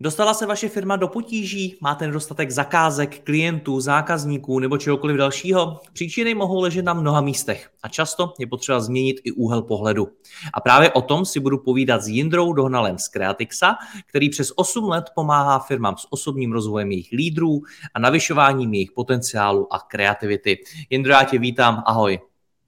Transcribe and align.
Dostala 0.00 0.34
se 0.34 0.46
vaše 0.46 0.68
firma 0.68 0.96
do 0.96 1.08
potíží? 1.08 1.78
Máte 1.80 2.06
nedostatek 2.06 2.50
zakázek, 2.50 3.24
klientů, 3.24 3.80
zákazníků 3.80 4.58
nebo 4.58 4.78
čehokoliv 4.78 5.16
dalšího? 5.16 5.80
Příčiny 5.92 6.34
mohou 6.34 6.60
ležet 6.60 6.84
na 6.84 6.94
mnoha 6.94 7.20
místech 7.20 7.70
a 7.82 7.88
často 7.88 8.34
je 8.38 8.46
potřeba 8.46 8.80
změnit 8.80 9.20
i 9.24 9.32
úhel 9.32 9.62
pohledu. 9.62 10.08
A 10.54 10.60
právě 10.60 10.92
o 10.92 11.02
tom 11.02 11.24
si 11.24 11.40
budu 11.40 11.58
povídat 11.58 12.02
s 12.02 12.08
Jindrou 12.08 12.52
Dohnalem 12.52 12.98
z 12.98 13.08
Creatixa, 13.08 13.76
který 14.06 14.30
přes 14.30 14.52
8 14.56 14.84
let 14.84 15.04
pomáhá 15.14 15.58
firmám 15.58 15.96
s 15.96 16.12
osobním 16.12 16.52
rozvojem 16.52 16.90
jejich 16.90 17.12
lídrů 17.12 17.60
a 17.94 17.98
navyšováním 17.98 18.74
jejich 18.74 18.92
potenciálu 18.92 19.74
a 19.74 19.78
kreativity. 19.78 20.58
Jindro, 20.90 21.12
já 21.12 21.24
tě 21.24 21.38
vítám, 21.38 21.82
ahoj. 21.86 22.18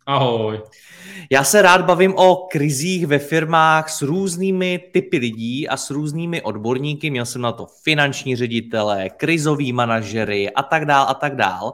Ahoj. 0.06 0.60
Já 1.30 1.44
se 1.44 1.62
rád 1.62 1.84
bavím 1.84 2.14
o 2.16 2.36
krizích 2.36 3.06
ve 3.06 3.18
firmách 3.18 3.90
s 3.90 4.02
různými 4.02 4.78
typy 4.92 5.18
lidí 5.18 5.68
a 5.68 5.76
s 5.76 5.90
různými 5.90 6.42
odborníky. 6.42 7.10
Měl 7.10 7.26
jsem 7.26 7.42
na 7.42 7.52
to 7.52 7.66
finanční 7.82 8.36
ředitele, 8.36 9.10
krizový 9.10 9.72
manažery 9.72 10.50
a 10.50 10.62
tak 10.62 10.84
dál 10.84 11.06
a 11.08 11.14
tak 11.14 11.36
dál. 11.36 11.72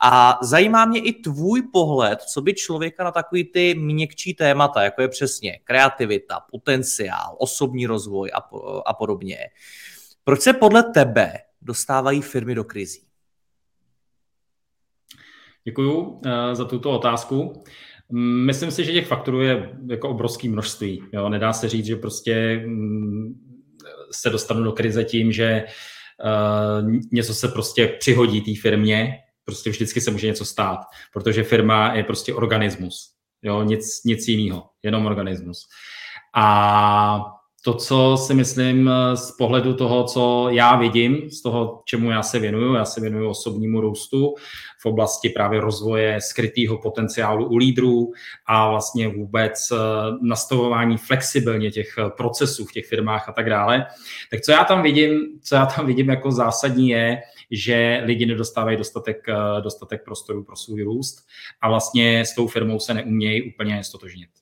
A 0.00 0.38
zajímá 0.42 0.84
mě 0.84 1.00
i 1.00 1.12
tvůj 1.12 1.62
pohled, 1.72 2.22
co 2.22 2.42
by 2.42 2.54
člověka 2.54 3.04
na 3.04 3.10
takový 3.10 3.44
ty 3.44 3.74
měkčí 3.74 4.34
témata, 4.34 4.82
jako 4.82 5.02
je 5.02 5.08
přesně 5.08 5.58
kreativita, 5.64 6.40
potenciál, 6.50 7.36
osobní 7.38 7.86
rozvoj 7.86 8.30
a, 8.34 8.48
a 8.86 8.94
podobně. 8.94 9.38
Proč 10.24 10.40
se 10.40 10.52
podle 10.52 10.82
tebe 10.82 11.32
dostávají 11.62 12.22
firmy 12.22 12.54
do 12.54 12.64
krizí? 12.64 13.11
Děkuju 15.64 16.20
eh, 16.26 16.54
za 16.54 16.64
tuto 16.64 16.90
otázku. 16.90 17.62
Myslím 18.46 18.70
si, 18.70 18.84
že 18.84 18.92
těch 18.92 19.06
faktorů 19.06 19.40
je 19.40 19.78
jako 19.90 20.08
obrovské 20.08 20.48
množství. 20.48 21.02
Jo? 21.12 21.28
Nedá 21.28 21.52
se 21.52 21.68
říct, 21.68 21.86
že 21.86 21.96
prostě 21.96 22.62
mm, 22.66 23.34
se 24.10 24.30
dostanu 24.30 24.64
do 24.64 24.72
krize 24.72 25.04
tím, 25.04 25.32
že 25.32 25.64
uh, 26.24 26.90
něco 27.12 27.34
se 27.34 27.48
prostě 27.48 27.86
přihodí 27.86 28.40
té 28.40 28.60
firmě, 28.60 29.18
prostě 29.44 29.70
vždycky 29.70 30.00
se 30.00 30.10
může 30.10 30.26
něco 30.26 30.44
stát, 30.44 30.78
protože 31.12 31.42
firma 31.42 31.94
je 31.94 32.04
prostě 32.04 32.34
organismus. 32.34 33.12
Jo? 33.42 33.62
Nic, 33.62 34.00
nic 34.04 34.28
jiného, 34.28 34.68
jenom 34.82 35.06
organismus. 35.06 35.68
A 36.36 37.24
to, 37.64 37.74
co 37.74 38.16
si 38.16 38.34
myslím 38.34 38.88
eh, 38.88 39.16
z 39.16 39.30
pohledu 39.30 39.74
toho, 39.74 40.04
co 40.04 40.46
já 40.50 40.76
vidím, 40.76 41.30
z 41.30 41.42
toho, 41.42 41.82
čemu 41.84 42.10
já 42.10 42.22
se 42.22 42.38
věnuju, 42.38 42.74
já 42.74 42.84
se 42.84 43.00
věnuju 43.00 43.30
osobnímu 43.30 43.80
růstu 43.80 44.34
v 44.80 44.86
oblasti 44.86 45.28
právě 45.28 45.60
rozvoje 45.60 46.20
skrytého 46.20 46.78
potenciálu 46.78 47.46
u 47.46 47.56
lídrů 47.56 48.12
a 48.46 48.70
vlastně 48.70 49.08
vůbec 49.08 49.68
eh, 49.72 49.76
nastavování 50.22 50.98
flexibilně 50.98 51.70
těch 51.70 51.94
eh, 51.98 52.10
procesů 52.16 52.64
v 52.64 52.72
těch 52.72 52.86
firmách 52.86 53.28
a 53.28 53.32
tak 53.32 53.50
dále. 53.50 53.86
Tak 54.30 54.40
co 54.40 54.52
já 54.52 54.64
tam 54.64 54.82
vidím, 54.82 55.20
co 55.42 55.54
já 55.54 55.66
tam 55.66 55.86
vidím 55.86 56.08
jako 56.08 56.32
zásadní 56.32 56.88
je, 56.88 57.22
že 57.50 58.02
lidi 58.04 58.26
nedostávají 58.26 58.76
dostatek, 58.76 59.26
dostatek 59.60 60.04
prostoru 60.04 60.44
pro 60.44 60.56
svůj 60.56 60.82
růst 60.82 61.26
a 61.60 61.68
vlastně 61.68 62.20
s 62.20 62.34
tou 62.34 62.46
firmou 62.46 62.78
se 62.78 62.94
neumějí 62.94 63.54
úplně 63.54 63.84
stotožnit. 63.84 64.41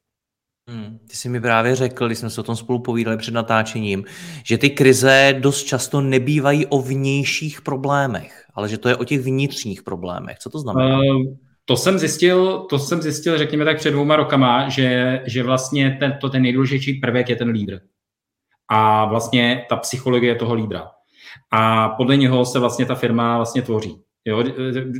Hmm. 0.71 0.99
Ty 1.09 1.17
jsi 1.17 1.29
mi 1.29 1.41
právě 1.41 1.77
řekl, 1.77 2.07
když 2.07 2.19
jsme 2.19 2.31
se 2.31 2.41
o 2.41 2.45
tom 2.45 2.57
spolu 2.57 2.79
povídali 2.79 3.17
před 3.17 3.35
natáčením, 3.35 4.05
že 4.45 4.59
ty 4.59 4.71
krize 4.71 5.35
dost 5.41 5.63
často 5.63 6.01
nebývají 6.01 6.67
o 6.67 6.83
vnějších 6.83 7.63
problémech, 7.63 8.45
ale 8.55 8.69
že 8.69 8.79
to 8.79 8.89
je 8.89 8.97
o 8.97 9.05
těch 9.05 9.21
vnitřních 9.21 9.83
problémech. 9.83 10.39
Co 10.39 10.51
to 10.51 10.59
znamená? 10.59 10.99
Uh, 10.99 11.23
to 11.65 11.77
jsem 11.77 11.99
zjistil, 11.99 12.59
to 12.59 12.79
jsem 12.79 13.03
zjistil, 13.03 13.39
řekněme 13.39 13.65
tak 13.65 13.77
před 13.77 13.91
dvouma 13.91 14.17
rokama, 14.17 14.69
že, 14.69 15.21
že 15.27 15.43
vlastně 15.43 15.97
ten, 16.01 16.19
to 16.21 16.29
ten 16.29 16.43
nejdůležitější 16.43 17.01
prvek 17.01 17.29
je 17.29 17.37
ten 17.37 17.49
lídr. 17.49 17.79
A 18.69 19.05
vlastně 19.05 19.67
ta 19.69 19.77
psychologie 19.77 20.35
toho 20.35 20.55
lídra. 20.55 20.91
A 21.53 21.89
podle 21.89 22.17
něho 22.17 22.45
se 22.45 22.59
vlastně 22.59 22.87
ta 22.87 22.95
firma 22.95 23.37
vlastně 23.37 23.63
tvoří. 23.63 23.97
Jo, 24.25 24.45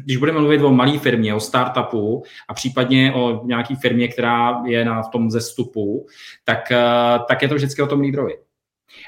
když 0.05 0.17
budeme 0.17 0.41
mluvit 0.41 0.63
o 0.63 0.73
malé 0.73 0.99
firmě, 0.99 1.35
o 1.35 1.41
startupu 1.41 2.23
a 2.49 2.55
případně 2.55 3.13
o 3.15 3.47
nějaké 3.47 3.77
firmě, 3.77 4.09
která 4.09 4.63
je 4.67 4.85
na 4.85 5.03
v 5.03 5.09
tom 5.09 5.31
zestupu, 5.31 6.07
tak, 6.45 6.71
eh, 6.71 7.19
tak 7.29 7.43
je 7.43 7.49
to 7.49 7.55
vždycky 7.55 7.83
o 7.83 7.87
tom 7.87 8.01
lídrovi. 8.01 8.35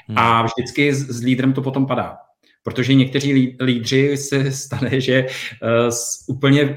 Hmm. 0.07 0.17
A 0.17 0.41
vždycky 0.41 0.93
s, 0.93 1.07
s 1.07 1.23
lídrem 1.23 1.53
to 1.53 1.61
potom 1.61 1.85
padá. 1.85 2.17
Protože 2.63 2.93
někteří 2.93 3.57
lídři 3.61 4.17
se 4.17 4.51
stane, 4.51 5.01
že 5.01 5.25
uh, 5.25 5.93
úplně 6.27 6.75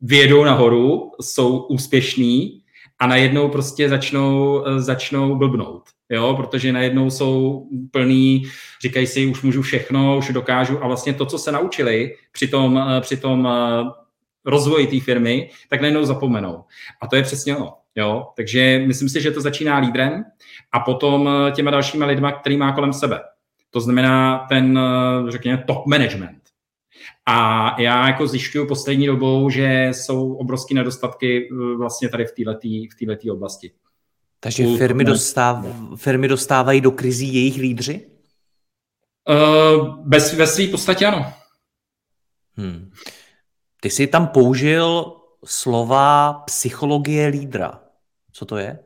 vědou 0.00 0.44
nahoru, 0.44 1.12
jsou 1.20 1.58
úspěšní 1.58 2.62
a 2.98 3.06
najednou 3.06 3.48
prostě 3.48 3.88
začnou, 3.88 4.60
uh, 4.60 4.78
začnou 4.78 5.36
blbnout 5.36 5.82
jo, 6.12 6.34
protože 6.36 6.72
najednou 6.72 7.10
jsou 7.10 7.66
plný, 7.90 8.42
říkají 8.82 9.06
si, 9.06 9.26
už 9.26 9.42
můžu 9.42 9.62
všechno, 9.62 10.18
už 10.18 10.28
dokážu 10.28 10.84
a 10.84 10.86
vlastně 10.86 11.14
to, 11.14 11.26
co 11.26 11.38
se 11.38 11.52
naučili 11.52 12.14
při 12.32 12.48
tom, 12.48 12.78
eh, 12.78 13.00
při 13.00 13.16
tom 13.16 13.48
eh, 13.48 13.90
rozvoji 14.44 14.86
té 14.86 15.00
firmy, 15.00 15.50
tak 15.70 15.80
najednou 15.80 16.04
zapomenou. 16.04 16.64
A 17.02 17.06
to 17.06 17.16
je 17.16 17.22
přesně 17.22 17.56
ono. 17.56 17.74
Jo? 17.96 18.26
Takže 18.36 18.82
myslím 18.86 19.08
si, 19.08 19.20
že 19.20 19.30
to 19.30 19.40
začíná 19.40 19.78
lídrem 19.78 20.24
a 20.72 20.80
potom 20.80 21.28
eh, 21.28 21.50
těma 21.50 21.70
dalšíma 21.70 22.06
lidma, 22.06 22.32
který 22.32 22.56
má 22.56 22.72
kolem 22.72 22.92
sebe. 22.92 23.20
To 23.70 23.80
znamená 23.80 24.46
ten, 24.48 24.80
řekněme, 25.28 25.64
top 25.66 25.86
management. 25.86 26.42
A 27.26 27.66
já 27.80 28.06
jako 28.06 28.26
zjišťuju 28.26 28.68
poslední 28.68 29.06
dobou, 29.06 29.50
že 29.50 29.88
jsou 29.92 30.34
obrovské 30.34 30.74
nedostatky 30.74 31.48
vlastně 31.78 32.08
tady 32.08 32.24
v 32.24 32.32
této 32.32 32.52
v 33.24 33.30
oblasti. 33.30 33.72
Takže 34.42 34.64
firmy, 34.78 35.04
dostáv, 35.04 35.64
firmy 35.96 36.28
dostávají 36.28 36.80
do 36.80 36.90
krizí 36.90 37.34
jejich 37.34 37.56
lídři? 37.56 38.10
Uh, 39.28 39.98
bez, 39.98 40.34
ve 40.34 40.46
své 40.46 40.66
podstatě 40.66 41.06
ano. 41.06 41.32
Hmm. 42.56 42.90
Ty 43.80 43.90
jsi 43.90 44.06
tam 44.06 44.26
použil 44.26 45.16
slova 45.44 46.32
psychologie 46.32 47.26
lídra. 47.26 47.80
Co 48.32 48.44
to 48.44 48.56
je? 48.56 48.78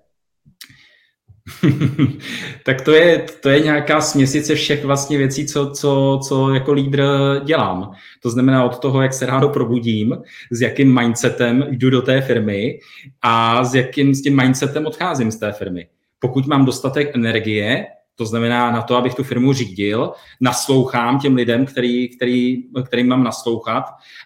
tak 2.62 2.80
to 2.80 2.92
je, 2.92 3.26
to 3.40 3.48
je 3.48 3.60
nějaká 3.60 4.00
směsice 4.00 4.54
všech 4.54 4.84
vlastně 4.84 5.18
věcí, 5.18 5.46
co, 5.46 5.70
co, 5.70 6.20
co 6.28 6.54
jako 6.54 6.72
lídr 6.72 7.04
dělám. 7.44 7.92
To 8.22 8.30
znamená 8.30 8.64
od 8.64 8.78
toho, 8.78 9.02
jak 9.02 9.12
se 9.12 9.26
ráno 9.26 9.48
probudím, 9.48 10.16
s 10.50 10.60
jakým 10.60 11.00
mindsetem 11.00 11.66
jdu 11.70 11.90
do 11.90 12.02
té 12.02 12.20
firmy 12.20 12.78
a 13.22 13.64
s 13.64 13.74
jakým 13.74 14.14
s 14.14 14.22
tím 14.22 14.36
mindsetem 14.36 14.86
odcházím 14.86 15.30
z 15.30 15.36
té 15.36 15.52
firmy. 15.52 15.86
Pokud 16.18 16.46
mám 16.46 16.64
dostatek 16.64 17.10
energie, 17.14 17.86
to 18.16 18.26
znamená 18.26 18.70
na 18.70 18.82
to, 18.82 18.96
abych 18.96 19.14
tu 19.14 19.24
firmu 19.24 19.52
řídil, 19.52 20.12
naslouchám 20.40 21.18
těm 21.18 21.34
lidem, 21.34 21.66
který, 21.66 22.08
který, 22.08 22.62
kterým 22.84 23.08
mám 23.08 23.24
naslouchat 23.24 23.84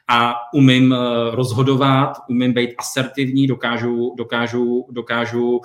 a 0.09 0.35
umím 0.55 0.93
eh, 0.93 0.97
rozhodovat, 1.31 2.13
umím 2.29 2.53
být 2.53 2.71
asertivní, 2.79 3.47
dokážu, 3.47 4.15
dokážu, 4.19 4.87
dokážu 4.91 5.57
uh, 5.57 5.61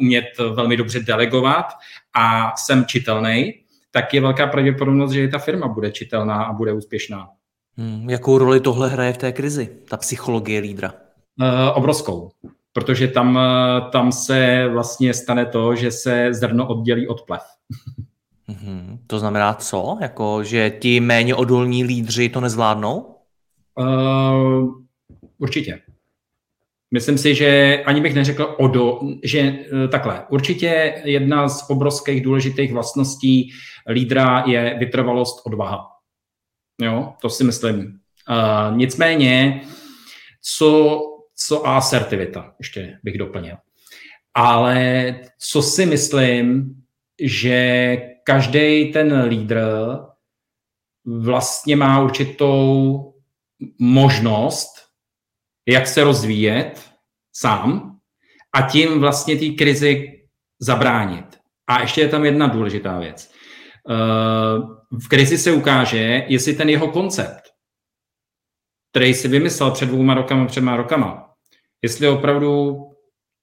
umět 0.00 0.24
velmi 0.54 0.76
dobře 0.76 1.00
delegovat 1.00 1.66
a 2.14 2.52
jsem 2.56 2.84
čitelný, 2.84 3.54
tak 3.90 4.14
je 4.14 4.20
velká 4.20 4.46
pravděpodobnost, 4.46 5.12
že 5.12 5.24
i 5.24 5.28
ta 5.28 5.38
firma 5.38 5.68
bude 5.68 5.92
čitelná 5.92 6.44
a 6.44 6.52
bude 6.52 6.72
úspěšná. 6.72 7.28
Hmm, 7.76 8.10
jakou 8.10 8.38
roli 8.38 8.60
tohle 8.60 8.88
hraje 8.88 9.12
v 9.12 9.18
té 9.18 9.32
krizi, 9.32 9.68
ta 9.88 9.96
psychologie 9.96 10.60
lídra? 10.60 10.92
Uh, 11.40 11.46
obrovskou 11.74 12.30
protože 12.74 13.08
tam, 13.08 13.38
eh, 13.38 13.90
tam 13.90 14.12
se 14.12 14.68
vlastně 14.68 15.14
stane 15.14 15.46
to, 15.46 15.74
že 15.74 15.90
se 15.90 16.34
zrno 16.34 16.68
oddělí 16.68 17.08
od 17.08 17.22
plev. 17.22 17.42
Mm-hmm. 18.48 18.98
To 19.06 19.18
znamená 19.18 19.54
co? 19.54 19.98
Jako, 20.00 20.44
že 20.44 20.70
ti 20.70 21.00
méně 21.00 21.34
odolní 21.34 21.84
lídři 21.84 22.28
to 22.28 22.40
nezvládnou? 22.40 23.16
Uh, 23.78 24.74
určitě. 25.38 25.80
Myslím 26.90 27.18
si, 27.18 27.34
že 27.34 27.82
ani 27.86 28.00
bych 28.00 28.14
neřekl 28.14 28.54
odo, 28.58 29.00
že 29.22 29.38
eh, 29.40 29.88
takhle. 29.88 30.26
Určitě 30.28 31.02
jedna 31.04 31.48
z 31.48 31.70
obrovských 31.70 32.22
důležitých 32.22 32.72
vlastností 32.72 33.50
lídra 33.88 34.44
je 34.46 34.76
vytrvalost 34.78 35.46
odvaha. 35.46 35.90
Jo, 36.82 37.12
to 37.20 37.30
si 37.30 37.44
myslím. 37.44 37.78
Uh, 38.30 38.76
nicméně, 38.76 39.60
co, 40.42 41.00
co 41.36 41.66
asertivita, 41.66 42.54
ještě 42.58 42.98
bych 43.02 43.18
doplnil. 43.18 43.56
Ale 44.34 45.20
co 45.38 45.62
si 45.62 45.86
myslím, 45.86 46.74
že 47.20 47.96
každý 48.24 48.92
ten 48.92 49.22
lídr 49.22 49.60
vlastně 51.06 51.76
má 51.76 52.02
určitou 52.02 53.00
možnost, 53.78 54.70
jak 55.68 55.86
se 55.86 56.04
rozvíjet 56.04 56.90
sám 57.32 57.98
a 58.52 58.62
tím 58.62 59.00
vlastně 59.00 59.36
té 59.36 59.48
krizi 59.48 60.20
zabránit. 60.60 61.38
A 61.66 61.80
ještě 61.80 62.00
je 62.00 62.08
tam 62.08 62.24
jedna 62.24 62.46
důležitá 62.46 62.98
věc. 62.98 63.30
Eh, 63.90 64.58
v 64.90 65.08
krizi 65.08 65.38
se 65.38 65.52
ukáže, 65.52 66.24
jestli 66.28 66.54
ten 66.54 66.68
jeho 66.68 66.88
koncept, 66.88 67.42
který 68.90 69.14
si 69.14 69.28
vymyslel 69.28 69.70
před 69.70 69.86
dvouma 69.86 70.14
rokama, 70.14 70.46
třema 70.46 70.76
rokama, 70.76 71.23
jestli 71.84 72.08
opravdu 72.08 72.80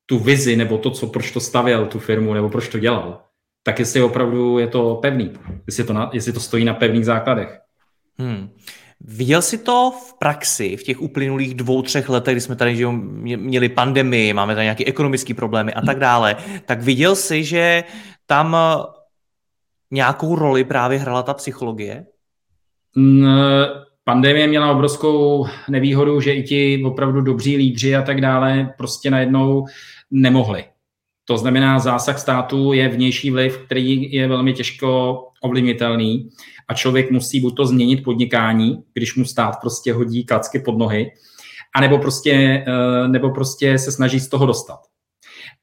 tu 0.05 0.19
vizi 0.19 0.55
nebo 0.55 0.77
to, 0.77 0.91
co, 0.91 1.07
proč 1.07 1.31
to 1.31 1.39
stavěl, 1.39 1.85
tu 1.85 1.99
firmu, 1.99 2.33
nebo 2.33 2.49
proč 2.49 2.67
to 2.67 2.79
dělal, 2.79 3.21
tak 3.63 3.79
jestli 3.79 4.01
opravdu 4.01 4.59
je 4.59 4.67
to 4.67 4.95
pevný, 4.95 5.33
jestli 5.67 5.83
to, 5.83 5.93
na, 5.93 6.09
jestli 6.13 6.33
to 6.33 6.39
stojí 6.39 6.65
na 6.65 6.73
pevných 6.73 7.05
základech. 7.05 7.59
Hmm. 8.17 8.49
Viděl 8.99 9.41
jsi 9.41 9.57
to 9.57 9.91
v 9.91 10.19
praxi 10.19 10.77
v 10.77 10.83
těch 10.83 11.01
uplynulých 11.01 11.55
dvou, 11.55 11.81
třech 11.81 12.09
letech, 12.09 12.33
kdy 12.33 12.41
jsme 12.41 12.55
tady 12.55 12.75
že 12.75 12.87
měli 12.87 13.69
pandemii, 13.69 14.33
máme 14.33 14.55
tady 14.55 14.65
nějaké 14.65 14.85
ekonomické 14.85 15.33
problémy 15.33 15.73
a 15.73 15.81
tak 15.81 15.99
dále, 15.99 16.35
tak 16.65 16.81
viděl 16.81 17.15
jsi, 17.15 17.43
že 17.43 17.83
tam 18.25 18.57
nějakou 19.91 20.35
roli 20.35 20.63
právě 20.63 20.99
hrala 20.99 21.23
ta 21.23 21.33
psychologie? 21.33 22.05
Pandemie 24.11 24.47
měla 24.47 24.71
obrovskou 24.71 25.45
nevýhodu, 25.69 26.21
že 26.21 26.33
i 26.33 26.43
ti 26.43 26.83
opravdu 26.85 27.21
dobří 27.21 27.57
lídři 27.57 27.95
a 27.95 28.01
tak 28.01 28.21
dále 28.21 28.73
prostě 28.77 29.11
najednou 29.11 29.65
nemohli. 30.11 30.63
To 31.25 31.37
znamená, 31.37 31.79
zásah 31.79 32.19
státu 32.19 32.73
je 32.73 32.89
vnější 32.89 33.31
vliv, 33.31 33.57
který 33.57 34.13
je 34.13 34.27
velmi 34.27 34.53
těžko 34.53 35.19
ovlivnitelný 35.41 36.29
a 36.67 36.73
člověk 36.73 37.11
musí 37.11 37.39
buď 37.39 37.55
to 37.55 37.65
změnit 37.65 38.03
podnikání, 38.03 38.83
když 38.93 39.15
mu 39.15 39.25
stát 39.25 39.55
prostě 39.61 39.93
hodí 39.93 40.25
klacky 40.25 40.59
pod 40.59 40.77
nohy, 40.77 41.11
anebo 41.75 41.97
prostě, 41.97 42.65
eh, 42.67 43.07
nebo 43.07 43.29
prostě 43.29 43.77
se 43.77 43.91
snaží 43.91 44.19
z 44.19 44.29
toho 44.29 44.45
dostat. 44.45 44.79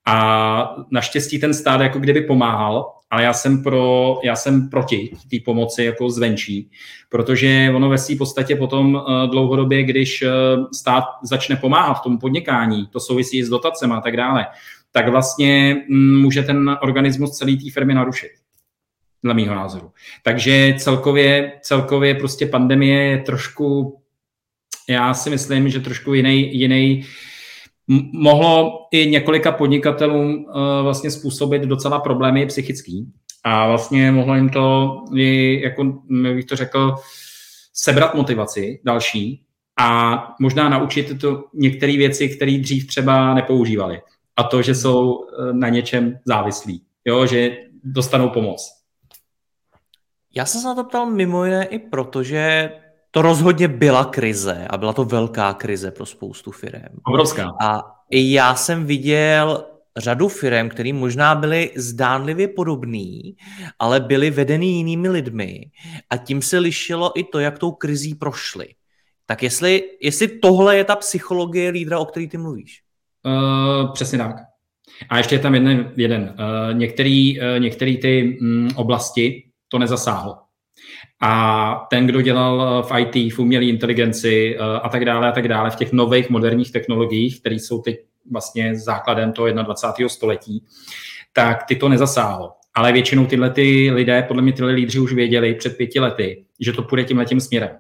A 0.07 0.77
naštěstí 0.91 1.39
ten 1.39 1.55
stát 1.55 1.81
jako 1.81 1.99
kdyby 1.99 2.21
pomáhal, 2.21 2.98
ale 3.11 3.23
já 3.23 3.33
jsem, 3.33 3.63
pro, 3.63 4.19
já 4.25 4.37
jsem 4.37 4.69
proti 4.69 5.17
té 5.31 5.37
pomoci 5.45 5.85
jako 5.85 6.11
zvenčí, 6.11 6.71
protože 7.09 7.73
ono 7.77 7.89
ve 7.89 7.99
své 7.99 8.17
podstatě 8.17 8.57
potom 8.57 8.97
eh, 8.97 9.27
dlouhodobě, 9.27 9.83
když 9.83 10.23
eh, 10.23 10.31
stát 10.75 11.05
začne 11.23 11.57
pomáhat 11.57 12.03
tomu 12.03 12.19
podnikání, 12.19 12.87
to 12.87 13.01
souvisí 13.01 13.43
s 13.43 13.49
dotacemi 13.49 13.95
a 13.95 14.01
tak 14.01 14.17
dále, 14.17 14.47
tak 14.93 15.09
vlastně 15.09 15.77
mm, 15.89 16.21
může 16.21 16.43
ten 16.43 16.77
organismus 16.83 17.31
celé 17.31 17.57
té 17.57 17.71
firmy 17.71 17.95
narušit 17.95 18.31
dle 19.25 19.35
mýho 19.35 19.55
názoru. 19.55 19.93
Takže 20.23 20.75
celkově, 20.79 21.53
celkově 21.63 22.15
prostě 22.15 22.47
pandemie 22.47 23.05
je 23.05 23.19
trošku, 23.19 24.01
já 24.89 25.15
si 25.15 25.31
myslím, 25.31 25.69
že 25.69 25.81
trošku 25.81 26.15
jiný, 26.15 26.59
jiný 26.59 27.05
mohlo 28.13 28.73
i 28.91 29.11
několika 29.11 29.53
podnikatelům 29.53 30.35
uh, 30.35 30.55
vlastně 30.83 31.11
způsobit 31.11 31.63
docela 31.63 32.01
problémy 32.01 32.47
psychický 32.47 33.13
a 33.45 33.69
vlastně 33.69 34.13
mohlo 34.13 34.35
jim 34.35 34.49
to, 34.49 34.97
i, 35.15 35.61
jako 35.65 35.85
bych 36.11 36.45
to 36.45 36.57
řekl, 36.57 36.95
sebrat 37.73 38.15
motivaci 38.15 38.81
další 38.85 39.43
a 39.79 40.19
možná 40.41 40.69
naučit 40.69 41.21
to 41.21 41.45
některé 41.55 41.97
věci, 41.97 42.29
které 42.29 42.59
dřív 42.59 42.87
třeba 42.87 43.35
nepoužívali. 43.35 44.01
A 44.37 44.43
to, 44.43 44.63
že 44.63 44.75
jsou 44.75 45.25
eh, 45.25 45.53
na 45.53 45.69
něčem 45.69 46.19
závislí, 46.25 46.83
jo, 47.05 47.27
že 47.27 47.57
dostanou 47.85 48.29
pomoc. 48.29 48.79
Já 50.35 50.47
jsem 50.47 50.61
se 50.61 50.67
na 50.67 50.75
to 50.75 50.85
ptal 50.85 51.07
mimo 51.07 51.45
jiné 51.45 51.65
i 51.65 51.79
proto, 51.79 52.23
že 52.23 52.71
to 53.11 53.23
rozhodně 53.23 53.69
byla 53.69 54.05
krize 54.05 54.67
a 54.71 54.77
byla 54.77 54.93
to 54.93 55.05
velká 55.05 55.55
krize 55.55 55.91
pro 55.91 56.07
spoustu 56.07 56.51
firm. 56.51 56.97
Obrovská. 57.07 57.51
A 57.61 57.83
já 58.11 58.55
jsem 58.55 58.87
viděl 58.87 59.65
řadu 59.97 60.29
firm, 60.29 60.69
které 60.69 60.93
možná 60.93 61.35
byly 61.35 61.71
zdánlivě 61.77 62.49
podobný, 62.49 63.37
ale 63.79 64.01
byly 64.01 64.31
vedeny 64.31 64.67
jinými 64.67 65.09
lidmi 65.09 65.71
a 66.11 66.17
tím 66.17 66.43
se 66.43 66.59
lišilo 66.59 67.19
i 67.19 67.25
to, 67.25 67.39
jak 67.39 67.59
tou 67.59 67.73
krizí 67.73 68.15
prošly. 68.15 68.69
Tak 69.27 69.43
jestli, 69.43 69.83
jestli 70.03 70.29
tohle 70.29 70.77
je 70.77 70.85
ta 70.85 70.97
psychologie 70.97 71.71
lídra, 71.71 71.99
o 71.99 72.05
který 72.05 72.29
ty 72.29 72.39
mluvíš? 72.39 72.83
Uh, 73.27 73.93
přesně 73.93 74.19
tak. 74.19 74.37
A 75.09 75.19
ještě 75.19 75.35
je 75.35 75.39
tam 75.39 75.55
jeden. 75.55 75.93
jeden. 75.97 76.23
Uh, 76.23 76.79
některý, 76.79 77.41
uh, 77.41 77.59
některý 77.59 77.99
ty 77.99 78.39
um, 78.41 78.69
oblasti 78.77 79.51
to 79.69 79.79
nezasáhlo. 79.79 80.37
A 81.21 81.87
ten, 81.91 82.07
kdo 82.07 82.21
dělal 82.21 82.83
v 82.83 82.99
IT, 82.99 83.33
v 83.35 83.39
umělé 83.39 83.65
inteligenci 83.65 84.59
a 84.59 84.89
tak 84.89 85.05
dále 85.05 85.29
a 85.29 85.33
tak 85.33 85.49
dále, 85.49 85.71
v 85.71 85.77
těch 85.77 85.93
nových 85.93 86.31
moderních 86.31 86.73
technologiích, 86.73 87.41
které 87.41 87.55
jsou 87.55 87.83
teď 87.83 88.01
vlastně 88.31 88.77
základem 88.79 89.33
toho 89.33 89.53
21. 89.53 90.09
století, 90.09 90.65
tak 91.33 91.65
ty 91.65 91.77
to 91.77 91.89
nezasáhlo. 91.89 92.53
Ale 92.75 92.93
většinou 92.93 93.27
tyhle 93.27 93.51
ty 93.51 93.91
lidé, 93.91 94.23
podle 94.23 94.43
mě 94.43 94.53
tyhle 94.53 94.73
lídři 94.73 94.99
už 94.99 95.13
věděli 95.13 95.55
před 95.55 95.77
pěti 95.77 96.01
lety, 96.01 96.45
že 96.61 96.73
to 96.73 96.83
půjde 96.83 97.05
tímhle 97.05 97.25
tím 97.25 97.41
směrem. 97.41 97.71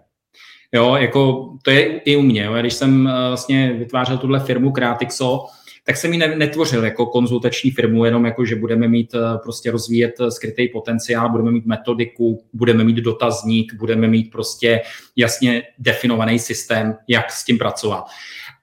Jo, 0.73 0.97
jako 0.97 1.51
to 1.63 1.71
je 1.71 1.99
i 1.99 2.17
u 2.17 2.23
mě. 2.23 2.45
Jo. 2.45 2.55
Když 2.61 2.75
jsem 2.75 3.11
vlastně 3.29 3.73
vytvářel 3.73 4.19
tuhle 4.19 4.41
firmu 4.41 4.73
Creatixo, 4.73 5.47
tak 5.89 5.97
jsem 5.97 6.13
ji 6.13 6.19
netvořil 6.19 6.85
jako 6.85 7.07
konzultační 7.07 7.71
firmu, 7.71 8.05
jenom 8.05 8.25
jako, 8.25 8.45
že 8.45 8.57
budeme 8.57 8.89
mít 8.89 9.15
eh, 9.15 9.39
prostě 9.43 9.71
rozvíjet 9.71 10.15
eh, 10.21 10.31
skrytý 10.31 10.69
potenciál, 10.69 11.31
budeme 11.31 11.51
mít 11.51 11.67
metodiku, 11.67 12.45
budeme 12.53 12.85
mít 12.85 12.97
dotazník, 12.97 13.75
budeme 13.75 14.09
mít 14.09 14.31
prostě 14.31 14.81
jasně 15.17 15.63
definovaný 15.79 16.39
systém, 16.39 16.97
jak 17.09 17.33
s 17.33 17.45
tím 17.45 17.59
pracovat. 17.59 18.05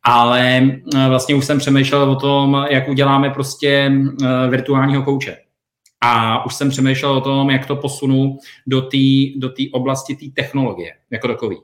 Ale 0.03 0.61
eh, 0.95 1.09
vlastně 1.09 1.35
už 1.35 1.45
jsem 1.45 1.59
přemýšlel 1.59 2.11
o 2.11 2.15
tom, 2.15 2.65
jak 2.69 2.87
uděláme 2.89 3.29
prostě 3.29 3.91
virtuálního 4.49 5.03
kouče. 5.03 5.37
A 6.01 6.45
už 6.45 6.55
jsem 6.55 6.69
přemýšlel 6.69 7.11
o 7.11 7.21
tom, 7.21 7.49
jak 7.49 7.65
to 7.65 7.75
posunu 7.75 8.37
do 8.67 8.81
té 8.81 8.97
do 9.35 9.49
oblasti 9.71 10.15
té 10.15 10.25
technologie 10.41 10.93
jako 11.11 11.27
takový. 11.27 11.57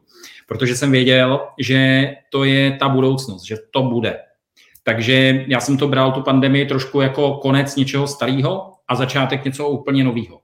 Protože 0.47 0.75
jsem 0.75 0.91
věděl, 0.91 1.39
že 1.59 2.09
to 2.29 2.43
je 2.43 2.71
ta 2.71 2.89
budoucnost, 2.89 3.43
že 3.43 3.55
to 3.71 3.83
bude. 3.83 4.17
Takže 4.83 5.45
já 5.47 5.59
jsem 5.59 5.77
to 5.77 5.87
bral 5.87 6.11
tu 6.11 6.21
pandemii 6.21 6.65
trošku 6.65 7.01
jako 7.01 7.33
konec 7.33 7.75
něčeho 7.75 8.07
starého 8.07 8.73
a 8.87 8.95
začátek 8.95 9.45
něco 9.45 9.69
úplně 9.69 10.03
nového. 10.03 10.41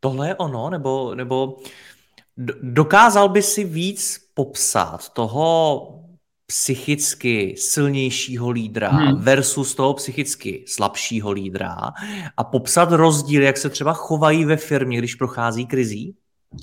Tohle 0.00 0.28
je 0.28 0.34
ono, 0.34 0.70
nebo, 0.70 1.14
nebo 1.14 1.56
dokázal 2.62 3.28
by 3.28 3.42
si 3.42 3.64
víc 3.64 4.30
popsat 4.34 5.08
toho 5.08 5.92
psychicky 6.46 7.54
silnějšího 7.58 8.50
lídra 8.50 8.88
hmm. 8.88 9.20
versus 9.20 9.74
toho 9.74 9.94
psychicky 9.94 10.64
slabšího 10.68 11.32
lídra 11.32 11.76
a 12.36 12.44
popsat 12.44 12.92
rozdíl, 12.92 13.42
jak 13.42 13.56
se 13.56 13.70
třeba 13.70 13.92
chovají 13.92 14.44
ve 14.44 14.56
firmě, 14.56 14.98
když 14.98 15.14
prochází 15.14 15.66
krizí? 15.66 16.16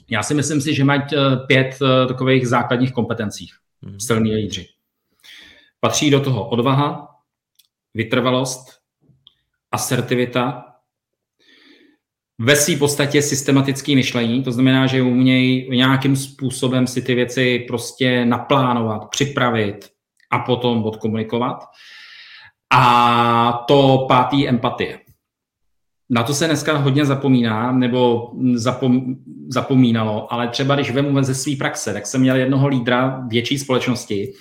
Já 0.10 0.24
si 0.24 0.34
myslím 0.34 0.62
si, 0.62 0.74
že 0.74 0.84
mají 0.84 1.02
eh, 1.02 1.38
pět 1.48 1.78
eh, 1.82 2.08
takových 2.08 2.48
základních 2.48 2.92
kompetencí 2.92 3.48
hmm. 3.84 4.00
silní 4.00 4.36
lídři. 4.36 4.68
Patří 5.84 6.10
do 6.10 6.20
toho 6.20 6.50
odvaha, 6.50 7.08
vytrvalost, 7.94 8.60
asertivita, 9.72 10.66
ve 12.40 12.56
své 12.56 12.76
podstatě 12.76 13.22
systematické 13.22 13.96
myšlení, 13.96 14.44
to 14.44 14.52
znamená, 14.52 14.88
že 14.88 15.02
umějí 15.02 15.70
nějakým 15.70 16.16
způsobem 16.16 16.88
si 16.88 17.02
ty 17.02 17.16
věci 17.16 17.66
prostě 17.68 18.26
naplánovat, 18.26 19.10
připravit 19.10 19.90
a 20.32 20.40
potom 20.40 20.84
odkomunikovat. 20.84 21.64
A 22.74 23.64
to 23.68 24.06
pátý 24.08 24.50
empatie. 24.50 25.00
Na 26.10 26.24
to 26.24 26.34
se 26.34 26.46
dneska 26.46 26.78
hodně 26.78 27.06
zapomíná, 27.06 27.72
nebo 27.72 28.32
zapom, 28.54 29.16
zapomínalo, 29.48 30.34
ale 30.34 30.48
třeba 30.48 30.76
když 30.76 30.92
vemu 30.92 31.24
ze 31.24 31.36
své 31.36 31.56
praxe, 31.56 31.94
tak 31.94 32.08
jsem 32.08 32.22
měl 32.22 32.36
jednoho 32.36 32.68
lídra 32.68 33.24
větší 33.28 33.60
společnosti, 33.60 34.34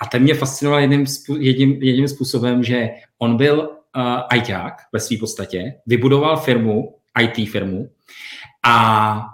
a 0.00 0.06
ten 0.06 0.22
mě 0.22 0.34
fascinoval 0.34 0.80
jedním, 0.80 1.06
jedním, 1.38 1.82
jedním 1.82 2.08
způsobem, 2.08 2.62
že 2.62 2.88
on 3.18 3.36
byl 3.36 3.60
uh, 3.60 4.02
ajťák 4.30 4.74
ve 4.92 5.00
své 5.00 5.16
podstatě, 5.16 5.74
vybudoval 5.86 6.36
firmu, 6.36 6.94
IT 7.20 7.50
firmu 7.50 7.90
a 8.66 9.24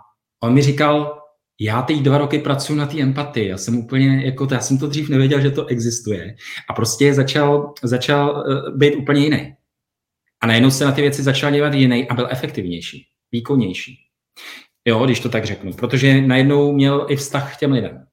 on 0.42 0.54
mi 0.54 0.62
říkal, 0.62 1.20
já 1.60 1.82
teď 1.82 1.98
dva 1.98 2.18
roky 2.18 2.38
pracuji 2.38 2.74
na 2.74 2.86
té 2.86 3.00
empatii. 3.00 3.48
Já 3.48 3.58
jsem 3.58 3.78
úplně, 3.78 4.22
jako 4.24 4.46
to, 4.46 4.54
já 4.54 4.60
jsem 4.60 4.78
to 4.78 4.86
dřív 4.86 5.08
nevěděl, 5.08 5.40
že 5.40 5.50
to 5.50 5.66
existuje. 5.66 6.36
A 6.70 6.72
prostě 6.72 7.14
začal, 7.14 7.72
začal 7.82 8.44
uh, 8.46 8.78
být 8.78 8.94
úplně 8.94 9.20
jiný. 9.20 9.54
A 10.40 10.46
najednou 10.46 10.70
se 10.70 10.84
na 10.84 10.92
ty 10.92 11.00
věci 11.00 11.22
začal 11.22 11.50
dělat 11.50 11.74
jiný 11.74 12.08
a 12.08 12.14
byl 12.14 12.28
efektivnější, 12.30 13.06
výkonnější. 13.32 13.98
Jo, 14.84 15.04
když 15.04 15.20
to 15.20 15.28
tak 15.28 15.44
řeknu. 15.44 15.72
Protože 15.72 16.20
najednou 16.20 16.72
měl 16.72 17.06
i 17.08 17.16
vztah 17.16 17.56
k 17.56 17.58
těm 17.58 17.72
lidem. 17.72 18.06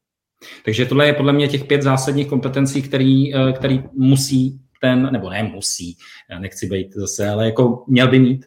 Takže 0.65 0.85
tohle 0.85 1.07
je 1.07 1.13
podle 1.13 1.33
mě 1.33 1.47
těch 1.47 1.63
pět 1.63 1.81
zásadních 1.81 2.27
kompetencí, 2.27 2.81
který, 2.81 3.35
eh, 3.35 3.53
který 3.53 3.83
musí 3.93 4.59
ten, 4.81 5.09
nebo 5.11 5.29
ne 5.29 5.43
musí, 5.43 5.97
já 6.31 6.39
nechci 6.39 6.67
být 6.67 6.93
zase, 6.93 7.29
ale 7.29 7.45
jako 7.45 7.83
měl 7.87 8.07
by 8.07 8.19
mít. 8.19 8.45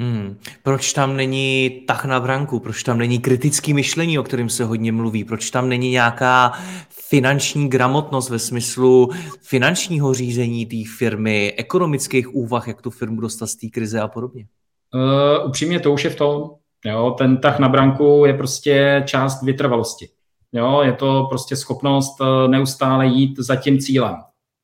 Hmm. 0.00 0.38
Proč 0.62 0.92
tam 0.92 1.16
není 1.16 1.70
tah 1.86 2.04
na 2.04 2.20
branku? 2.20 2.60
Proč 2.60 2.82
tam 2.82 2.98
není 2.98 3.18
kritický 3.18 3.74
myšlení, 3.74 4.18
o 4.18 4.22
kterém 4.22 4.48
se 4.48 4.64
hodně 4.64 4.92
mluví? 4.92 5.24
Proč 5.24 5.50
tam 5.50 5.68
není 5.68 5.90
nějaká 5.90 6.52
finanční 6.88 7.68
gramotnost 7.68 8.30
ve 8.30 8.38
smyslu 8.38 9.10
finančního 9.42 10.14
řízení 10.14 10.66
té 10.66 10.76
firmy, 10.98 11.54
ekonomických 11.56 12.34
úvah, 12.34 12.68
jak 12.68 12.82
tu 12.82 12.90
firmu 12.90 13.20
dostat 13.20 13.46
z 13.46 13.56
té 13.56 13.66
krize 13.68 14.00
a 14.00 14.08
podobně? 14.08 14.46
Uh, 14.94 15.48
upřímně 15.48 15.80
to 15.80 15.92
už 15.92 16.04
je 16.04 16.10
v 16.10 16.16
tom. 16.16 16.50
Jo, 16.84 17.14
ten 17.18 17.36
tah 17.36 17.58
na 17.58 17.68
branku 17.68 18.22
je 18.26 18.34
prostě 18.34 19.02
část 19.06 19.42
vytrvalosti. 19.42 20.08
Jo, 20.52 20.82
je 20.82 20.92
to 20.92 21.26
prostě 21.28 21.56
schopnost 21.56 22.20
eh, 22.20 22.48
neustále 22.48 23.06
jít 23.06 23.38
za 23.38 23.56
tím 23.56 23.78
cílem. 23.78 24.16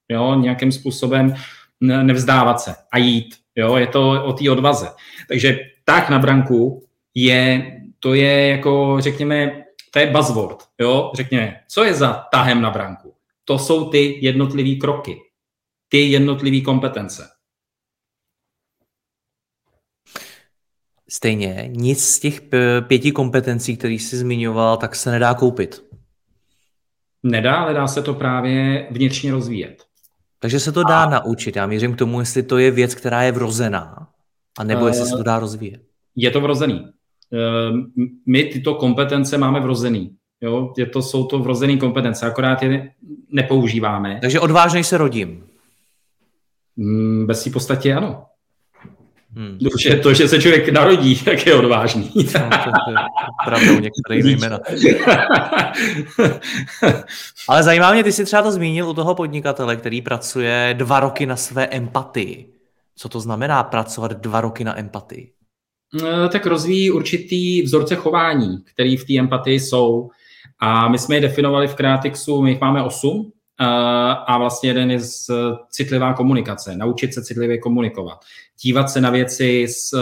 Jo, 0.08 0.34
nějakým 0.34 0.72
způsobem 0.72 1.34
nevzdávat 1.80 2.60
se 2.60 2.74
a 2.92 2.98
jít. 2.98 3.34
Jo, 3.56 3.76
je 3.76 3.86
to 3.86 4.24
o 4.24 4.32
té 4.32 4.50
odvaze. 4.50 4.88
Takže 5.28 5.58
tak 5.84 6.10
na 6.10 6.18
branku 6.18 6.82
je, 7.14 7.72
to 8.00 8.14
je 8.14 8.48
jako, 8.48 8.96
řekněme, 9.00 9.64
to 9.90 9.98
je 9.98 10.10
buzzword, 10.10 10.58
jo, 10.80 11.10
řekněme, 11.14 11.60
co 11.68 11.84
je 11.84 11.94
za 11.94 12.12
tahem 12.12 12.62
na 12.62 12.70
branku? 12.70 13.14
To 13.44 13.58
jsou 13.58 13.90
ty 13.90 14.18
jednotlivé 14.20 14.74
kroky, 14.74 15.16
ty 15.88 15.98
jednotlivé 15.98 16.60
kompetence. 16.60 17.28
Stejně, 21.10 21.70
nic 21.72 22.04
z 22.04 22.20
těch 22.20 22.40
pěti 22.80 23.12
kompetencí, 23.12 23.76
které 23.76 23.94
jsi 23.94 24.16
zmiňoval, 24.16 24.76
tak 24.76 24.96
se 24.96 25.10
nedá 25.10 25.34
koupit. 25.34 25.84
Nedá, 27.22 27.54
ale 27.54 27.74
dá 27.74 27.86
se 27.86 28.02
to 28.02 28.14
právě 28.14 28.86
vnitřně 28.90 29.32
rozvíjet. 29.32 29.84
Takže 30.40 30.60
se 30.60 30.72
to 30.72 30.82
dá 30.82 31.02
a... 31.02 31.10
naučit. 31.10 31.56
Já 31.56 31.66
mířím 31.66 31.94
k 31.94 31.98
tomu, 31.98 32.20
jestli 32.20 32.42
to 32.42 32.58
je 32.58 32.70
věc, 32.70 32.94
která 32.94 33.22
je 33.22 33.32
vrozená, 33.32 34.08
a 34.58 34.64
nebo 34.64 34.86
jestli 34.86 35.06
se 35.06 35.16
to 35.16 35.22
dá 35.22 35.38
rozvíjet. 35.38 35.82
Je 36.16 36.30
to 36.30 36.40
vrozený. 36.40 36.88
Ehm, 37.32 37.86
my 38.26 38.44
tyto 38.44 38.74
kompetence 38.74 39.38
máme 39.38 39.60
vrozený. 39.60 40.16
Jo? 40.40 40.72
Je 40.78 40.86
to, 40.86 41.02
jsou 41.02 41.26
to 41.26 41.38
vrozené 41.38 41.76
kompetence, 41.76 42.26
akorát 42.26 42.62
je 42.62 42.90
nepoužíváme. 43.30 44.18
Takže 44.20 44.40
odvážnej 44.40 44.84
se 44.84 44.98
rodím. 44.98 45.44
Mm, 46.76 47.26
bez 47.26 47.46
v 47.46 47.52
podstatě 47.52 47.94
ano. 47.94 48.26
Hmm. 49.36 49.58
Že 49.78 49.96
to, 49.96 50.14
že 50.14 50.28
se 50.28 50.40
člověk 50.40 50.68
narodí, 50.68 51.16
tak 51.24 51.46
je 51.46 51.54
odvážný. 51.54 52.10
No, 52.16 52.22
to, 52.22 52.70
to 52.84 52.90
je 52.90 52.96
pravda 53.44 53.72
u 53.72 53.80
některých 53.80 54.40
jména. 54.40 54.58
Ale 57.48 57.62
zajímá 57.62 57.92
mě, 57.92 58.04
ty 58.04 58.12
jsi 58.12 58.24
třeba 58.24 58.42
to 58.42 58.52
zmínil 58.52 58.88
u 58.88 58.94
toho 58.94 59.14
podnikatele, 59.14 59.76
který 59.76 60.02
pracuje 60.02 60.74
dva 60.78 61.00
roky 61.00 61.26
na 61.26 61.36
své 61.36 61.66
empatii. 61.66 62.52
Co 62.96 63.08
to 63.08 63.20
znamená 63.20 63.62
pracovat 63.62 64.12
dva 64.12 64.40
roky 64.40 64.64
na 64.64 64.78
empatii? 64.78 65.30
Eh, 66.02 66.28
tak 66.28 66.46
rozvíjí 66.46 66.90
určitý 66.90 67.62
vzorce 67.62 67.96
chování, 67.96 68.62
které 68.74 68.96
v 68.96 69.04
té 69.04 69.18
empatii 69.18 69.60
jsou. 69.60 70.10
A 70.58 70.88
my 70.88 70.98
jsme 70.98 71.16
je 71.16 71.20
definovali 71.20 71.68
v 71.68 71.74
Kreatixu, 71.74 72.42
my 72.42 72.50
jich 72.50 72.60
máme 72.60 72.82
osm, 72.82 73.32
a 73.58 74.38
vlastně 74.38 74.70
jeden 74.70 74.90
je 74.90 75.00
z 75.00 75.30
citlivá 75.70 76.14
komunikace, 76.14 76.76
naučit 76.76 77.14
se 77.14 77.24
citlivě 77.24 77.58
komunikovat, 77.58 78.20
dívat 78.62 78.90
se 78.90 79.00
na 79.00 79.10
věci 79.10 79.66
z, 79.68 79.94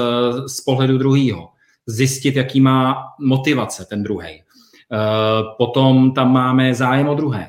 z 0.46 0.60
pohledu 0.60 0.98
druhého, 0.98 1.48
zjistit, 1.86 2.36
jaký 2.36 2.60
má 2.60 3.04
motivace 3.20 3.84
ten 3.84 4.02
druhý. 4.02 4.26
Eh, 4.26 4.42
potom 5.58 6.12
tam 6.12 6.32
máme 6.32 6.74
zájem 6.74 7.08
o 7.08 7.14
druhé. 7.14 7.48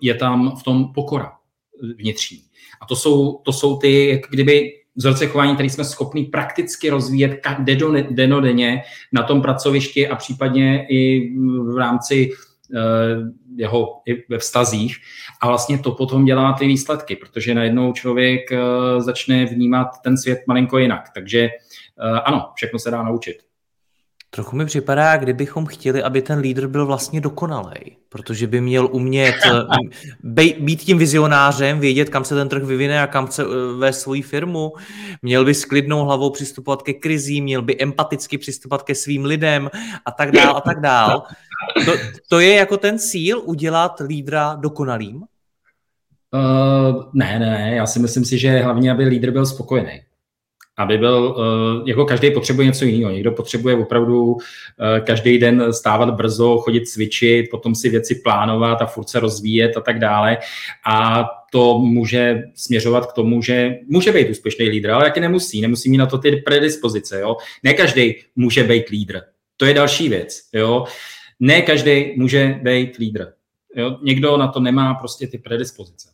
Je 0.00 0.14
tam 0.14 0.56
v 0.56 0.62
tom 0.62 0.92
pokora 0.92 1.32
vnitřní. 1.98 2.38
A 2.80 2.86
to 2.86 2.96
jsou, 2.96 3.40
to 3.44 3.52
jsou 3.52 3.76
ty, 3.76 4.08
jak 4.08 4.20
kdyby 4.30 4.72
vzorce 4.96 5.26
chování, 5.26 5.54
které 5.54 5.70
jsme 5.70 5.84
schopni 5.84 6.24
prakticky 6.24 6.90
rozvíjet 6.90 7.40
denodenně 8.10 8.82
na 9.12 9.22
tom 9.22 9.42
pracovišti 9.42 10.08
a 10.08 10.16
případně 10.16 10.86
i 10.90 11.32
v 11.64 11.76
rámci 11.78 12.30
jeho 13.56 14.00
i 14.06 14.24
ve 14.28 14.38
vztazích. 14.38 14.96
A 15.40 15.46
vlastně 15.46 15.78
to 15.78 15.90
potom 15.90 16.24
dělá 16.24 16.52
ty 16.52 16.66
výsledky, 16.66 17.16
protože 17.16 17.54
najednou 17.54 17.92
člověk 17.92 18.40
uh, 18.50 19.02
začne 19.02 19.46
vnímat 19.46 19.88
ten 20.04 20.18
svět 20.18 20.38
malinko 20.46 20.78
jinak. 20.78 21.02
Takže 21.14 21.48
uh, 21.48 22.18
ano, 22.24 22.50
všechno 22.54 22.78
se 22.78 22.90
dá 22.90 23.02
naučit. 23.02 23.51
Trochu 24.34 24.56
mi 24.56 24.66
připadá, 24.66 25.16
kdybychom 25.16 25.66
chtěli, 25.66 26.02
aby 26.02 26.22
ten 26.22 26.38
lídr 26.38 26.66
byl 26.66 26.86
vlastně 26.86 27.20
dokonalej, 27.20 27.96
protože 28.08 28.46
by 28.46 28.60
měl 28.60 28.88
umět 28.92 29.34
eh, 29.46 30.42
být 30.60 30.80
tím 30.80 30.98
vizionářem, 30.98 31.80
vědět, 31.80 32.08
kam 32.08 32.24
se 32.24 32.34
ten 32.34 32.48
trh 32.48 32.62
vyvine 32.62 33.02
a 33.02 33.06
kam 33.06 33.26
chce 33.26 33.42
eh, 33.42 33.78
vést 33.78 34.00
svoji 34.00 34.22
firmu, 34.22 34.72
měl 35.22 35.44
by 35.44 35.54
s 35.54 35.64
klidnou 35.64 36.04
hlavou 36.04 36.30
přistupovat 36.30 36.82
ke 36.82 36.92
krizím, 36.92 37.44
měl 37.44 37.62
by 37.62 37.80
empaticky 37.80 38.38
přistupovat 38.38 38.82
ke 38.82 38.94
svým 38.94 39.24
lidem 39.24 39.70
a 40.06 40.10
tak 40.10 40.30
dál 40.30 40.56
a 40.56 40.60
tak 40.60 40.80
dál. 40.80 41.22
To, 41.84 41.92
to 42.28 42.40
je 42.40 42.54
jako 42.54 42.76
ten 42.76 42.98
cíl 42.98 43.42
udělat 43.44 44.00
lídra 44.06 44.54
dokonalým? 44.54 45.16
Uh, 45.16 47.04
ne, 47.12 47.38
ne, 47.38 47.72
já 47.74 47.86
si 47.86 47.98
myslím 47.98 48.24
si, 48.24 48.38
že 48.38 48.58
hlavně, 48.58 48.92
aby 48.92 49.04
lídr 49.04 49.30
byl 49.30 49.46
spokojený 49.46 50.00
aby 50.76 50.98
byl, 50.98 51.36
eh, 51.38 51.90
jako 51.90 52.04
každý 52.04 52.30
potřebuje 52.30 52.66
něco 52.66 52.84
jiného. 52.84 53.12
Někdo 53.12 53.32
potřebuje 53.32 53.76
opravdu 53.76 54.36
eh, 54.36 55.00
každý 55.00 55.38
den 55.38 55.72
stávat 55.72 56.14
brzo, 56.14 56.58
chodit 56.58 56.88
cvičit, 56.88 57.50
potom 57.50 57.74
si 57.74 57.88
věci 57.88 58.14
plánovat 58.14 58.82
a 58.82 58.86
furt 58.86 59.08
se 59.08 59.20
rozvíjet 59.20 59.76
a 59.76 59.80
tak 59.80 59.98
dále. 59.98 60.38
A 60.86 61.24
to 61.52 61.78
může 61.78 62.42
směřovat 62.54 63.06
k 63.06 63.12
tomu, 63.12 63.42
že 63.42 63.78
může 63.88 64.12
být 64.12 64.30
úspěšný 64.30 64.68
lídr, 64.68 64.90
ale 64.90 65.04
taky 65.04 65.20
nemusí. 65.20 65.60
Nemusí 65.60 65.90
mít 65.90 65.98
na 65.98 66.06
to 66.06 66.18
ty 66.18 66.36
predispozice. 66.36 67.20
Jo? 67.20 67.36
Ne 67.62 67.74
každý 67.74 68.14
může 68.36 68.64
být 68.64 68.88
lídr. 68.88 69.20
To 69.56 69.64
je 69.64 69.74
další 69.74 70.08
věc. 70.08 70.40
Jo? 70.52 70.84
Ne 71.40 71.62
každý 71.62 72.14
může 72.16 72.58
být 72.62 72.96
lídr. 72.96 73.26
Jo? 73.76 73.98
Někdo 74.02 74.36
na 74.36 74.48
to 74.48 74.60
nemá 74.60 74.94
prostě 74.94 75.26
ty 75.26 75.38
predispozice. 75.38 76.08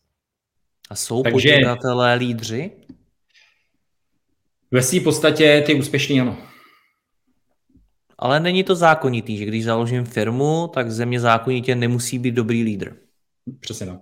A 0.90 0.94
jsou 0.94 1.22
Takže, 1.22 1.50
podnikatelé 1.50 2.14
lídři? 2.14 2.70
Ve 4.70 4.82
své 4.82 5.00
podstatě 5.00 5.62
ty 5.66 5.74
úspěšný 5.74 6.20
ano. 6.20 6.36
Ale 8.18 8.40
není 8.40 8.64
to 8.64 8.74
zákonitý, 8.74 9.36
že 9.36 9.44
když 9.44 9.64
založím 9.64 10.04
firmu, 10.04 10.70
tak 10.74 10.90
země 10.90 11.20
zákonitě 11.20 11.74
nemusí 11.74 12.18
být 12.18 12.34
dobrý 12.34 12.62
lídr. 12.62 12.96
Přesně 13.60 13.86
tak. 13.86 14.00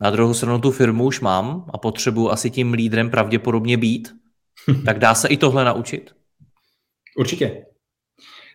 Na 0.00 0.10
druhou 0.10 0.34
stranu 0.34 0.58
tu 0.58 0.70
firmu 0.70 1.04
už 1.04 1.20
mám 1.20 1.70
a 1.74 1.78
potřebuji 1.78 2.30
asi 2.30 2.50
tím 2.50 2.72
lídrem 2.72 3.10
pravděpodobně 3.10 3.76
být. 3.76 4.14
tak 4.84 4.98
dá 4.98 5.14
se 5.14 5.28
i 5.28 5.36
tohle 5.36 5.64
naučit? 5.64 6.14
Určitě. 7.18 7.66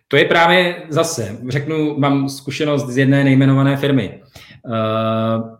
To 0.08 0.16
je 0.16 0.24
právě 0.24 0.86
zase, 0.88 1.38
řeknu, 1.48 1.98
mám 1.98 2.28
zkušenost 2.28 2.86
z 2.86 2.98
jedné 2.98 3.24
nejmenované 3.24 3.76
firmy. 3.76 4.22
Uh, 4.64 5.58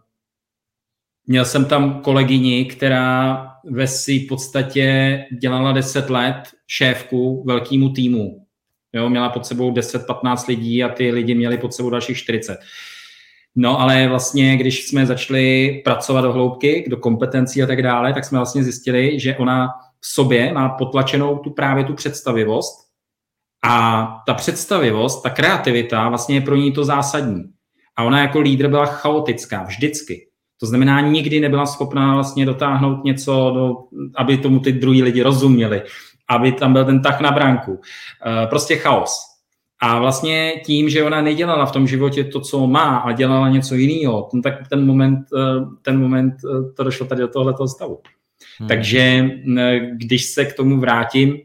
měl 1.26 1.44
jsem 1.44 1.64
tam 1.64 2.02
kolegyni, 2.02 2.64
která 2.64 3.47
ve 3.64 3.86
své 3.86 4.14
podstatě 4.28 5.18
dělala 5.40 5.72
10 5.72 6.10
let 6.10 6.42
šéfku 6.66 7.44
velkému 7.46 7.88
týmu. 7.88 8.44
Jo, 8.92 9.08
měla 9.08 9.28
pod 9.28 9.46
sebou 9.46 9.72
10-15 9.72 10.48
lidí 10.48 10.84
a 10.84 10.88
ty 10.88 11.10
lidi 11.10 11.34
měli 11.34 11.58
pod 11.58 11.74
sebou 11.74 11.90
dalších 11.90 12.16
40. 12.16 12.58
No 13.56 13.80
ale 13.80 14.08
vlastně, 14.08 14.56
když 14.56 14.88
jsme 14.88 15.06
začali 15.06 15.80
pracovat 15.84 16.20
do 16.20 16.32
hloubky, 16.32 16.84
do 16.88 16.96
kompetencí 16.96 17.62
a 17.62 17.66
tak 17.66 17.82
dále, 17.82 18.12
tak 18.12 18.24
jsme 18.24 18.38
vlastně 18.38 18.62
zjistili, 18.62 19.20
že 19.20 19.36
ona 19.36 19.68
v 20.00 20.06
sobě 20.06 20.52
má 20.52 20.68
potlačenou 20.68 21.38
tu 21.38 21.50
právě 21.50 21.84
tu 21.84 21.94
představivost 21.94 22.88
a 23.64 24.06
ta 24.26 24.34
představivost, 24.34 25.22
ta 25.22 25.30
kreativita 25.30 26.08
vlastně 26.08 26.36
je 26.36 26.40
pro 26.40 26.56
ní 26.56 26.72
to 26.72 26.84
zásadní. 26.84 27.44
A 27.96 28.04
ona 28.04 28.20
jako 28.20 28.40
lídr 28.40 28.68
byla 28.68 28.86
chaotická 28.86 29.62
vždycky. 29.62 30.27
To 30.60 30.66
znamená, 30.66 31.00
nikdy 31.00 31.40
nebyla 31.40 31.66
schopná 31.66 32.14
vlastně 32.14 32.46
dotáhnout 32.46 33.04
něco, 33.04 33.50
do, 33.54 33.76
aby 34.16 34.38
tomu 34.38 34.60
ty 34.60 34.72
druhý 34.72 35.02
lidi 35.02 35.22
rozuměli, 35.22 35.82
aby 36.28 36.52
tam 36.52 36.72
byl 36.72 36.84
ten 36.84 37.02
tah 37.02 37.20
na 37.20 37.30
branku. 37.30 37.80
Eh, 38.26 38.46
prostě 38.46 38.76
chaos. 38.76 39.18
A 39.80 39.98
vlastně 39.98 40.52
tím, 40.66 40.88
že 40.88 41.04
ona 41.04 41.20
nedělala 41.20 41.66
v 41.66 41.72
tom 41.72 41.86
životě 41.86 42.24
to, 42.24 42.40
co 42.40 42.66
má, 42.66 42.96
a 42.96 43.12
dělala 43.12 43.48
něco 43.48 43.74
jiného, 43.74 44.28
ten, 44.30 44.42
tak 44.42 44.68
ten 44.68 44.86
moment, 44.86 45.18
eh, 45.36 45.64
ten 45.82 46.00
moment 46.00 46.34
eh, 46.34 46.72
to 46.76 46.84
došlo 46.84 47.06
tady 47.06 47.20
do 47.20 47.28
tohoto 47.28 47.68
stavu. 47.68 48.00
Hmm. 48.58 48.68
Takže 48.68 49.30
když 49.92 50.24
se 50.24 50.44
k 50.44 50.56
tomu 50.56 50.80
vrátím, 50.80 51.38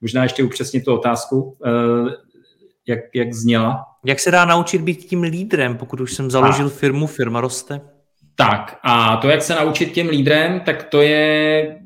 možná 0.00 0.22
ještě 0.22 0.44
upřesnit 0.44 0.84
tu 0.84 0.94
otázku, 0.94 1.56
jak, 2.86 2.98
jak 3.14 3.32
zněla. 3.32 3.84
Jak 4.04 4.20
se 4.20 4.30
dá 4.30 4.44
naučit 4.44 4.82
být 4.82 5.04
tím 5.04 5.22
lídrem, 5.22 5.76
pokud 5.76 6.00
už 6.00 6.14
jsem 6.14 6.30
založil 6.30 6.66
a. 6.66 6.68
firmu, 6.68 7.06
firma 7.06 7.40
roste? 7.40 7.80
Tak 8.34 8.78
a 8.82 9.16
to, 9.16 9.28
jak 9.28 9.42
se 9.42 9.54
naučit 9.54 9.92
těm 9.92 10.08
lídrem, 10.08 10.60
tak 10.60 10.82
to 10.82 11.02
je 11.02 11.76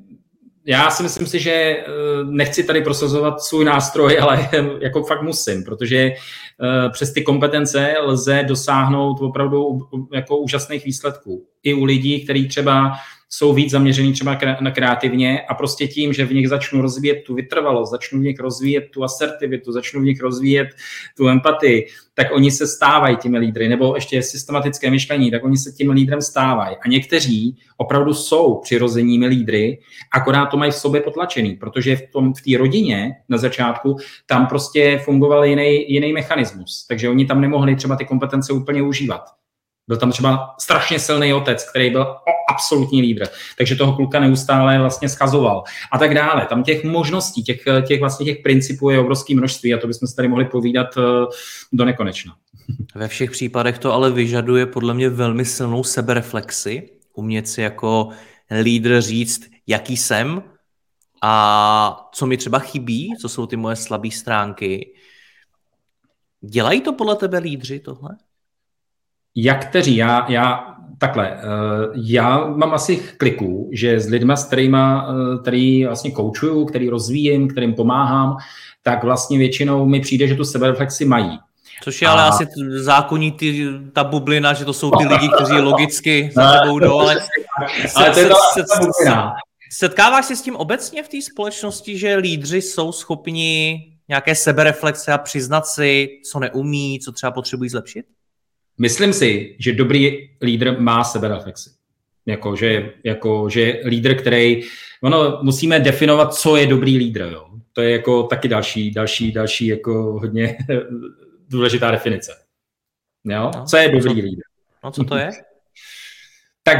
já 0.68 0.90
si 0.90 1.02
myslím 1.02 1.26
si, 1.26 1.40
že 1.40 1.50
eh, 1.52 1.84
nechci 2.24 2.64
tady 2.64 2.80
prosazovat 2.80 3.40
svůj 3.40 3.64
nástroj, 3.64 4.18
ale 4.22 4.48
jako 4.80 5.02
fakt 5.02 5.22
musím, 5.22 5.64
protože 5.64 5.98
eh, 5.98 6.90
přes 6.90 7.12
ty 7.12 7.22
kompetence 7.22 7.94
lze 8.00 8.44
dosáhnout 8.48 9.20
opravdu 9.20 9.78
jako 10.12 10.36
úžasných 10.36 10.84
výsledků. 10.84 11.46
I 11.62 11.74
u 11.74 11.84
lidí, 11.84 12.24
kteří 12.24 12.48
třeba 12.48 12.92
jsou 13.28 13.54
víc 13.54 13.70
zaměřený 13.70 14.12
třeba 14.12 14.38
na 14.60 14.70
kreativně 14.70 15.40
a 15.40 15.54
prostě 15.54 15.86
tím, 15.86 16.12
že 16.12 16.24
v 16.24 16.34
nich 16.34 16.48
začnu 16.48 16.82
rozvíjet 16.82 17.22
tu 17.26 17.34
vytrvalost, 17.34 17.90
začnu 17.90 18.20
v 18.20 18.22
nich 18.22 18.40
rozvíjet 18.40 18.88
tu 18.90 19.04
asertivitu, 19.04 19.72
začnu 19.72 20.00
v 20.00 20.04
nich 20.04 20.20
rozvíjet 20.20 20.68
tu 21.16 21.28
empatii, 21.28 21.86
tak 22.14 22.26
oni 22.32 22.50
se 22.50 22.66
stávají 22.66 23.16
těmi 23.16 23.38
lídry, 23.38 23.68
nebo 23.68 23.94
ještě 23.94 24.22
systematické 24.22 24.90
myšlení, 24.90 25.30
tak 25.30 25.44
oni 25.44 25.56
se 25.56 25.72
tím 25.72 25.90
lídrem 25.90 26.22
stávají. 26.22 26.76
A 26.84 26.88
někteří 26.88 27.56
opravdu 27.76 28.14
jsou 28.14 28.54
přirozenými 28.54 29.26
lídry, 29.26 29.78
akorát 30.14 30.46
to 30.46 30.56
mají 30.56 30.72
v 30.72 30.74
sobě 30.74 31.00
potlačený, 31.00 31.56
protože 31.56 31.96
v 31.96 32.02
tom 32.12 32.34
v 32.34 32.42
té 32.42 32.58
rodině 32.58 33.16
na 33.28 33.38
začátku 33.38 33.96
tam 34.26 34.46
prostě 34.46 35.00
fungoval 35.04 35.44
jiný, 35.44 35.92
jiný 35.92 36.12
mechanismus. 36.12 36.86
Takže 36.88 37.08
oni 37.08 37.26
tam 37.26 37.40
nemohli 37.40 37.76
třeba 37.76 37.96
ty 37.96 38.04
kompetence 38.04 38.52
úplně 38.52 38.82
užívat. 38.82 39.22
Byl 39.88 39.96
tam 39.96 40.12
třeba 40.12 40.54
strašně 40.60 40.98
silný 40.98 41.34
otec, 41.34 41.70
který 41.70 41.90
byl 41.90 42.16
absolutní 42.50 43.02
lídr, 43.02 43.26
takže 43.58 43.76
toho 43.76 43.92
kluka 43.92 44.20
neustále 44.20 44.78
vlastně 44.78 45.08
schazoval 45.08 45.64
a 45.92 45.98
tak 45.98 46.14
dále. 46.14 46.46
Tam 46.46 46.62
těch 46.62 46.84
možností, 46.84 47.42
těch, 47.42 47.64
těch 47.86 48.00
vlastně 48.00 48.26
těch 48.26 48.38
principů 48.42 48.90
je 48.90 48.98
obrovské 48.98 49.34
množství 49.34 49.74
a 49.74 49.78
to 49.78 49.86
bychom 49.86 50.08
se 50.08 50.16
tady 50.16 50.28
mohli 50.28 50.44
povídat 50.44 50.86
eh, 50.96 51.02
do 51.72 51.84
nekonečna. 51.84 52.36
Ve 52.94 53.08
všech 53.08 53.30
případech 53.30 53.78
to 53.78 53.92
ale 53.92 54.10
vyžaduje 54.10 54.66
podle 54.66 54.94
mě 54.94 55.08
velmi 55.08 55.44
silnou 55.44 55.84
sebereflexi, 55.84 56.90
umět 57.14 57.48
si 57.48 57.62
jako 57.62 58.08
lídr 58.62 59.00
říct, 59.00 59.50
jaký 59.66 59.96
jsem 59.96 60.42
a 61.22 62.08
co 62.12 62.26
mi 62.26 62.36
třeba 62.36 62.58
chybí, 62.58 63.14
co 63.20 63.28
jsou 63.28 63.46
ty 63.46 63.56
moje 63.56 63.76
slabé 63.76 64.10
stránky. 64.10 64.94
Dělají 66.40 66.80
to 66.80 66.92
podle 66.92 67.16
tebe 67.16 67.38
lídři 67.38 67.80
tohle? 67.80 68.10
Jak 69.36 69.66
kteří? 69.66 69.96
Já, 69.96 70.26
já 70.28 70.74
takhle, 70.98 71.30
eh, 71.32 71.40
já 71.94 72.46
mám 72.46 72.74
asi 72.74 72.96
kliků, 72.96 73.70
že 73.72 74.00
s 74.00 74.08
lidma, 74.08 74.36
s 74.36 74.44
kterýma, 74.44 75.08
eh, 75.08 75.38
který 75.38 75.84
vlastně 75.84 76.10
koučuju, 76.10 76.64
který 76.64 76.88
rozvíjím, 76.88 77.48
kterým 77.48 77.74
pomáhám, 77.74 78.36
tak 78.82 79.04
vlastně 79.04 79.38
většinou 79.38 79.86
mi 79.86 80.00
přijde, 80.00 80.28
že 80.28 80.34
tu 80.34 80.44
sebereflexi 80.44 81.04
mají. 81.04 81.38
Což 81.82 82.02
je 82.02 82.08
a... 82.08 82.10
ale 82.10 82.22
asi 82.22 82.46
zákonní 82.68 83.32
ty, 83.32 83.68
ta 83.92 84.04
bublina, 84.04 84.52
že 84.52 84.64
to 84.64 84.72
jsou 84.72 84.90
ty 84.90 85.06
lidi, 85.06 85.28
kteří 85.28 85.52
logicky 85.60 86.30
za 86.34 86.60
tebou 86.60 86.78
jdou, 86.78 87.00
ale, 87.00 87.16
ale 87.94 88.10
to 88.10 88.20
je 88.20 88.26
se, 88.26 88.62
se, 88.62 89.12
setkáváš 89.70 90.24
se 90.24 90.36
s 90.36 90.42
tím 90.42 90.56
obecně 90.56 91.02
v 91.02 91.08
té 91.08 91.22
společnosti, 91.22 91.98
že 91.98 92.16
lídři 92.16 92.62
jsou 92.62 92.92
schopni 92.92 93.82
nějaké 94.08 94.34
sebereflexe 94.34 95.12
a 95.12 95.18
přiznat 95.18 95.66
si, 95.66 96.08
co 96.32 96.38
neumí, 96.38 97.00
co 97.00 97.12
třeba 97.12 97.32
potřebují 97.32 97.70
zlepšit? 97.70 98.06
Myslím 98.78 99.12
si, 99.12 99.56
že 99.58 99.72
dobrý 99.72 100.30
lídr 100.42 100.80
má 100.80 101.04
sebereflexi. 101.04 101.70
Jako, 102.26 102.56
že, 102.56 102.92
jako, 103.04 103.48
že 103.48 103.80
lídr, 103.84 104.14
který, 104.14 104.62
ono, 105.02 105.38
musíme 105.42 105.80
definovat, 105.80 106.34
co 106.34 106.56
je 106.56 106.66
dobrý 106.66 106.98
lídr, 106.98 107.20
jo. 107.20 107.48
To 107.72 107.82
je 107.82 107.90
jako 107.90 108.22
taky 108.22 108.48
další, 108.48 108.90
další, 108.90 109.32
další 109.32 109.66
jako 109.66 109.92
hodně 109.92 110.56
důležitá 111.48 111.90
definice. 111.90 112.32
Jo? 113.24 113.50
No, 113.54 113.64
co 113.64 113.76
je 113.76 113.88
dobrý 113.88 114.14
co, 114.14 114.26
lídr? 114.26 114.42
No 114.84 114.90
co 114.90 115.04
to 115.04 115.16
je? 115.16 115.30
tak 116.62 116.78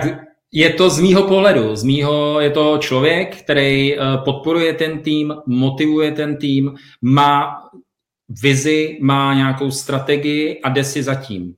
je 0.53 0.71
to 0.71 0.91
z 0.91 1.01
mýho 1.01 1.23
pohledu, 1.23 1.77
z 1.77 1.83
mýho 1.83 2.41
je 2.41 2.51
to 2.51 2.79
člověk, 2.79 3.37
který 3.37 3.95
eh, 3.95 3.99
podporuje 4.25 4.73
ten 4.73 5.01
tým, 5.01 5.35
motivuje 5.47 6.13
ten 6.13 6.37
tým, 6.37 6.75
má 7.03 7.63
vizi, 8.29 8.99
má 9.01 9.35
nějakou 9.35 9.71
strategii 9.71 10.61
a 10.63 10.69
jde 10.69 10.85
si 10.85 11.03
zatím. 11.03 11.55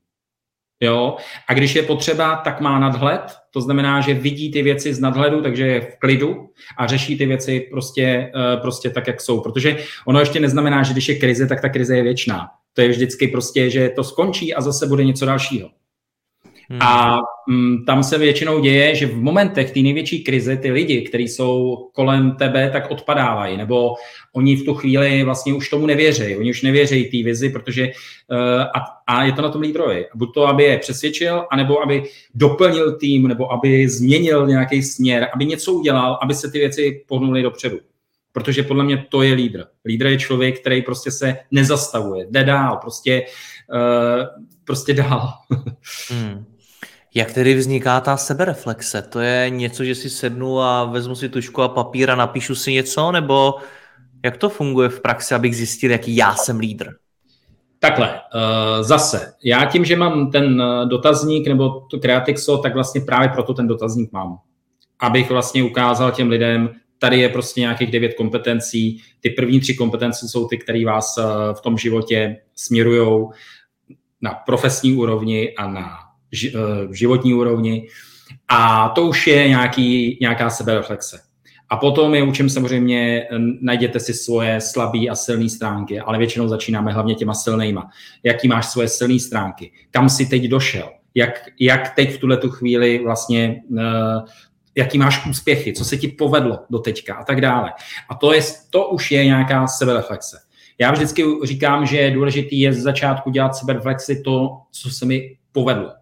Jo? 0.81 1.17
A 1.49 1.55
když 1.55 1.75
je 1.75 1.83
potřeba, 1.83 2.37
tak 2.37 2.61
má 2.61 2.79
nadhled, 2.79 3.37
to 3.51 3.61
znamená, 3.61 4.01
že 4.01 4.15
vidí 4.15 4.51
ty 4.51 4.63
věci 4.63 4.95
z 4.95 5.01
nadhledu, 5.01 5.43
takže 5.43 5.67
je 5.67 5.81
v 5.81 5.99
klidu 5.99 6.49
a 6.79 6.87
řeší 6.87 7.19
ty 7.19 7.27
věci 7.27 7.69
prostě, 7.71 8.33
eh, 8.37 8.57
prostě 8.57 8.91
tak, 8.91 9.07
jak 9.07 9.21
jsou. 9.21 9.41
Protože 9.41 9.77
ono 10.07 10.21
ještě 10.21 10.41
neznamená, 10.41 10.83
že 10.83 10.93
když 10.93 11.09
je 11.09 11.19
krize, 11.19 11.47
tak 11.47 11.61
ta 11.61 11.69
krize 11.69 11.97
je 11.97 12.03
věčná. 12.03 12.49
To 12.75 12.81
je 12.81 12.89
vždycky 12.89 13.29
prostě, 13.29 13.71
že 13.71 13.89
to 13.89 14.05
skončí 14.05 14.55
a 14.55 14.61
zase 14.61 14.87
bude 14.87 15.05
něco 15.05 15.27
dalšího. 15.27 15.69
Hmm. 16.71 16.83
A 16.83 17.21
mm, 17.49 17.85
tam 17.85 18.03
se 18.03 18.19
většinou 18.19 18.61
děje, 18.61 18.95
že 18.95 19.07
v 19.07 19.17
momentech 19.17 19.71
té 19.71 19.81
největší 19.81 20.25
krize 20.25 20.57
ty 20.57 20.71
lidi, 20.71 21.03
kteří 21.03 21.29
jsou 21.29 21.77
kolem 21.93 22.37
tebe, 22.37 22.71
tak 22.71 22.91
odpadávají, 22.91 23.57
nebo 23.57 23.95
oni 24.33 24.57
v 24.57 24.65
tu 24.65 24.75
chvíli 24.75 25.25
vlastně 25.25 25.55
už 25.55 25.69
tomu 25.69 25.87
nevěří. 25.87 26.37
Oni 26.37 26.51
už 26.51 26.63
nevěří 26.63 27.05
té 27.05 27.25
vizi, 27.25 27.51
protože 27.51 27.87
uh, 27.87 28.63
a, 28.63 28.85
a 29.07 29.25
je 29.25 29.33
to 29.33 29.43
na 29.43 29.49
tom 29.49 29.63
lídrovi. 29.63 30.07
Buď 30.15 30.35
to, 30.35 30.47
aby 30.47 30.65
je 30.65 30.79
přesvědčil, 30.79 31.47
anebo 31.51 31.83
aby 31.83 32.03
doplnil 32.35 32.97
tým, 32.97 33.29
nebo 33.29 33.53
aby 33.53 33.89
změnil 33.89 34.47
nějaký 34.47 34.83
směr, 34.83 35.29
aby 35.35 35.47
něco 35.47 35.73
udělal, 35.73 36.19
aby 36.23 36.35
se 36.35 36.51
ty 36.51 36.59
věci 36.59 37.05
pohnuly 37.07 37.43
dopředu. 37.43 37.79
Protože 38.33 38.63
podle 38.63 38.85
mě 38.85 39.07
to 39.09 39.23
je 39.23 39.35
lídr. 39.35 39.65
Lídr 39.85 40.07
je 40.07 40.19
člověk, 40.19 40.61
který 40.61 40.83
prostě 40.83 41.11
se 41.11 41.37
nezastavuje, 41.51 42.27
jde 42.31 42.45
dál, 42.45 42.77
prostě, 42.77 43.23
uh, 43.73 44.45
prostě 44.65 44.95
dál. 44.95 45.33
hmm. 46.11 46.50
Jak 47.15 47.33
tedy 47.33 47.55
vzniká 47.55 48.01
ta 48.01 48.17
sebereflexe? 48.17 49.03
To 49.03 49.21
je 49.21 49.51
něco, 49.51 49.85
že 49.85 49.95
si 49.95 50.11
sednu 50.11 50.61
a 50.61 50.85
vezmu 50.85 51.15
si 51.15 51.29
tušku 51.29 51.63
a 51.63 51.69
papír 51.69 52.11
a 52.11 52.15
napíšu 52.15 52.55
si 52.55 52.73
něco, 52.73 53.13
nebo 53.13 53.55
jak 54.25 54.37
to 54.37 54.49
funguje 54.49 54.89
v 54.89 55.01
praxi, 55.01 55.35
abych 55.35 55.57
zjistil, 55.57 55.91
jaký 55.91 56.17
já 56.17 56.35
jsem 56.35 56.59
lídr? 56.59 56.87
Takhle, 57.79 58.09
uh, 58.09 58.83
zase, 58.83 59.33
já 59.45 59.65
tím, 59.65 59.85
že 59.85 59.97
mám 59.97 60.31
ten 60.31 60.63
eh, 60.63 60.87
dotazník 60.87 61.49
nebo 61.49 61.69
tu 61.81 61.99
Creatixo, 61.99 62.59
tak 62.59 62.75
vlastně 62.75 63.01
právě 63.01 63.29
proto 63.29 63.55
ten 63.55 63.67
dotazník 63.67 64.13
mám. 64.13 64.39
Abych 64.99 65.31
vlastně 65.31 65.63
ukázal 65.63 66.13
těm 66.13 66.29
lidem, 66.29 66.71
tady 66.99 67.21
je 67.21 67.29
prostě 67.29 67.61
nějakých 67.61 67.91
devět 67.91 68.15
kompetencí. 68.15 69.03
Ty 69.21 69.31
první 69.31 69.61
tři 69.61 69.75
kompetence 69.75 70.29
jsou 70.29 70.49
ty, 70.49 70.59
které 70.59 70.85
vás 70.85 71.19
uh, 71.19 71.25
v 71.55 71.61
tom 71.61 71.79
životě 71.79 72.37
směrují 72.57 73.29
na 74.21 74.31
profesní 74.31 74.95
úrovni 74.95 75.55
a 75.55 75.67
na 75.67 76.10
životní 76.91 77.35
úrovni. 77.35 77.89
A 78.49 78.89
to 78.89 79.03
už 79.03 79.27
je 79.27 79.49
nějaký, 79.49 80.19
nějaká 80.21 80.51
sebereflexe. 80.51 81.19
A 81.71 81.77
potom 81.77 82.15
je 82.15 82.23
učím 82.23 82.51
samozřejmě, 82.51 83.29
najděte 83.61 84.01
si 84.01 84.15
svoje 84.15 84.61
slabé 84.61 84.99
a 85.11 85.15
silné 85.15 85.49
stránky, 85.49 86.01
ale 86.01 86.19
většinou 86.19 86.49
začínáme 86.49 86.93
hlavně 86.93 87.15
těma 87.15 87.35
silnýma. 87.35 87.91
Jaký 88.23 88.49
máš 88.49 88.67
svoje 88.67 88.89
silné 88.89 89.19
stránky? 89.19 89.73
Kam 89.91 90.09
jsi 90.09 90.27
teď 90.27 90.43
došel? 90.43 90.91
Jak, 91.15 91.31
jak 91.61 91.95
teď 91.95 92.15
v 92.15 92.19
tuhle 92.19 92.37
tu 92.37 92.51
chvíli 92.51 93.01
vlastně, 93.05 93.63
uh, 93.71 93.79
jaký 94.77 94.99
máš 94.99 95.27
úspěchy? 95.27 95.73
Co 95.73 95.85
se 95.85 95.97
ti 95.97 96.09
povedlo 96.09 96.59
do 96.71 96.79
teďka 96.79 97.15
a 97.15 97.25
tak 97.25 97.41
dále. 97.41 97.73
A 98.09 98.15
to, 98.15 98.33
je, 98.33 98.41
to 98.71 98.89
už 98.89 99.11
je 99.11 99.25
nějaká 99.25 99.67
sebereflexe. 99.67 100.39
Já 100.79 100.91
vždycky 100.91 101.25
říkám, 101.45 101.87
že 101.87 102.11
důležitý 102.11 102.61
je 102.61 102.73
z 102.73 102.79
začátku 102.79 103.31
dělat 103.31 103.57
sebereflexy 103.57 104.23
to, 104.23 104.49
co 104.71 104.91
se 104.91 105.07
mi 105.07 105.37
povedlo 105.53 106.00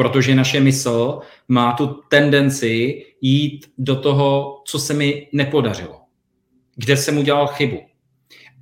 protože 0.00 0.34
naše 0.34 0.60
mysl 0.60 1.18
má 1.48 1.72
tu 1.72 1.86
tendenci 2.08 3.04
jít 3.20 3.66
do 3.78 3.96
toho, 3.96 4.62
co 4.66 4.78
se 4.78 4.94
mi 4.94 5.28
nepodařilo, 5.32 6.00
kde 6.76 6.96
jsem 6.96 7.18
udělal 7.18 7.46
chybu. 7.46 7.80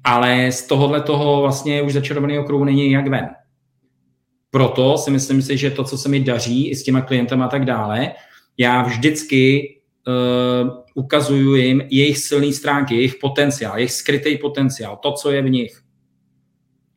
Ale 0.04 0.52
z 0.52 0.62
tohohle 0.66 1.00
toho 1.02 1.40
vlastně 1.40 1.82
už 1.82 1.92
začarovaného 1.92 2.44
kruhu 2.44 2.64
není 2.64 2.90
jak 2.90 3.08
ven. 3.08 3.28
Proto 4.50 4.98
si 4.98 5.10
myslím 5.10 5.42
si, 5.42 5.56
že 5.56 5.70
to, 5.70 5.84
co 5.84 5.98
se 5.98 6.08
mi 6.08 6.20
daří 6.20 6.68
i 6.70 6.76
s 6.76 6.82
těma 6.82 7.00
klientama 7.00 7.44
a 7.44 7.48
tak 7.48 7.64
dále, 7.64 8.12
já 8.56 8.82
vždycky 8.82 9.74
uh, 10.06 10.70
ukazuju 10.94 11.54
jim 11.54 11.82
jejich 11.90 12.18
silné 12.18 12.52
stránky, 12.52 12.94
jejich 12.94 13.14
potenciál, 13.14 13.76
jejich 13.76 13.92
skrytý 13.92 14.38
potenciál, 14.38 14.98
to, 15.02 15.12
co 15.12 15.30
je 15.30 15.42
v 15.42 15.50
nich. 15.50 15.82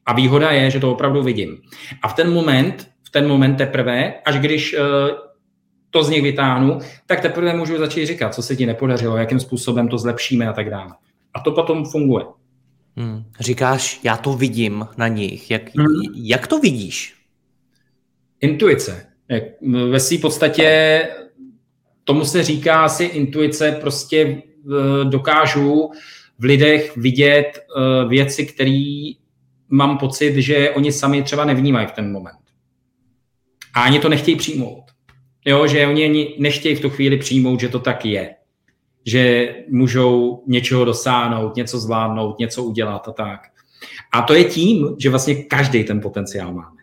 A 0.05 0.13
výhoda 0.13 0.51
je, 0.51 0.71
že 0.71 0.79
to 0.79 0.91
opravdu 0.91 1.23
vidím. 1.23 1.61
A 2.01 2.07
v 2.07 2.13
ten 2.13 2.33
moment 2.33 2.90
ten 3.11 3.27
moment 3.27 3.55
teprve, 3.55 4.13
až 4.25 4.39
když 4.39 4.73
uh, 4.73 4.79
to 5.89 6.03
z 6.03 6.09
nich 6.09 6.21
vytáhnu, 6.21 6.79
tak 7.05 7.19
teprve 7.21 7.53
můžu 7.53 7.77
začít 7.77 8.05
říkat, 8.05 8.33
co 8.35 8.41
se 8.41 8.55
ti 8.55 8.65
nepodařilo, 8.65 9.17
jakým 9.17 9.39
způsobem 9.39 9.87
to 9.87 9.97
zlepšíme 9.97 10.47
a 10.47 10.53
tak 10.53 10.69
dále. 10.69 10.91
A 11.33 11.39
to 11.39 11.51
potom 11.51 11.85
funguje. 11.85 12.25
Hmm. 12.97 13.23
Říkáš, 13.39 13.99
já 14.03 14.17
to 14.17 14.33
vidím 14.33 14.87
na 14.97 15.07
nich. 15.07 15.51
Jak, 15.51 15.75
hmm. 15.75 15.87
jak 16.15 16.47
to 16.47 16.59
vidíš? 16.59 17.15
Intuice. 18.41 19.07
Ve 19.89 19.99
své 19.99 20.17
podstatě 20.17 21.01
tomu 22.03 22.25
se 22.25 22.43
říká 22.43 22.83
asi 22.83 23.03
intuice, 23.03 23.71
prostě 23.81 24.41
dokážu 25.03 25.91
v 26.39 26.43
lidech 26.43 26.97
vidět 26.97 27.59
věci, 28.07 28.45
které 28.45 29.11
mám 29.69 29.97
pocit, 29.97 30.35
že 30.35 30.69
oni 30.69 30.91
sami 30.91 31.23
třeba 31.23 31.45
nevnímají 31.45 31.87
v 31.87 31.91
ten 31.91 32.11
moment. 32.11 32.40
A 33.73 33.81
ani 33.81 33.99
to 33.99 34.09
nechtějí 34.09 34.37
přijmout. 34.37 34.83
Jo, 35.45 35.67
že 35.67 35.87
oni 35.87 36.05
ani 36.05 36.35
nechtějí 36.39 36.75
v 36.75 36.81
tu 36.81 36.89
chvíli 36.89 37.17
přijmout, 37.17 37.59
že 37.59 37.69
to 37.69 37.79
tak 37.79 38.05
je. 38.05 38.35
Že 39.05 39.55
můžou 39.69 40.43
něčeho 40.47 40.85
dosáhnout, 40.85 41.55
něco 41.55 41.79
zvládnout, 41.79 42.39
něco 42.39 42.63
udělat 42.63 43.07
a 43.07 43.11
tak. 43.11 43.39
A 44.13 44.21
to 44.21 44.33
je 44.33 44.43
tím, 44.43 44.95
že 44.99 45.09
vlastně 45.09 45.35
každý 45.35 45.83
ten 45.83 46.01
potenciál 46.01 46.53
máme. 46.53 46.81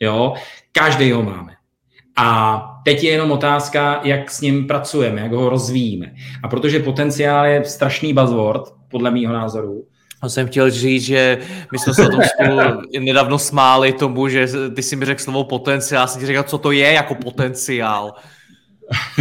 Jo, 0.00 0.34
každý 0.72 1.12
ho 1.12 1.22
máme. 1.22 1.52
A 2.16 2.60
teď 2.84 3.04
je 3.04 3.10
jenom 3.10 3.30
otázka, 3.30 4.00
jak 4.04 4.30
s 4.30 4.40
ním 4.40 4.66
pracujeme, 4.66 5.20
jak 5.20 5.32
ho 5.32 5.48
rozvíjíme. 5.48 6.14
A 6.42 6.48
protože 6.48 6.78
potenciál 6.78 7.46
je 7.46 7.64
strašný 7.64 8.14
buzzword, 8.14 8.62
podle 8.90 9.10
mýho 9.10 9.32
názoru, 9.32 9.86
já 10.22 10.28
jsem 10.28 10.46
chtěl 10.46 10.70
říct, 10.70 11.02
že 11.02 11.38
my 11.72 11.78
jsme 11.78 11.94
se 11.94 12.06
o 12.06 12.10
tom 12.10 12.20
spolu 12.34 12.58
nedávno 13.00 13.38
smáli 13.38 13.92
tomu, 13.92 14.28
že 14.28 14.48
ty 14.74 14.82
si 14.82 14.96
mi 14.96 15.04
řekl 15.04 15.22
slovo 15.22 15.44
potenciál, 15.44 16.08
jsem 16.08 16.20
ti 16.20 16.26
řekl, 16.26 16.42
co 16.42 16.58
to 16.58 16.72
je 16.72 16.92
jako 16.92 17.14
potenciál. 17.14 18.14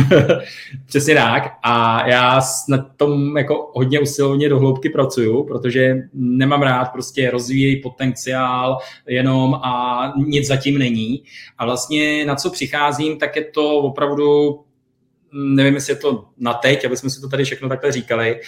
Přesně 0.85 1.15
tak. 1.15 1.57
A 1.63 2.07
já 2.07 2.41
na 2.69 2.77
tom 2.97 3.37
jako 3.37 3.71
hodně 3.73 3.99
usilovně 3.99 4.49
do 4.49 4.59
hloubky 4.59 4.89
pracuju, 4.89 5.43
protože 5.43 5.95
nemám 6.13 6.61
rád 6.61 6.85
prostě 6.85 7.31
rozvíjet 7.31 7.81
potenciál 7.81 8.77
jenom 9.07 9.53
a 9.53 10.13
nic 10.17 10.47
zatím 10.47 10.77
není. 10.77 11.23
A 11.57 11.65
vlastně 11.65 12.25
na 12.25 12.35
co 12.35 12.49
přicházím, 12.49 13.17
tak 13.17 13.35
je 13.35 13.43
to 13.43 13.77
opravdu 13.77 14.59
nevím, 15.37 15.73
jestli 15.73 15.93
je 15.93 15.97
to 15.97 16.25
na 16.37 16.53
teď, 16.53 16.85
aby 16.85 16.97
jsme 16.97 17.09
si 17.09 17.21
to 17.21 17.29
tady 17.29 17.43
všechno 17.43 17.69
takhle 17.69 17.91
říkali, 17.91 18.41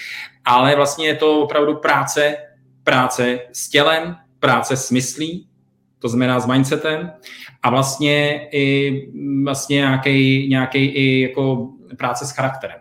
ale 0.45 0.75
vlastně 0.75 1.07
je 1.07 1.15
to 1.15 1.39
opravdu 1.39 1.75
práce, 1.75 2.37
práce 2.83 3.39
s 3.53 3.69
tělem, 3.69 4.15
práce 4.39 4.77
s 4.77 4.91
myslí, 4.91 5.49
to 5.99 6.09
znamená 6.09 6.39
s 6.39 6.45
mindsetem 6.45 7.11
a 7.63 7.69
vlastně 7.69 8.47
i 8.51 8.93
vlastně 9.43 9.75
nějaký, 9.75 10.49
nějaký 10.49 10.85
i 10.85 11.21
jako 11.21 11.69
práce 11.97 12.25
s 12.25 12.31
charakterem. 12.31 12.79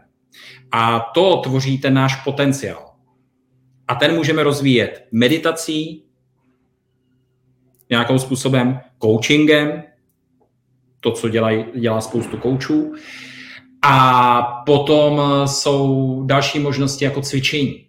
A 0.72 1.00
to 1.00 1.36
tvoří 1.36 1.78
ten 1.78 1.94
náš 1.94 2.16
potenciál. 2.24 2.94
A 3.88 3.94
ten 3.94 4.14
můžeme 4.14 4.42
rozvíjet 4.42 5.04
meditací, 5.12 6.04
nějakým 7.90 8.18
způsobem 8.18 8.80
coachingem, 9.02 9.82
to, 11.00 11.12
co 11.12 11.28
dělají, 11.28 11.64
dělá 11.74 12.00
spoustu 12.00 12.36
koučů. 12.36 12.94
A 13.82 14.42
potom 14.66 15.22
jsou 15.46 16.22
další 16.26 16.58
možnosti 16.58 17.04
jako 17.04 17.22
cvičení. 17.22 17.86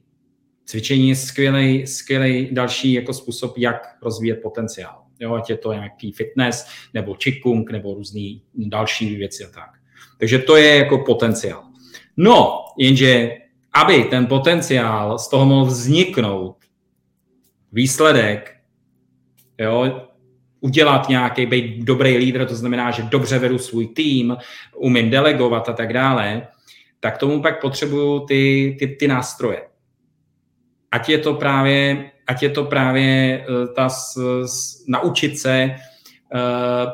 Cvičení 0.65 1.09
je 1.09 1.15
skvělý, 1.15 1.87
skvělý 1.87 2.49
další 2.51 2.93
jako 2.93 3.13
způsob, 3.13 3.57
jak 3.57 3.75
rozvíjet 4.01 4.35
potenciál 4.35 5.09
jo, 5.19 5.33
ať 5.33 5.49
je 5.49 5.57
to 5.57 5.73
nějaký 5.73 6.11
fitness, 6.11 6.67
nebo 6.93 7.15
čikung, 7.15 7.71
nebo 7.71 7.93
různý 7.93 8.43
další 8.53 9.15
věci 9.15 9.45
a 9.45 9.49
tak. 9.49 9.69
Takže 10.19 10.39
to 10.39 10.55
je 10.55 10.75
jako 10.75 10.97
potenciál. 10.97 11.63
No, 12.17 12.65
jenže 12.77 13.31
aby 13.73 14.03
ten 14.03 14.25
potenciál 14.27 15.19
z 15.19 15.29
toho 15.29 15.45
mohl 15.45 15.65
vzniknout 15.65 16.55
výsledek, 17.71 18.55
jo, 19.57 20.08
udělat 20.61 21.09
nějaký, 21.09 21.45
být 21.45 21.83
dobrý 21.83 22.17
lídr, 22.17 22.45
to 22.45 22.55
znamená, 22.55 22.91
že 22.91 23.03
dobře 23.03 23.39
vedu 23.39 23.57
svůj 23.57 23.87
tým, 23.87 24.37
umím 24.75 25.09
delegovat 25.09 25.69
a 25.69 25.73
tak 25.73 25.93
dále, 25.93 26.47
tak 26.99 27.17
tomu 27.17 27.41
pak 27.41 27.61
potřebuju 27.61 28.19
ty, 28.19 28.75
ty, 28.79 28.87
ty 28.87 29.07
nástroje. 29.07 29.61
Ať 30.91 31.09
je 31.09 31.17
to 31.17 31.33
právě 31.33 32.11
ať 32.29 32.43
je 32.43 32.49
to 32.49 32.63
právě 32.63 33.41
eh, 33.41 33.67
ta 33.67 33.89
s, 33.89 34.17
s, 34.45 34.85
naučit 34.87 35.39
se 35.39 35.75
uh, 36.33 36.91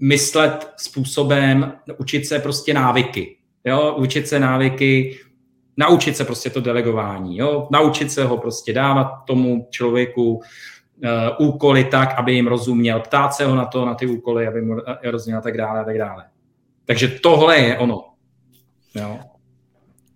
myslet 0.00 0.72
způsobem, 0.76 1.72
učit 1.98 2.26
se 2.26 2.38
prostě 2.38 2.74
návyky. 2.74 3.36
Jo? 3.64 3.94
Učit 3.98 4.28
se 4.28 4.40
návyky, 4.40 5.18
naučit 5.76 6.16
se 6.16 6.24
prostě 6.24 6.50
to 6.50 6.60
delegování. 6.60 7.38
Jo? 7.38 7.68
Naučit 7.72 8.12
se 8.12 8.24
ho 8.24 8.36
prostě 8.36 8.72
dávat 8.72 9.10
tomu 9.26 9.68
člověku 9.70 10.40
úkoly 11.38 11.84
tak, 11.84 12.14
aby 12.18 12.32
jim 12.32 12.46
rozuměl, 12.46 13.00
ptát 13.00 13.34
se 13.34 13.44
ho 13.44 13.54
na 13.54 13.64
to, 13.64 13.86
na 13.86 13.94
ty 13.94 14.06
úkoly, 14.06 14.46
aby 14.46 14.62
mu 14.62 14.76
rozuměl 15.04 15.38
a 15.38 15.42
tak 15.42 15.56
dále 15.56 15.80
a 15.80 15.84
tak 15.84 15.98
dále. 15.98 16.24
Takže 16.84 17.08
tohle 17.08 17.58
je 17.58 17.78
ono. 17.78 18.04
Jo? 18.94 19.18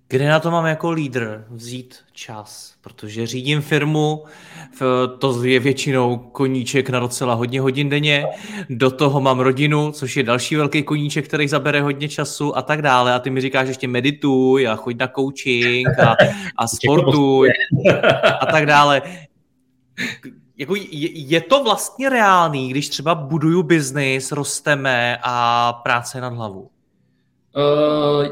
Kde 0.08 0.28
na 0.28 0.40
to 0.40 0.50
mám 0.50 0.66
jako 0.66 0.90
lídr 0.90 1.44
vzít 1.50 1.96
čas? 2.12 2.74
Protože 2.80 3.26
řídím 3.26 3.60
firmu, 3.60 4.24
to 5.18 5.44
je 5.44 5.60
většinou 5.60 6.18
koníček 6.18 6.90
na 6.90 7.00
docela 7.00 7.34
hodně 7.34 7.60
hodin 7.60 7.88
denně, 7.88 8.26
do 8.70 8.90
toho 8.90 9.20
mám 9.20 9.40
rodinu, 9.40 9.92
což 9.92 10.16
je 10.16 10.22
další 10.22 10.56
velký 10.56 10.82
koníček, 10.82 11.28
který 11.28 11.48
zabere 11.48 11.82
hodně 11.82 12.08
času 12.08 12.56
a 12.56 12.62
tak 12.62 12.82
dále. 12.82 13.14
A 13.14 13.18
ty 13.18 13.30
mi 13.30 13.40
říkáš 13.40 13.68
ještě 13.68 13.88
medituj 13.88 14.68
a 14.68 14.76
choď 14.76 14.96
na 14.96 15.08
coaching 15.08 15.98
a, 15.98 16.16
a 16.56 16.66
sportuj 16.76 17.50
a 18.40 18.46
tak 18.46 18.66
dále. 18.66 19.02
Jako 20.56 20.74
je, 20.76 21.18
je 21.20 21.40
to 21.40 21.64
vlastně 21.64 22.08
reálný, 22.08 22.68
když 22.68 22.88
třeba 22.88 23.14
buduju 23.14 23.62
biznis, 23.62 24.32
rosteme 24.32 25.18
a 25.22 25.72
práce 25.72 26.20
nad 26.20 26.32
hlavu? 26.32 26.70
Uh, 27.56 28.26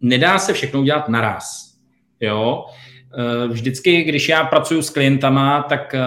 nedá 0.00 0.38
se 0.38 0.52
všechno 0.52 0.80
udělat 0.80 1.08
naraz. 1.08 1.74
Jo? 2.20 2.64
Eh, 3.18 3.48
vždycky, 3.48 4.02
když 4.02 4.28
já 4.28 4.44
pracuji 4.44 4.82
s 4.82 4.90
klientama, 4.90 5.62
tak 5.62 5.94
eh, 5.94 6.00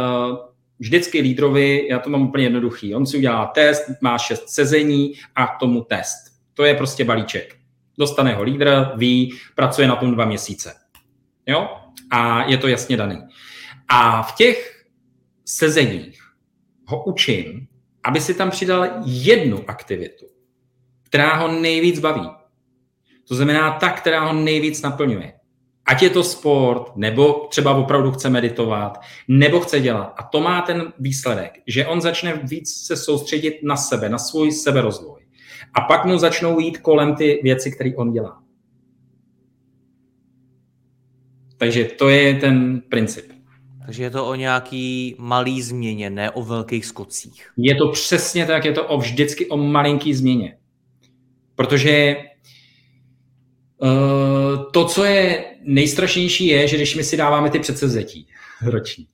vždycky 0.79 1.21
lídrovi, 1.21 1.87
já 1.89 1.99
to 1.99 2.09
mám 2.09 2.21
úplně 2.21 2.43
jednoduchý, 2.43 2.95
on 2.95 3.05
si 3.05 3.17
udělá 3.17 3.45
test, 3.45 3.81
má 4.01 4.17
šest 4.17 4.49
sezení 4.49 5.13
a 5.35 5.47
k 5.47 5.59
tomu 5.59 5.81
test. 5.83 6.17
To 6.53 6.63
je 6.63 6.75
prostě 6.75 7.05
balíček. 7.05 7.55
Dostane 7.97 8.33
ho 8.33 8.43
lídr, 8.43 8.91
ví, 8.95 9.33
pracuje 9.55 9.87
na 9.87 9.95
tom 9.95 10.11
dva 10.11 10.25
měsíce. 10.25 10.73
Jo? 11.45 11.69
A 12.11 12.43
je 12.43 12.57
to 12.57 12.67
jasně 12.67 12.97
daný. 12.97 13.17
A 13.89 14.21
v 14.21 14.35
těch 14.35 14.85
sezeních 15.45 16.21
ho 16.85 17.03
učím, 17.03 17.67
aby 18.03 18.21
si 18.21 18.33
tam 18.33 18.49
přidal 18.51 18.87
jednu 19.05 19.69
aktivitu, 19.69 20.25
která 21.03 21.35
ho 21.35 21.47
nejvíc 21.61 21.99
baví. 21.99 22.29
To 23.27 23.35
znamená 23.35 23.71
ta, 23.71 23.89
která 23.89 24.25
ho 24.25 24.33
nejvíc 24.33 24.81
naplňuje. 24.81 25.33
Ať 25.85 26.01
je 26.03 26.09
to 26.09 26.23
sport, 26.23 26.95
nebo 26.95 27.33
třeba 27.33 27.73
opravdu 27.73 28.11
chce 28.11 28.29
meditovat, 28.29 28.97
nebo 29.27 29.59
chce 29.59 29.79
dělat. 29.79 30.13
A 30.17 30.23
to 30.23 30.41
má 30.41 30.61
ten 30.61 30.93
výsledek, 30.99 31.51
že 31.67 31.87
on 31.87 32.01
začne 32.01 32.41
víc 32.43 32.85
se 32.85 32.97
soustředit 32.97 33.59
na 33.63 33.75
sebe, 33.75 34.09
na 34.09 34.17
svůj 34.17 34.51
seberozvoj. 34.51 35.25
A 35.73 35.81
pak 35.81 36.05
mu 36.05 36.17
začnou 36.17 36.59
jít 36.59 36.77
kolem 36.77 37.15
ty 37.15 37.39
věci, 37.43 37.71
které 37.71 37.95
on 37.95 38.11
dělá. 38.11 38.43
Takže 41.57 41.83
to 41.83 42.09
je 42.09 42.33
ten 42.33 42.81
princip. 42.89 43.38
Takže 43.89 44.03
je 44.03 44.09
to 44.09 44.25
o 44.25 44.35
nějaký 44.35 45.15
malý 45.17 45.61
změně, 45.61 46.09
ne 46.09 46.31
o 46.31 46.43
velkých 46.43 46.85
skocích. 46.85 47.51
Je 47.57 47.75
to 47.75 47.87
přesně 47.87 48.45
tak, 48.45 48.65
je 48.65 48.71
to 48.71 48.87
o 48.87 48.97
vždycky 48.97 49.47
o 49.47 49.57
malinký 49.57 50.13
změně. 50.13 50.57
Protože 51.55 52.15
Uh, 53.81 54.71
to, 54.71 54.85
co 54.85 55.05
je 55.05 55.45
nejstrašnější, 55.61 56.47
je, 56.47 56.67
že 56.67 56.75
když 56.75 56.95
my 56.95 57.03
si 57.03 57.17
dáváme 57.17 57.49
ty 57.49 57.59
předsevzetí 57.59 58.27
roční. 58.65 59.07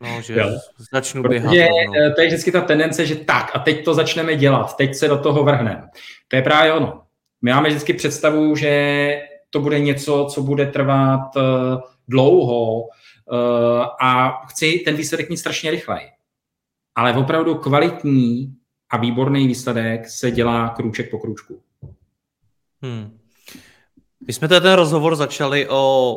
No, 0.00 0.22
že 0.22 0.34
jo? 0.34 0.58
začnu 0.92 1.22
Protože 1.22 1.38
běhat. 1.40 1.54
No. 1.86 2.14
To 2.14 2.20
je 2.20 2.26
vždycky 2.26 2.52
ta 2.52 2.60
tendence, 2.60 3.06
že 3.06 3.16
tak 3.16 3.50
a 3.54 3.58
teď 3.58 3.84
to 3.84 3.94
začneme 3.94 4.36
dělat, 4.36 4.76
teď 4.76 4.94
se 4.94 5.08
do 5.08 5.18
toho 5.18 5.44
vrhneme. 5.44 5.82
To 6.28 6.36
je 6.36 6.42
právě 6.42 6.72
ono. 6.72 7.02
My 7.42 7.50
máme 7.50 7.68
vždycky 7.68 7.94
představu, 7.94 8.56
že 8.56 9.16
to 9.50 9.60
bude 9.60 9.78
něco, 9.78 10.26
co 10.30 10.42
bude 10.42 10.66
trvat 10.66 11.36
uh, 11.36 11.42
dlouho 12.08 12.80
uh, 12.80 12.88
a 14.00 14.30
chci 14.46 14.82
ten 14.84 14.96
výsledek 14.96 15.30
mít 15.30 15.36
strašně 15.36 15.70
rychleji. 15.70 16.08
Ale 16.94 17.14
opravdu 17.14 17.54
kvalitní 17.54 18.56
a 18.90 18.96
výborný 18.96 19.46
výsledek 19.46 20.08
se 20.08 20.30
dělá 20.30 20.68
krůček 20.68 21.10
po 21.10 21.18
krůčku. 21.18 21.62
Hmm. 22.82 23.18
My 24.26 24.32
jsme 24.32 24.48
ten 24.48 24.72
rozhovor 24.72 25.16
začali 25.16 25.68
o 25.68 26.16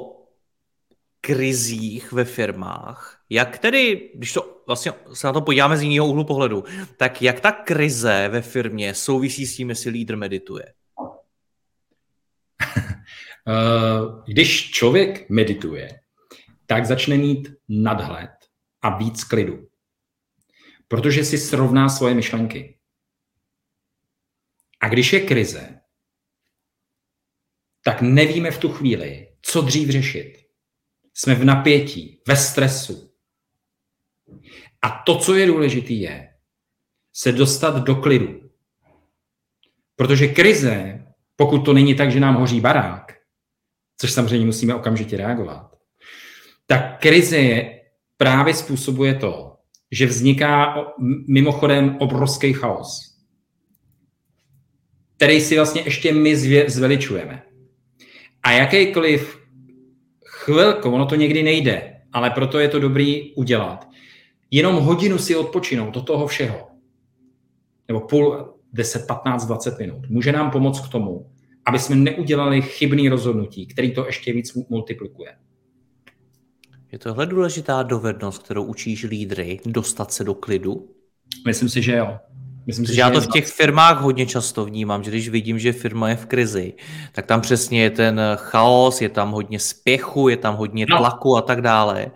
krizích 1.22 2.12
ve 2.12 2.26
firmách. 2.26 3.22
Jak 3.30 3.58
tedy, 3.58 4.12
když 4.16 4.34
to 4.34 4.62
vlastně 4.68 4.94
se 5.14 5.28
na 5.28 5.34
to 5.34 5.42
podíváme 5.42 5.78
z 5.78 5.82
jiného 5.82 6.08
úhlu 6.08 6.24
pohledu, 6.24 6.64
tak 6.98 7.22
jak 7.22 7.40
ta 7.40 7.52
krize 7.52 8.28
ve 8.32 8.42
firmě 8.42 8.94
souvisí 8.94 9.46
s 9.46 9.56
tím, 9.56 9.70
jestli 9.70 9.92
lídr 9.92 10.16
medituje? 10.16 10.66
Eh, 13.50 14.24
když 14.26 14.72
člověk 14.72 15.30
medituje, 15.30 16.00
tak 16.68 16.86
začne 16.86 17.18
mít 17.18 17.50
nadhled 17.70 18.32
a 18.82 18.98
víc 18.98 19.24
klidu. 19.24 19.68
Protože 20.88 21.26
si 21.26 21.38
srovná 21.38 21.90
svoje 21.90 22.14
myšlenky. 22.14 22.80
A 24.80 24.90
když 24.90 25.14
je 25.14 25.20
krize, 25.20 25.80
tak 27.84 28.02
nevíme 28.02 28.52
v 28.52 28.58
tu 28.58 28.70
chvíli, 28.70 29.36
co 29.42 29.62
dřív 29.62 29.90
řešit. 29.90 30.34
Jsme 31.14 31.36
v 31.36 31.46
napětí, 31.46 32.22
ve 32.28 32.36
stresu. 32.36 33.14
A 34.82 34.90
to, 35.06 35.20
co 35.20 35.36
je 35.36 35.48
důležité, 35.48 35.94
je 35.94 36.34
se 37.14 37.32
dostat 37.32 37.84
do 37.84 37.96
klidu. 37.96 38.52
Protože 39.96 40.28
krize, 40.28 41.06
pokud 41.36 41.66
to 41.66 41.74
není 41.74 41.96
tak, 41.96 42.12
že 42.12 42.20
nám 42.20 42.36
hoří 42.36 42.62
barák, 42.62 43.18
což 43.98 44.12
samozřejmě 44.12 44.46
musíme 44.46 44.76
okamžitě 44.76 45.18
reagovat, 45.18 45.77
tak 46.68 47.00
krize 47.00 47.66
právě 48.18 48.54
způsobuje 48.54 49.16
to, 49.16 49.54
že 49.92 50.06
vzniká 50.06 50.86
mimochodem 51.28 51.98
obrovský 52.00 52.54
chaos, 52.54 53.16
který 55.16 55.42
si 55.42 55.56
vlastně 55.56 55.82
ještě 55.82 56.14
my 56.14 56.36
zveličujeme. 56.68 57.44
A 58.44 58.52
jakýkoliv 58.52 59.40
chvilku, 60.26 60.90
ono 60.90 61.06
to 61.06 61.16
někdy 61.16 61.44
nejde, 61.44 62.02
ale 62.14 62.30
proto 62.30 62.60
je 62.60 62.68
to 62.68 62.80
dobrý 62.80 63.36
udělat. 63.36 63.88
Jenom 64.52 64.76
hodinu 64.76 65.18
si 65.18 65.36
odpočinout 65.36 65.94
do 65.94 66.02
toho 66.02 66.28
všeho. 66.28 66.68
Nebo 67.88 68.02
půl, 68.02 68.54
10, 68.74 69.08
15, 69.08 69.46
20 69.46 69.80
minut. 69.80 70.10
Může 70.10 70.32
nám 70.32 70.52
pomoct 70.52 70.88
k 70.88 70.92
tomu, 70.92 71.32
aby 71.66 71.80
jsme 71.80 71.96
neudělali 71.96 72.62
chybný 72.62 73.10
rozhodnutí, 73.10 73.68
který 73.68 73.94
to 73.94 74.06
ještě 74.06 74.34
víc 74.34 74.54
multiplikuje. 74.70 75.36
Je 76.92 77.00
tohle 77.00 77.26
důležitá 77.26 77.84
dovednost, 77.84 78.44
kterou 78.44 78.64
učíš 78.64 79.04
lídry, 79.04 79.60
dostat 79.66 80.14
se 80.14 80.24
do 80.24 80.34
klidu? 80.34 80.90
Myslím 81.46 81.70
si, 81.70 81.82
že 81.82 81.96
jo. 81.96 82.18
Myslím 82.68 82.86
si, 82.86 82.96
že 82.96 83.02
já 83.02 83.10
to 83.10 83.22
v 83.22 83.28
těch 83.28 83.48
firmách 83.48 84.02
hodně 84.02 84.26
často 84.26 84.66
vnímám, 84.66 85.04
že 85.04 85.12
když 85.12 85.30
vidím, 85.30 85.60
že 85.60 85.74
firma 85.74 86.10
je 86.10 86.16
v 86.16 86.26
krizi, 86.26 86.74
tak 87.12 87.26
tam 87.26 87.42
přesně 87.42 87.84
je 87.84 87.90
ten 87.90 88.22
chaos, 88.36 89.02
je 89.02 89.10
tam 89.10 89.32
hodně 89.32 89.60
spěchu, 89.60 90.30
je 90.30 90.38
tam 90.38 90.56
hodně 90.56 90.86
no. 90.90 90.98
tlaku 90.98 91.38
a 91.38 91.42
tak 91.42 91.62
dále. 91.62 92.12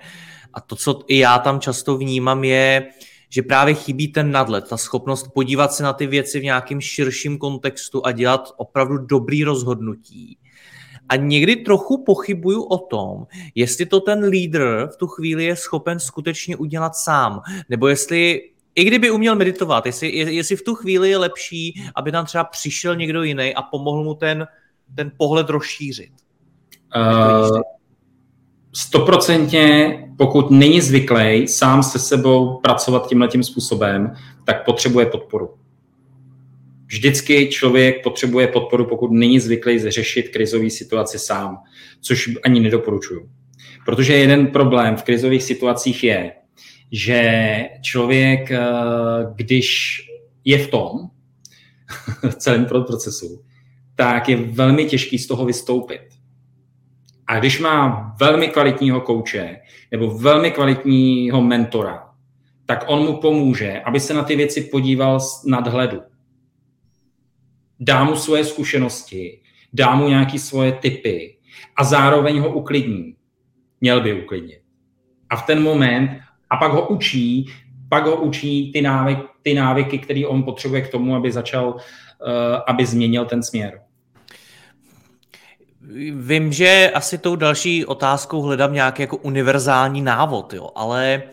A 0.53 0.61
to, 0.61 0.75
co 0.75 1.03
i 1.07 1.17
já 1.17 1.39
tam 1.39 1.59
často 1.59 1.97
vnímám, 1.97 2.43
je, 2.43 2.87
že 3.29 3.41
právě 3.41 3.73
chybí 3.73 4.07
ten 4.07 4.31
nadlet, 4.31 4.69
ta 4.69 4.77
schopnost 4.77 5.27
podívat 5.33 5.73
se 5.73 5.83
na 5.83 5.93
ty 5.93 6.07
věci 6.07 6.39
v 6.39 6.43
nějakém 6.43 6.81
širším 6.81 7.37
kontextu 7.37 8.05
a 8.05 8.11
dělat 8.11 8.53
opravdu 8.57 8.97
dobrý 8.97 9.43
rozhodnutí. 9.43 10.37
A 11.11 11.15
někdy 11.15 11.55
trochu 11.55 12.03
pochybuju 12.03 12.63
o 12.63 12.77
tom, 12.77 13.27
jestli 13.55 13.85
to 13.85 13.99
ten 13.99 14.23
lídr 14.23 14.89
v 14.93 14.97
tu 14.97 15.07
chvíli 15.07 15.43
je 15.43 15.55
schopen 15.55 15.99
skutečně 15.99 16.55
udělat 16.55 16.95
sám, 16.95 17.41
nebo 17.69 17.87
jestli 17.87 18.41
i 18.75 18.83
kdyby 18.83 19.11
uměl 19.11 19.35
meditovat, 19.35 19.85
jestli, 19.85 20.15
jestli 20.15 20.55
v 20.55 20.61
tu 20.61 20.75
chvíli 20.75 21.09
je 21.09 21.17
lepší, 21.17 21.83
aby 21.95 22.11
tam 22.11 22.25
třeba 22.25 22.43
přišel 22.43 22.95
někdo 22.95 23.23
jiný 23.23 23.55
a 23.55 23.61
pomohl 23.61 24.03
mu 24.03 24.13
ten, 24.13 24.47
ten 24.95 25.11
pohled 25.17 25.49
rozšířit. 25.49 26.11
Uh, 26.95 27.61
stoprocentně, 28.73 29.97
pokud 30.17 30.51
není 30.51 30.81
zvyklý 30.81 31.47
sám 31.47 31.83
se 31.83 31.99
sebou 31.99 32.57
pracovat 32.57 33.07
tímhle 33.07 33.27
tím 33.27 33.43
způsobem, 33.43 34.15
tak 34.45 34.65
potřebuje 34.65 35.05
podporu. 35.05 35.60
Vždycky 36.91 37.47
člověk 37.47 38.03
potřebuje 38.03 38.47
podporu, 38.47 38.85
pokud 38.85 39.11
není 39.11 39.39
zvyklý 39.39 39.79
řešit 39.79 40.29
krizové 40.29 40.69
situaci 40.69 41.19
sám, 41.19 41.57
což 42.01 42.29
ani 42.43 42.59
nedoporučuju. 42.59 43.29
Protože 43.85 44.13
jeden 44.13 44.47
problém 44.47 44.95
v 44.95 45.03
krizových 45.03 45.43
situacích 45.43 46.03
je, 46.03 46.31
že 46.91 47.21
člověk, 47.81 48.51
eh, 48.51 48.59
když 49.35 49.97
je 50.45 50.57
v 50.57 50.67
tom, 50.67 50.91
v 52.29 52.35
celém 52.35 52.65
procesu, 52.65 53.43
tak 53.95 54.29
je 54.29 54.35
velmi 54.35 54.85
těžký 54.85 55.19
z 55.19 55.27
toho 55.27 55.45
vystoupit. 55.45 56.01
A 57.27 57.39
když 57.39 57.59
má 57.59 58.11
velmi 58.19 58.47
kvalitního 58.47 59.01
kouče 59.01 59.59
nebo 59.91 60.07
velmi 60.07 60.51
kvalitního 60.51 61.41
mentora, 61.41 62.09
tak 62.65 62.83
on 62.87 62.99
mu 63.05 63.17
pomůže, 63.17 63.79
aby 63.79 63.99
se 63.99 64.13
na 64.13 64.23
ty 64.23 64.35
věci 64.35 64.61
podíval 64.61 65.19
z 65.19 65.45
nadhledu. 65.45 66.10
Dá 67.81 68.03
mu 68.03 68.15
svoje 68.15 68.45
zkušenosti, 68.45 69.41
dá 69.73 69.95
mu 69.95 70.09
nějaké 70.09 70.39
svoje 70.39 70.71
typy 70.71 71.37
a 71.75 71.83
zároveň 71.83 72.39
ho 72.39 72.53
uklidní. 72.53 73.15
Měl 73.81 74.01
by 74.01 74.23
uklidnit. 74.23 74.61
A 75.29 75.35
v 75.35 75.45
ten 75.45 75.63
moment, 75.63 76.19
a 76.49 76.57
pak 76.57 76.71
ho 76.71 76.87
učí, 76.87 77.45
pak 77.89 78.05
ho 78.05 78.21
učí 78.21 78.71
ty, 78.71 78.81
návyk, 78.81 79.19
ty 79.41 79.53
návyky, 79.53 79.97
které 79.97 80.27
on 80.27 80.43
potřebuje 80.43 80.81
k 80.81 80.91
tomu, 80.91 81.15
aby 81.15 81.31
začal, 81.31 81.73
uh, 81.73 81.81
aby 82.67 82.85
změnil 82.85 83.25
ten 83.25 83.43
směr. 83.43 83.81
Vím, 86.15 86.53
že 86.53 86.91
asi 86.93 87.17
tou 87.17 87.35
další 87.35 87.85
otázkou 87.85 88.41
hledám 88.41 88.73
nějaký 88.73 89.01
jako 89.01 89.17
univerzální 89.17 90.01
návod, 90.01 90.53
jo, 90.53 90.69
ale 90.75 91.23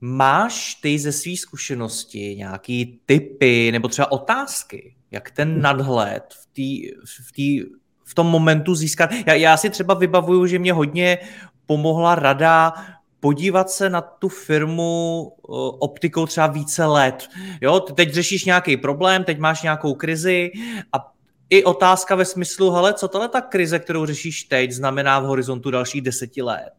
máš 0.00 0.74
ty 0.74 0.98
ze 0.98 1.12
své 1.12 1.36
zkušenosti 1.36 2.34
nějaký 2.38 3.00
typy 3.06 3.72
nebo 3.72 3.88
třeba 3.88 4.12
otázky, 4.12 4.94
jak 5.12 5.30
ten 5.30 5.60
nadhled 5.60 6.24
v, 6.42 6.46
tý, 6.52 6.90
v, 7.28 7.32
tý, 7.32 7.60
v 8.04 8.14
tom 8.14 8.26
momentu 8.26 8.74
získat? 8.74 9.10
Já, 9.26 9.34
já 9.34 9.56
si 9.56 9.70
třeba 9.70 9.94
vybavuju, 9.94 10.46
že 10.46 10.58
mě 10.58 10.72
hodně 10.72 11.18
pomohla 11.66 12.14
rada 12.14 12.72
podívat 13.20 13.70
se 13.70 13.90
na 13.90 14.00
tu 14.00 14.28
firmu 14.28 15.32
optikou 15.80 16.26
třeba 16.26 16.46
více 16.46 16.84
let. 16.84 17.28
Jo, 17.60 17.80
teď 17.80 18.14
řešíš 18.14 18.44
nějaký 18.44 18.76
problém, 18.76 19.24
teď 19.24 19.38
máš 19.38 19.62
nějakou 19.62 19.94
krizi 19.94 20.50
a 20.92 21.12
i 21.50 21.64
otázka 21.64 22.14
ve 22.14 22.24
smyslu, 22.24 22.70
hele, 22.70 22.94
co 22.94 23.08
tahle 23.08 23.28
ta 23.28 23.40
krize, 23.40 23.78
kterou 23.78 24.06
řešíš 24.06 24.44
teď, 24.44 24.72
znamená 24.72 25.20
v 25.20 25.24
horizontu 25.24 25.70
dalších 25.70 26.02
deseti 26.02 26.42
let? 26.42 26.72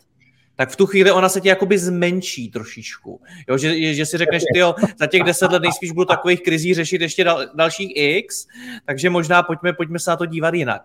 Tak 0.56 0.70
v 0.70 0.76
tu 0.76 0.86
chvíli 0.86 1.12
ona 1.12 1.30
se 1.30 1.42
ti 1.42 1.48
jakoby 1.48 1.78
zmenší 1.78 2.52
trošičku. 2.52 3.22
Jo, 3.50 3.58
že, 3.58 3.94
že 3.94 4.06
si 4.06 4.18
řekneš, 4.18 4.44
ty 4.54 4.60
jo, 4.60 4.76
za 5.00 5.08
těch 5.08 5.24
deset 5.24 5.52
let 5.52 5.62
nejspíš 5.62 5.92
budu 5.92 6.06
takových 6.06 6.44
krizí 6.44 6.74
řešit 6.74 7.02
ještě 7.02 7.24
dal, 7.24 7.46
dalších 7.56 7.92
x, 7.96 8.48
takže 8.86 9.10
možná 9.10 9.44
pojďme, 9.44 9.74
pojďme 9.74 10.00
se 10.00 10.12
na 10.12 10.18
to 10.18 10.26
dívat 10.26 10.54
jinak. 10.54 10.82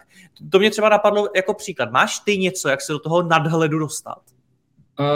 To 0.51 0.59
mě 0.59 0.71
třeba 0.71 0.89
napadlo 0.89 1.29
jako 1.37 1.55
příklad. 1.55 1.91
Máš 1.93 2.19
ty 2.19 2.39
něco, 2.39 2.69
jak 2.69 2.81
se 2.81 2.93
do 2.93 2.99
toho 2.99 3.23
nadhledu 3.23 3.79
dostat? 3.79 4.19
Uh, 5.01 5.07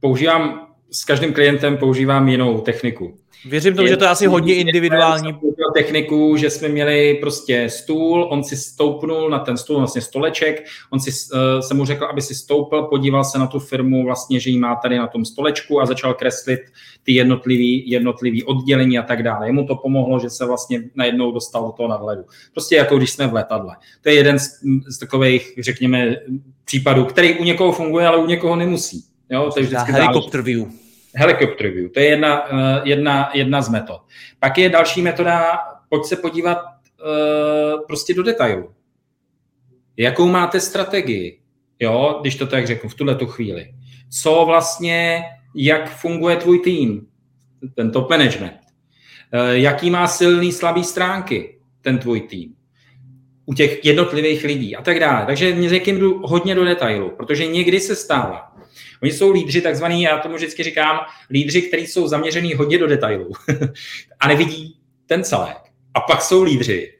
používám, 0.00 0.74
s 0.90 1.04
každým 1.04 1.32
klientem 1.34 1.76
používám 1.76 2.28
jinou 2.28 2.60
techniku. 2.60 3.18
Věřím 3.44 3.74
tomu, 3.74 3.88
že 3.88 3.96
to 3.96 4.04
je 4.04 4.10
asi 4.10 4.26
hodně 4.26 4.54
individuální. 4.54 5.38
Techniku, 5.74 6.36
že 6.36 6.50
jsme 6.50 6.68
měli 6.68 7.14
prostě 7.14 7.70
stůl, 7.70 8.28
on 8.30 8.44
si 8.44 8.56
stoupnul 8.56 9.30
na 9.30 9.38
ten 9.38 9.56
stůl, 9.56 9.78
vlastně 9.78 10.02
stoleček, 10.02 10.64
on 10.90 11.00
si, 11.00 11.10
uh, 11.10 11.60
se 11.60 11.74
mu 11.74 11.84
řekl, 11.84 12.04
aby 12.04 12.22
si 12.22 12.34
stoupil, 12.34 12.82
podíval 12.82 13.24
se 13.24 13.38
na 13.38 13.46
tu 13.46 13.58
firmu, 13.58 14.04
vlastně, 14.04 14.40
že 14.40 14.50
ji 14.50 14.58
má 14.58 14.76
tady 14.76 14.98
na 14.98 15.06
tom 15.06 15.24
stolečku 15.24 15.80
a 15.80 15.86
začal 15.86 16.14
kreslit 16.14 16.60
ty 17.02 17.12
jednotlivý, 17.12 17.90
jednotlivý 17.90 18.44
oddělení 18.44 18.98
a 18.98 19.02
tak 19.02 19.22
dále. 19.22 19.46
Jemu 19.46 19.66
to 19.66 19.76
pomohlo, 19.76 20.18
že 20.18 20.30
se 20.30 20.46
vlastně 20.46 20.82
najednou 20.94 21.32
dostal 21.32 21.66
do 21.66 21.72
toho 21.72 21.88
nadhledu. 21.88 22.22
Prostě 22.52 22.76
jako 22.76 22.96
když 22.96 23.10
jsme 23.10 23.26
v 23.26 23.34
letadle. 23.34 23.76
To 24.02 24.08
je 24.08 24.14
jeden 24.14 24.38
z, 24.38 24.60
z 24.88 24.98
takových, 24.98 25.52
řekněme, 25.58 26.16
případů, 26.64 27.04
který 27.04 27.38
u 27.38 27.44
někoho 27.44 27.72
funguje, 27.72 28.06
ale 28.06 28.16
u 28.16 28.26
někoho 28.26 28.56
nemusí. 28.56 29.04
Jo, 29.30 29.50
to 29.54 29.60
je 29.60 29.66
vždycky 29.66 29.92
helikopter 29.92 30.42
view. 30.42 30.83
Helicopter 31.16 31.70
view, 31.70 31.90
to 31.90 32.00
je 32.00 32.06
jedna, 32.06 32.42
eh, 32.48 32.80
jedna, 32.84 33.30
jedna 33.34 33.62
z 33.62 33.68
metod. 33.68 34.00
Pak 34.38 34.58
je 34.58 34.68
další 34.68 35.02
metoda, 35.02 35.58
pojď 35.88 36.04
se 36.04 36.16
podívat 36.16 36.58
uh, 36.58 37.86
prostě 37.86 38.14
do 38.14 38.22
detailu. 38.22 38.74
Jakou 39.96 40.28
máte 40.28 40.60
strategii, 40.60 41.40
jo, 41.80 42.18
když 42.20 42.36
to 42.36 42.46
tak 42.46 42.66
řeknu, 42.66 42.88
v 42.88 42.94
tuhle 42.94 43.14
tu 43.14 43.26
chvíli. 43.26 43.74
Co 44.20 44.44
vlastně, 44.46 45.22
jak 45.54 45.96
funguje 45.96 46.36
tvůj 46.36 46.58
tým, 46.58 47.06
ten 47.74 47.90
top 47.90 48.10
management. 48.10 48.58
Uh, 49.34 49.50
jaký 49.50 49.90
má 49.90 50.08
silný, 50.08 50.52
slabý 50.52 50.84
stránky 50.84 51.58
ten 51.82 51.98
tvůj 51.98 52.20
tým 52.20 52.54
u 53.46 53.54
těch 53.54 53.84
jednotlivých 53.84 54.44
lidí 54.44 54.76
a 54.76 54.82
tak 54.82 55.00
dále. 55.00 55.26
Takže 55.26 55.52
někým 55.52 55.98
jdu 55.98 56.20
hodně 56.24 56.54
do 56.54 56.64
detailu, 56.64 57.10
protože 57.10 57.46
někdy 57.46 57.80
se 57.80 57.96
stává, 57.96 58.53
Oni 59.02 59.12
jsou 59.12 59.32
lídři, 59.32 59.60
takzvaný, 59.60 60.02
já 60.02 60.18
tomu 60.18 60.34
vždycky 60.34 60.62
říkám, 60.62 61.00
lídři, 61.30 61.62
kteří 61.62 61.86
jsou 61.86 62.08
zaměřený 62.08 62.54
hodně 62.54 62.78
do 62.78 62.86
detailů 62.86 63.32
a 64.20 64.28
nevidí 64.28 64.78
ten 65.06 65.24
celek. 65.24 65.56
A 65.94 66.00
pak 66.00 66.22
jsou 66.22 66.42
lídři, 66.42 66.94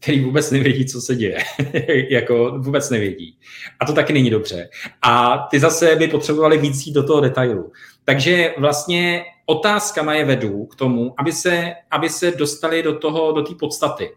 který 0.00 0.20
vůbec 0.20 0.50
nevědí, 0.50 0.86
co 0.86 1.00
se 1.00 1.16
děje. 1.16 1.38
jako 2.10 2.58
vůbec 2.58 2.90
nevědí. 2.90 3.38
A 3.80 3.86
to 3.86 3.92
taky 3.92 4.12
není 4.12 4.30
dobře. 4.30 4.68
A 5.02 5.38
ty 5.50 5.60
zase 5.60 5.96
by 5.96 6.08
potřebovali 6.08 6.58
víc 6.58 6.88
do 6.88 7.02
toho 7.02 7.20
detailu. 7.20 7.72
Takže 8.04 8.54
vlastně 8.58 9.24
otázkama 9.46 10.14
je 10.14 10.24
vedu 10.24 10.66
k 10.66 10.76
tomu, 10.76 11.14
aby 11.18 11.32
se, 11.32 11.72
aby 11.90 12.08
se 12.08 12.30
dostali 12.30 12.82
do 12.82 12.98
toho, 12.98 13.32
do 13.32 13.42
té 13.42 13.54
podstaty. 13.54 14.10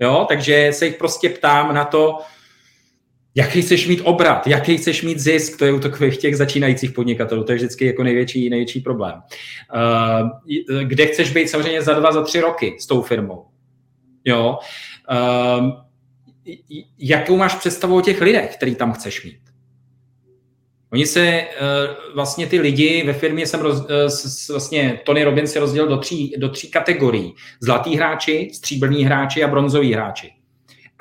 Jo? 0.00 0.26
Takže 0.28 0.70
se 0.72 0.86
jich 0.86 0.96
prostě 0.96 1.28
ptám 1.28 1.74
na 1.74 1.84
to, 1.84 2.18
jaký 3.34 3.62
chceš 3.62 3.88
mít 3.88 4.00
obrat, 4.00 4.46
jaký 4.46 4.76
chceš 4.76 5.02
mít 5.02 5.18
zisk, 5.18 5.58
to 5.58 5.64
je 5.64 5.72
u 5.72 5.80
takových 5.80 6.16
těch 6.16 6.36
začínajících 6.36 6.92
podnikatelů, 6.92 7.44
to 7.44 7.52
je 7.52 7.56
vždycky 7.56 7.86
jako 7.86 8.02
největší, 8.02 8.50
největší 8.50 8.80
problém. 8.80 9.22
Uh, 9.74 10.30
kde 10.82 11.06
chceš 11.06 11.32
být 11.32 11.48
samozřejmě 11.48 11.82
za 11.82 11.94
dva, 11.94 12.12
za 12.12 12.22
tři 12.22 12.40
roky 12.40 12.76
s 12.80 12.86
tou 12.86 13.02
firmou? 13.02 13.44
Jo. 14.24 14.58
Uh, 15.10 15.70
jakou 16.98 17.36
máš 17.36 17.54
představu 17.54 17.96
o 17.96 18.00
těch 18.00 18.20
lidech, 18.20 18.56
který 18.56 18.74
tam 18.74 18.92
chceš 18.92 19.24
mít? 19.24 19.38
Oni 20.92 21.06
se 21.06 21.44
vlastně 22.14 22.46
ty 22.46 22.60
lidi 22.60 23.02
ve 23.06 23.12
firmě 23.12 23.46
jsem 23.46 23.60
roz, 23.60 23.86
vlastně 24.50 25.00
Tony 25.04 25.24
Robbins 25.24 25.52
se 25.52 25.60
rozdělil 25.60 25.88
do 25.88 25.96
tří, 25.96 26.34
do 26.38 26.48
tří 26.48 26.70
kategorií. 26.70 27.34
Zlatý 27.60 27.96
hráči, 27.96 28.50
stříbrní 28.54 29.04
hráči 29.04 29.44
a 29.44 29.48
bronzoví 29.48 29.92
hráči. 29.92 30.32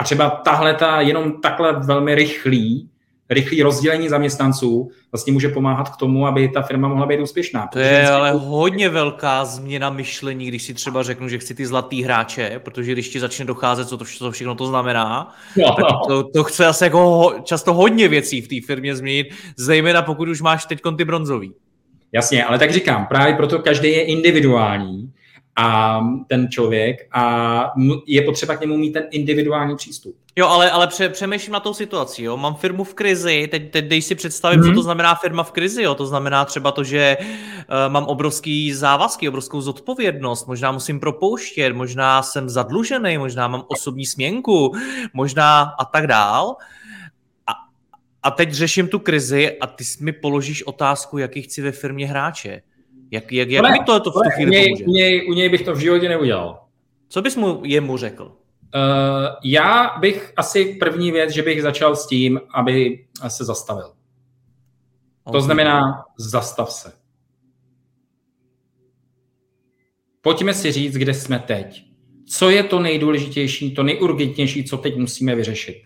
A 0.04 0.06
třeba 0.06 0.30
tahle 0.30 0.74
ta 0.74 1.02
jenom 1.02 1.42
takhle 1.42 1.74
velmi 1.74 2.16
rychlý 2.16 2.90
rychlé 3.30 3.64
rozdělení 3.64 4.10
zaměstnanců 4.10 4.90
vlastně 5.12 5.34
může 5.34 5.50
pomáhat 5.50 5.90
k 5.90 5.98
tomu, 5.98 6.28
aby 6.28 6.50
ta 6.50 6.62
firma 6.62 6.88
mohla 6.88 7.06
být 7.06 7.20
úspěšná. 7.20 7.68
To 7.68 7.80
je 7.80 8.10
ale 8.10 8.32
hodně 8.32 8.90
velká 8.90 9.46
změna 9.46 9.90
myšlení, 9.90 10.48
když 10.48 10.64
si 10.64 10.74
třeba 10.74 11.04
řeknu, 11.04 11.30
že 11.30 11.38
chci 11.38 11.56
ty 11.56 11.66
zlatý 11.66 12.04
hráče, 12.04 12.62
protože 12.64 12.92
když 12.92 13.10
ti 13.10 13.20
začne 13.20 13.46
docházet, 13.46 13.88
co 13.88 13.98
to, 13.98 14.06
co 14.06 14.32
všechno 14.32 14.56
to 14.56 14.66
znamená, 14.66 15.36
no, 15.58 15.76
tak 15.76 15.86
no. 15.92 16.02
To, 16.08 16.24
to 16.24 16.44
chce 16.44 16.66
asi 16.68 16.84
jako 16.84 17.34
často 17.44 17.74
hodně 17.74 18.08
věcí 18.08 18.42
v 18.42 18.48
té 18.48 18.56
firmě 18.68 18.96
změnit, 18.96 19.28
zejména 19.58 20.02
pokud 20.02 20.28
už 20.28 20.42
máš 20.42 20.66
teď 20.66 20.80
ty 20.98 21.06
bronzový. 21.06 21.54
Jasně, 22.12 22.46
ale 22.46 22.60
tak 22.60 22.72
říkám, 22.72 23.06
právě 23.06 23.36
proto 23.36 23.60
každý 23.60 23.90
je 23.90 24.04
individuální 24.04 25.12
a 25.56 26.00
ten 26.28 26.50
člověk 26.50 27.08
a 27.12 27.74
je 28.08 28.22
potřeba 28.22 28.58
k 28.58 28.62
němu 28.62 28.78
mít 28.78 28.92
ten 28.92 29.04
individuální 29.12 29.76
přístup. 29.76 30.16
Jo, 30.36 30.48
ale, 30.48 30.72
ale 30.72 30.88
pře, 30.88 31.10
přemýšlím 31.10 31.54
na 31.54 31.60
tou 31.60 31.74
situaci, 31.74 32.24
jo. 32.24 32.38
Mám 32.38 32.56
firmu 32.56 32.84
v 32.84 32.94
krizi, 32.94 33.48
teď, 33.52 33.72
teď 33.72 33.86
dej 33.86 34.02
si 34.02 34.16
představit, 34.16 34.58
mm-hmm. 34.58 34.64
co 34.64 34.68
mhm. 34.68 34.76
to 34.76 34.84
znamená 34.84 35.16
firma 35.16 35.44
v 35.44 35.52
krizi, 35.52 35.84
jo. 35.84 35.96
To 35.96 36.06
znamená 36.06 36.46
třeba 36.46 36.72
to, 36.72 36.84
že 36.84 37.18
uh, 37.20 37.94
mám 37.94 38.04
obrovský 38.06 38.74
závazky, 38.74 39.30
obrovskou 39.30 39.62
zodpovědnost, 39.62 40.48
možná 40.48 40.72
musím 40.72 41.00
propouštět, 41.00 41.74
možná 41.74 42.24
jsem 42.24 42.50
zadlužený, 42.50 43.18
možná 43.18 43.48
mám 43.48 43.64
osobní 43.68 44.06
směnku, 44.06 44.74
možná 45.14 45.62
a 45.62 45.86
tak 45.86 46.08
dál. 46.08 46.56
A, 47.48 47.52
a 48.24 48.32
teď 48.32 48.54
řeším 48.54 48.88
tu 48.88 49.00
krizi 49.00 49.60
a 49.60 49.68
ty 49.68 49.84
mi 50.00 50.12
položíš 50.12 50.64
otázku, 50.64 51.18
jaký 51.18 51.42
chci 51.42 51.62
ve 51.62 51.72
firmě 51.72 52.08
hráče. 52.08 52.62
Jak, 53.14 53.32
jak, 53.32 53.50
jak 53.50 53.72
mi 53.72 53.80
to, 53.86 54.00
to 54.00 54.12
v 54.12 54.14
tu 54.14 54.30
chvíli 54.30 54.50
u 54.50 54.52
něj, 54.52 54.64
pomůže? 54.64 54.86
U 54.86 54.92
něj, 54.92 55.28
u 55.30 55.34
něj 55.34 55.50
bych 55.50 55.62
to 55.62 55.74
v 55.74 55.80
životě 55.80 56.10
neudělal. 56.10 56.66
Co 57.10 57.22
bys 57.22 57.36
mu 57.36 57.62
jemu 57.66 57.98
řekl? 57.98 58.24
Uh, 58.24 58.32
já 59.44 59.98
bych 60.00 60.34
asi 60.38 60.76
první 60.80 61.12
věc, 61.12 61.32
že 61.32 61.42
bych 61.42 61.62
začal 61.62 61.96
s 61.96 62.08
tím, 62.08 62.42
aby 62.54 63.06
se 63.28 63.46
zastavil. 63.46 63.94
Okay. 65.24 65.40
To 65.40 65.42
znamená, 65.42 66.06
zastav 66.18 66.72
se. 66.72 66.94
Pojďme 70.22 70.54
si 70.54 70.72
říct, 70.72 70.96
kde 70.96 71.14
jsme 71.14 71.40
teď. 71.40 71.84
Co 72.28 72.50
je 72.50 72.64
to 72.64 72.80
nejdůležitější, 72.80 73.74
to 73.74 73.84
nejurgentnější, 73.84 74.64
co 74.64 74.78
teď 74.78 74.98
musíme 74.98 75.36
vyřešit. 75.36 75.84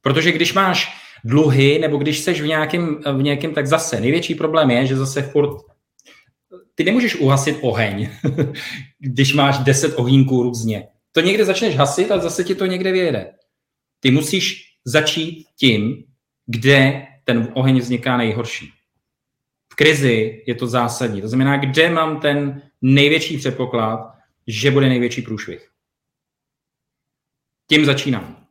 Protože 0.00 0.32
když 0.32 0.52
máš 0.52 1.01
dluhy, 1.24 1.78
nebo 1.78 1.96
když 1.96 2.20
seš 2.20 2.40
v 2.40 2.46
nějakém, 2.46 3.02
v 3.16 3.22
nějakém, 3.22 3.54
tak 3.54 3.66
zase 3.66 4.00
největší 4.00 4.34
problém 4.34 4.70
je, 4.70 4.86
že 4.86 4.96
zase 4.96 5.22
furt 5.22 5.72
ty 6.74 6.84
nemůžeš 6.84 7.14
uhasit 7.14 7.58
oheň, 7.60 8.10
když 8.98 9.34
máš 9.34 9.58
10 9.58 9.94
ohýnků 9.96 10.42
různě. 10.42 10.88
To 11.12 11.20
někde 11.20 11.44
začneš 11.44 11.76
hasit 11.76 12.10
a 12.10 12.18
zase 12.18 12.44
ti 12.44 12.54
to 12.54 12.66
někde 12.66 12.92
vyjede. 12.92 13.32
Ty 14.00 14.10
musíš 14.10 14.62
začít 14.84 15.46
tím, 15.56 16.04
kde 16.46 17.06
ten 17.24 17.48
oheň 17.54 17.78
vzniká 17.78 18.16
nejhorší. 18.16 18.70
V 19.72 19.74
krizi 19.74 20.42
je 20.46 20.54
to 20.54 20.66
zásadní. 20.66 21.20
To 21.22 21.28
znamená, 21.28 21.56
kde 21.56 21.90
mám 21.90 22.20
ten 22.20 22.62
největší 22.82 23.38
předpoklad, 23.38 24.12
že 24.46 24.70
bude 24.70 24.88
největší 24.88 25.22
průšvih. 25.22 25.68
Tím 27.66 27.84
začínám. 27.84 28.41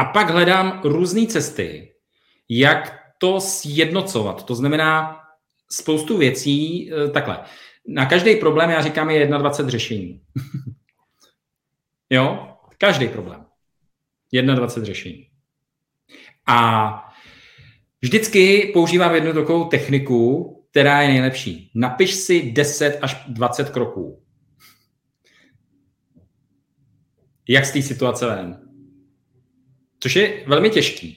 A 0.00 0.04
pak 0.04 0.30
hledám 0.30 0.80
různé 0.84 1.26
cesty, 1.26 1.94
jak 2.48 3.00
to 3.18 3.40
sjednocovat. 3.40 4.46
To 4.46 4.54
znamená 4.54 5.20
spoustu 5.70 6.18
věcí, 6.18 6.90
eh, 6.92 7.10
takhle. 7.10 7.44
Na 7.88 8.06
každý 8.06 8.36
problém, 8.36 8.70
já 8.70 8.82
říkám, 8.82 9.10
je 9.10 9.26
21 9.26 9.70
řešení. 9.70 10.20
jo? 12.10 12.56
Každý 12.78 13.08
problém. 13.08 13.46
21 14.32 14.86
řešení. 14.86 15.26
A 16.46 16.90
vždycky 18.02 18.70
používám 18.74 19.14
jednu 19.14 19.32
takovou 19.32 19.64
techniku, 19.64 20.54
která 20.70 21.02
je 21.02 21.08
nejlepší. 21.08 21.70
Napiš 21.74 22.14
si 22.14 22.52
10 22.52 22.98
až 23.02 23.24
20 23.28 23.70
kroků. 23.70 24.22
Jak 27.48 27.64
z 27.64 27.72
té 27.72 27.82
situace 27.82 28.26
ven? 28.26 28.69
Což 30.00 30.16
je 30.16 30.42
velmi 30.46 30.70
těžký. 30.70 31.16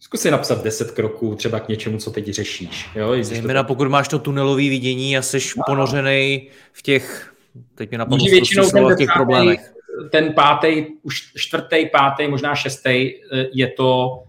Zkus 0.00 0.20
si 0.20 0.30
napsat 0.30 0.64
10 0.64 0.90
kroků 0.90 1.34
třeba 1.34 1.60
k 1.60 1.68
něčemu, 1.68 1.98
co 1.98 2.10
teď 2.10 2.28
řešíš. 2.28 2.88
Jo? 2.94 3.14
Zejména 3.20 3.62
to... 3.62 3.66
pokud 3.66 3.88
máš 3.88 4.08
to 4.08 4.18
tunelové 4.18 4.62
vidění 4.62 5.18
a 5.18 5.22
jsi 5.22 5.38
no. 5.56 5.62
ponořený 5.66 6.48
v 6.72 6.82
těch, 6.82 7.34
teď 7.74 7.90
mi 7.90 7.98
napadlo 7.98 8.26
většinou 8.26 8.70
ten 8.70 8.96
těch 8.96 9.08
problémech. 9.14 9.74
Ten 10.10 10.32
pátý, 10.32 10.86
už 11.02 11.32
čtvrtý, 11.36 11.86
pátý, 11.92 12.28
možná 12.28 12.54
šestý 12.54 12.90
eh, 12.90 13.12
je 13.52 13.66
to, 13.66 14.22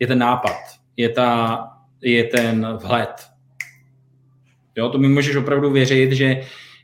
je 0.00 0.06
ten 0.06 0.18
nápad, 0.18 0.56
je, 0.96 1.08
ta, 1.08 1.58
je 2.02 2.24
ten 2.24 2.78
vhled. 2.82 3.26
Jo, 4.76 4.88
to 4.88 4.98
mi 4.98 5.08
můžeš 5.08 5.36
opravdu 5.36 5.70
věřit, 5.70 6.12
že 6.12 6.40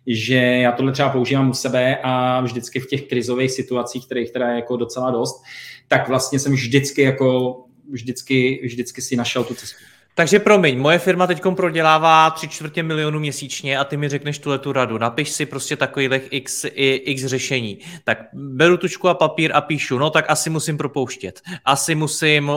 že 0.09 0.35
já 0.37 0.73
tohle 0.73 0.93
třeba 0.93 1.09
používám 1.09 1.51
u 1.51 1.55
sebe 1.55 1.99
a 2.03 2.41
vždycky 2.41 2.81
v 2.81 2.87
těch 2.87 3.03
krizových 3.03 3.51
situacích, 3.51 4.07
kterých 4.07 4.31
teda 4.31 4.49
je 4.49 4.57
jako 4.57 4.77
docela 4.77 5.11
dost, 5.11 5.43
tak 5.89 6.09
vlastně 6.09 6.39
jsem 6.39 6.53
vždycky 6.53 7.03
jako 7.03 7.57
vždycky, 7.91 8.61
vždycky 8.65 9.03
si 9.03 9.17
našel 9.17 9.45
tu 9.45 9.55
cestu. 9.55 9.77
Takže 10.15 10.39
promiň, 10.39 10.79
moje 10.79 10.99
firma 10.99 11.27
teď 11.27 11.43
prodělává 11.57 12.31
tři 12.31 12.49
čtvrtě 12.49 12.83
milionu 12.83 13.21
měsíčně 13.21 13.79
a 13.79 13.85
ty 13.85 13.97
mi 13.97 14.09
řekneš 14.09 14.39
tuhle 14.39 14.59
tu 14.59 14.73
radu. 14.73 14.99
Napiš 14.99 15.31
si 15.31 15.47
prostě 15.47 15.77
takových 15.77 16.23
x, 16.31 16.65
x 16.75 17.25
řešení. 17.25 17.79
Tak 18.05 18.19
beru 18.33 18.77
tučku 18.77 19.09
a 19.09 19.15
papír 19.15 19.51
a 19.55 19.61
píšu, 19.61 19.99
no 19.99 20.11
tak 20.11 20.25
asi 20.31 20.51
musím 20.51 20.79
propouštět. 20.79 21.41
Asi 21.65 21.95
musím 21.95 22.53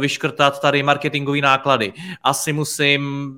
vyškrtat 0.00 0.60
tady 0.60 0.82
marketingové 0.82 1.40
náklady. 1.40 1.92
Asi 2.22 2.52
musím 2.52 3.32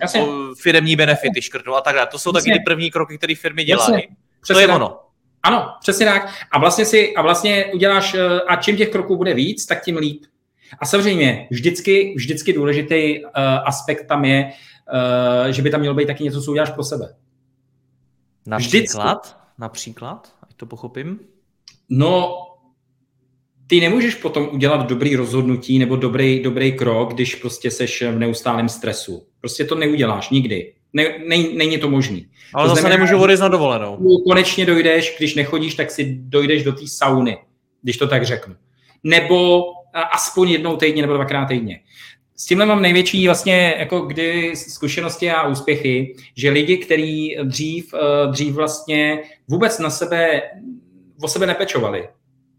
Jasně. 0.00 0.26
firemní 0.60 0.96
benefity 0.96 1.42
škrtnout 1.42 1.76
a 1.76 1.80
tak 1.80 1.94
dále. 1.94 2.06
To 2.06 2.18
jsou 2.18 2.36
Jasně. 2.36 2.52
taky 2.52 2.58
ty 2.58 2.64
první 2.64 2.90
kroky, 2.90 3.18
které 3.18 3.34
firmy 3.34 3.64
dělají. 3.64 4.02
To 4.46 4.58
je 4.58 4.68
ono. 4.68 4.98
Ano, 5.42 5.74
přesně 5.80 6.06
tak. 6.06 6.28
A 6.50 6.58
vlastně 6.58 6.84
si, 6.84 7.14
a 7.14 7.22
vlastně 7.22 7.66
uděláš, 7.74 8.14
eh, 8.14 8.40
a 8.40 8.56
čím 8.56 8.76
těch 8.76 8.90
kroků 8.90 9.16
bude 9.16 9.34
víc, 9.34 9.66
tak 9.66 9.84
tím 9.84 9.96
líp. 9.96 10.24
A 10.78 10.86
samozřejmě 10.86 11.48
vždycky, 11.50 12.14
vždycky 12.16 12.52
důležitý 12.52 13.24
uh, 13.24 13.30
aspekt 13.64 14.06
tam 14.06 14.24
je, 14.24 14.52
uh, 15.44 15.50
že 15.50 15.62
by 15.62 15.70
tam 15.70 15.80
mělo 15.80 15.94
být 15.94 16.06
taky 16.06 16.24
něco, 16.24 16.42
co 16.42 16.50
uděláš 16.50 16.70
pro 16.70 16.84
sebe. 16.84 17.14
Například? 18.46 19.26
Vždycky. 19.26 19.38
Například? 19.58 20.34
Ať 20.42 20.56
to 20.56 20.66
pochopím. 20.66 21.20
No, 21.88 22.36
ty 23.66 23.80
nemůžeš 23.80 24.14
potom 24.14 24.48
udělat 24.52 24.88
dobrý 24.88 25.16
rozhodnutí 25.16 25.78
nebo 25.78 25.96
dobrý, 25.96 26.40
dobrý 26.42 26.72
krok, 26.72 27.14
když 27.14 27.34
prostě 27.34 27.70
seš 27.70 28.02
v 28.02 28.18
neustálém 28.18 28.68
stresu. 28.68 29.26
Prostě 29.40 29.64
to 29.64 29.74
neuděláš 29.74 30.30
nikdy. 30.30 30.72
Ne, 30.92 31.04
ne, 31.04 31.36
není 31.54 31.78
to 31.78 31.90
možný. 31.90 32.26
Ale 32.54 32.64
to 32.64 32.68
zase 32.68 32.80
znamená, 32.80 32.96
nemůžu 32.96 33.22
odejít 33.22 33.40
na 33.40 33.48
dovolenou. 33.48 34.20
Konečně 34.28 34.66
dojdeš, 34.66 35.14
když 35.18 35.34
nechodíš, 35.34 35.74
tak 35.74 35.90
si 35.90 36.16
dojdeš 36.20 36.64
do 36.64 36.72
té 36.72 36.86
sauny, 36.86 37.38
když 37.82 37.96
to 37.96 38.08
tak 38.08 38.26
řeknu. 38.26 38.54
Nebo 39.04 39.62
aspoň 40.12 40.50
jednou 40.50 40.76
týdně 40.76 41.02
nebo 41.02 41.14
dvakrát 41.14 41.46
týdně. 41.46 41.80
S 42.36 42.46
tímhle 42.46 42.66
mám 42.66 42.82
největší 42.82 43.26
vlastně 43.26 43.74
jako 43.78 44.00
kdy 44.00 44.56
zkušenosti 44.56 45.30
a 45.30 45.46
úspěchy, 45.46 46.16
že 46.36 46.50
lidi, 46.50 46.76
kteří 46.76 47.36
dřív, 47.44 47.94
eh, 47.94 48.30
dřív 48.30 48.54
vlastně 48.54 49.22
vůbec 49.48 49.78
na 49.78 49.90
sebe, 49.90 50.42
o 51.22 51.28
sebe 51.28 51.46
nepečovali, 51.46 52.08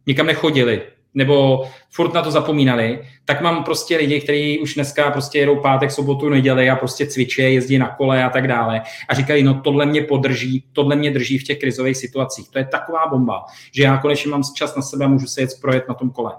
nikam 0.08 0.26
nechodili, 0.26 0.82
nebo 1.14 1.64
furt 1.90 2.14
na 2.14 2.22
to 2.22 2.32
zapomínali, 2.32 3.00
tak 3.26 3.42
mám 3.42 3.64
prostě 3.64 3.98
lidi, 3.98 4.22
kteří 4.22 4.60
už 4.60 4.74
dneska 4.74 5.12
prostě 5.12 5.40
jedou 5.40 5.56
pátek, 5.56 5.92
sobotu, 5.92 6.30
neděli 6.30 6.70
a 6.70 6.76
prostě 6.76 7.06
cvičí, 7.06 7.42
jezdí 7.42 7.78
na 7.78 7.90
kole 7.90 8.24
a 8.24 8.30
tak 8.30 8.48
dále 8.48 8.82
a 9.10 9.14
říkají, 9.14 9.44
no 9.44 9.62
tohle 9.64 9.86
mě 9.86 10.02
podrží, 10.02 10.64
tohle 10.74 10.96
mě 10.96 11.12
drží 11.12 11.38
v 11.38 11.44
těch 11.44 11.60
krizových 11.60 11.98
situacích. 11.98 12.50
To 12.50 12.60
je 12.60 12.66
taková 12.66 13.08
bomba, 13.08 13.46
že 13.72 13.84
já 13.84 13.98
konečně 13.98 14.32
mám 14.32 14.42
čas 14.56 14.76
na 14.76 14.82
sebe 14.82 15.08
můžu 15.08 15.28
se 15.28 15.42
jet 15.42 15.50
projet 15.62 15.88
na 15.90 15.94
tom 15.94 16.10
kole. 16.10 16.32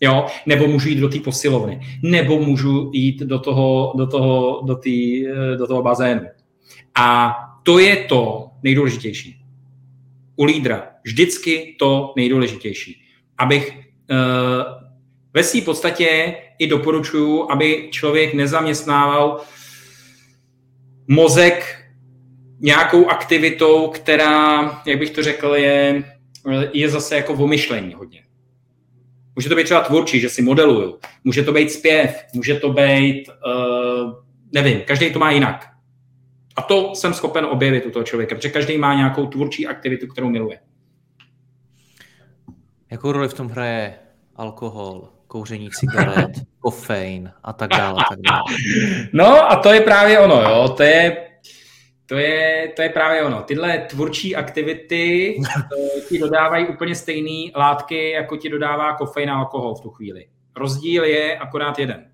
Jo? 0.00 0.26
Nebo 0.46 0.66
můžu 0.66 0.88
jít 0.88 1.00
do 1.00 1.08
té 1.08 1.20
posilovny, 1.20 1.80
nebo 2.02 2.40
můžu 2.40 2.90
jít 2.94 3.20
do 3.20 3.38
toho, 3.38 3.92
do 3.96 4.06
toho, 4.06 4.62
do 4.66 4.76
tý, 4.76 5.24
do 5.58 5.66
toho 5.66 5.82
bazénu. 5.82 6.26
A 6.94 7.36
to 7.62 7.78
je 7.78 7.96
to 7.96 8.48
nejdůležitější. 8.62 9.36
U 10.36 10.44
lídra 10.44 10.86
vždycky 11.04 11.76
to 11.78 12.12
nejdůležitější. 12.16 13.02
Abych 13.40 13.80
Eh, 14.10 14.64
ve 15.34 15.42
své 15.42 15.60
podstatě 15.60 16.34
i 16.58 16.66
doporučuju, 16.66 17.50
aby 17.50 17.88
člověk 17.90 18.34
nezaměstnával 18.34 19.40
mozek 21.08 21.84
nějakou 22.60 23.06
aktivitou, 23.06 23.88
která, 23.88 24.62
jak 24.86 24.98
bych 24.98 25.10
to 25.10 25.22
řekl, 25.22 25.54
je, 25.54 26.04
je 26.72 26.88
zase 26.88 27.16
jako 27.16 27.36
vymyšlení 27.36 27.94
hodně. 27.94 28.22
Může 29.36 29.48
to 29.48 29.56
být 29.56 29.64
třeba 29.64 29.80
tvůrčí, 29.80 30.20
že 30.20 30.28
si 30.28 30.42
modeluju. 30.42 30.98
Může 31.24 31.42
to 31.42 31.52
být 31.52 31.70
zpěv, 31.70 32.24
může 32.34 32.54
to 32.54 32.72
být, 32.72 33.28
uh, 33.46 34.12
nevím, 34.52 34.80
každý 34.86 35.12
to 35.12 35.18
má 35.18 35.30
jinak. 35.30 35.66
A 36.56 36.62
to 36.62 36.94
jsem 36.94 37.14
schopen 37.14 37.44
objevit 37.44 37.86
u 37.86 37.90
toho 37.90 38.04
člověka, 38.04 38.34
protože 38.34 38.48
každý 38.48 38.78
má 38.78 38.94
nějakou 38.94 39.26
tvůrčí 39.26 39.66
aktivitu, 39.66 40.06
kterou 40.06 40.30
miluje. 40.30 40.58
Jakou 42.90 43.12
roli 43.12 43.28
v 43.28 43.34
tom 43.34 43.48
hraje 43.48 43.94
alkohol, 44.36 45.08
kouření 45.26 45.70
cigaret, 45.70 46.30
kofein 46.60 47.32
a 47.42 47.52
tak 47.52 47.70
dále, 47.70 48.02
a 48.06 48.08
tak 48.08 48.18
dále? 48.20 48.42
No 49.12 49.52
a 49.52 49.56
to 49.56 49.72
je 49.72 49.80
právě 49.80 50.18
ono, 50.18 50.42
jo. 50.42 50.68
To 50.76 50.82
je, 50.82 51.26
to 52.06 52.14
je, 52.14 52.72
to 52.76 52.82
je 52.82 52.88
právě 52.88 53.22
ono. 53.22 53.42
Tyhle 53.42 53.78
tvůrčí 53.78 54.36
aktivity 54.36 55.34
ti 56.08 56.18
dodávají 56.18 56.66
úplně 56.66 56.94
stejné 56.94 57.50
látky, 57.56 58.10
jako 58.10 58.36
ti 58.36 58.48
dodává 58.48 58.96
kofein 58.96 59.30
a 59.30 59.38
alkohol 59.38 59.74
v 59.74 59.80
tu 59.80 59.90
chvíli. 59.90 60.26
Rozdíl 60.56 61.04
je 61.04 61.38
akorát 61.38 61.78
jeden. 61.78 62.10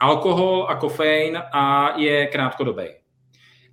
Alkohol 0.00 0.66
a 0.68 0.74
kofein 0.74 1.38
a 1.52 1.94
je 1.96 2.26
krátkodobý. 2.26 2.84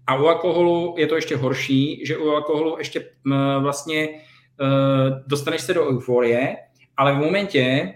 A 0.07 0.15
u 0.15 0.25
alkoholu 0.25 0.95
je 0.97 1.07
to 1.07 1.15
ještě 1.15 1.35
horší, 1.35 2.05
že 2.05 2.17
u 2.17 2.29
alkoholu 2.29 2.77
ještě 2.77 3.09
vlastně 3.59 4.09
dostaneš 5.27 5.61
se 5.61 5.73
do 5.73 5.89
euforie, 5.89 6.55
ale 6.97 7.13
v 7.13 7.17
momentě, 7.17 7.93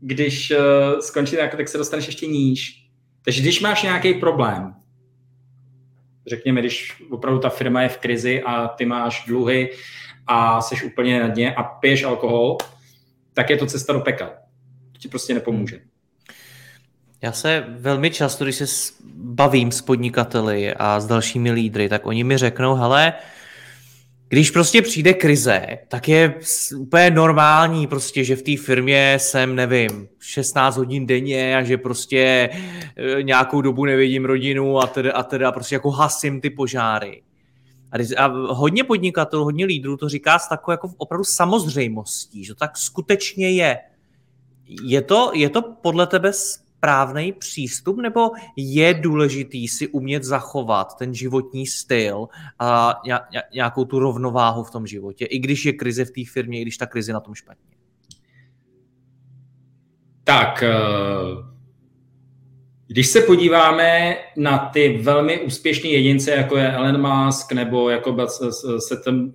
když 0.00 0.50
uh, 0.50 0.98
skončí 1.00 1.36
tak, 1.36 1.56
tak 1.56 1.68
se 1.68 1.78
dostaneš 1.78 2.06
ještě 2.06 2.26
níž. 2.26 2.86
Takže 3.24 3.42
když 3.42 3.60
máš 3.60 3.82
nějaký 3.82 4.14
problém, 4.14 4.74
řekněme, 6.26 6.60
když 6.60 7.02
opravdu 7.10 7.40
ta 7.40 7.48
firma 7.48 7.82
je 7.82 7.88
v 7.88 7.98
krizi 7.98 8.42
a 8.42 8.68
ty 8.68 8.86
máš 8.86 9.24
dluhy 9.26 9.70
a 10.26 10.60
jsi 10.60 10.84
úplně 10.84 11.20
na 11.20 11.28
dně 11.28 11.54
a 11.54 11.62
piješ 11.62 12.04
alkohol, 12.04 12.58
tak 13.34 13.50
je 13.50 13.56
to 13.56 13.66
cesta 13.66 13.92
do 13.92 14.00
pekel. 14.00 14.30
To 14.92 14.98
ti 14.98 15.08
prostě 15.08 15.34
nepomůže. 15.34 15.80
Já 17.22 17.32
se 17.32 17.64
velmi 17.68 18.10
často, 18.10 18.44
když 18.44 18.56
se 18.56 18.92
bavím 19.14 19.72
s 19.72 19.80
podnikateli 19.80 20.74
a 20.74 21.00
s 21.00 21.06
dalšími 21.06 21.52
lídry, 21.52 21.88
tak 21.88 22.06
oni 22.06 22.24
mi 22.24 22.36
řeknou, 22.36 22.74
hele, 22.74 23.12
když 24.32 24.50
prostě 24.50 24.82
přijde 24.82 25.14
krize, 25.14 25.78
tak 25.88 26.08
je 26.08 26.34
úplně 26.76 27.10
normální 27.10 27.86
prostě, 27.86 28.24
že 28.24 28.36
v 28.36 28.42
té 28.42 28.56
firmě 28.56 29.16
jsem, 29.20 29.54
nevím, 29.54 30.08
16 30.20 30.76
hodin 30.76 31.06
denně 31.06 31.56
a 31.56 31.62
že 31.62 31.78
prostě 31.78 32.50
e, 32.96 33.22
nějakou 33.22 33.60
dobu 33.60 33.84
nevidím 33.84 34.24
rodinu 34.24 34.78
a 34.78 34.86
teda, 34.86 35.12
a 35.12 35.22
teda 35.22 35.52
prostě 35.52 35.74
jako 35.74 35.90
hasím 35.90 36.40
ty 36.40 36.50
požáry. 36.50 37.22
A, 37.92 38.24
a 38.24 38.26
hodně 38.52 38.84
podnikatelů, 38.84 39.44
hodně 39.44 39.64
lídrů 39.64 39.96
to 39.96 40.08
říká 40.08 40.38
s 40.38 40.48
takovou 40.48 40.72
jako 40.72 40.90
opravdu 40.96 41.24
samozřejmostí, 41.24 42.44
že 42.44 42.54
to 42.54 42.58
tak 42.58 42.76
skutečně 42.76 43.50
je. 43.50 43.78
Je 44.82 45.02
to, 45.02 45.30
je 45.34 45.48
to 45.48 45.62
podle 45.62 46.06
tebe 46.06 46.32
správný 46.80 47.32
přístup, 47.32 47.96
nebo 48.00 48.30
je 48.56 48.94
důležitý 48.94 49.68
si 49.68 49.88
umět 49.88 50.24
zachovat 50.24 50.96
ten 50.98 51.14
životní 51.14 51.66
styl 51.66 52.28
a 52.58 53.02
nějakou 53.52 53.84
tu 53.84 53.98
rovnováhu 53.98 54.64
v 54.64 54.70
tom 54.70 54.86
životě, 54.86 55.24
i 55.24 55.38
když 55.38 55.64
je 55.64 55.72
krize 55.72 56.04
v 56.04 56.10
té 56.10 56.20
firmě, 56.32 56.58
i 56.58 56.62
když 56.62 56.76
ta 56.76 56.86
krize 56.86 57.12
na 57.12 57.20
tom 57.20 57.34
špatně? 57.34 57.76
Tak, 60.24 60.62
eh, 60.62 60.76
když 62.86 63.06
se 63.06 63.20
podíváme 63.20 64.16
na 64.36 64.58
ty 64.58 64.98
velmi 65.02 65.40
úspěšné 65.40 65.88
jedince, 65.88 66.30
jako 66.30 66.56
je 66.56 66.72
Elon 66.72 67.00
Musk 67.00 67.52
nebo 67.52 67.90
jako, 67.90 68.16
se 68.78 68.96
ten, 68.96 69.32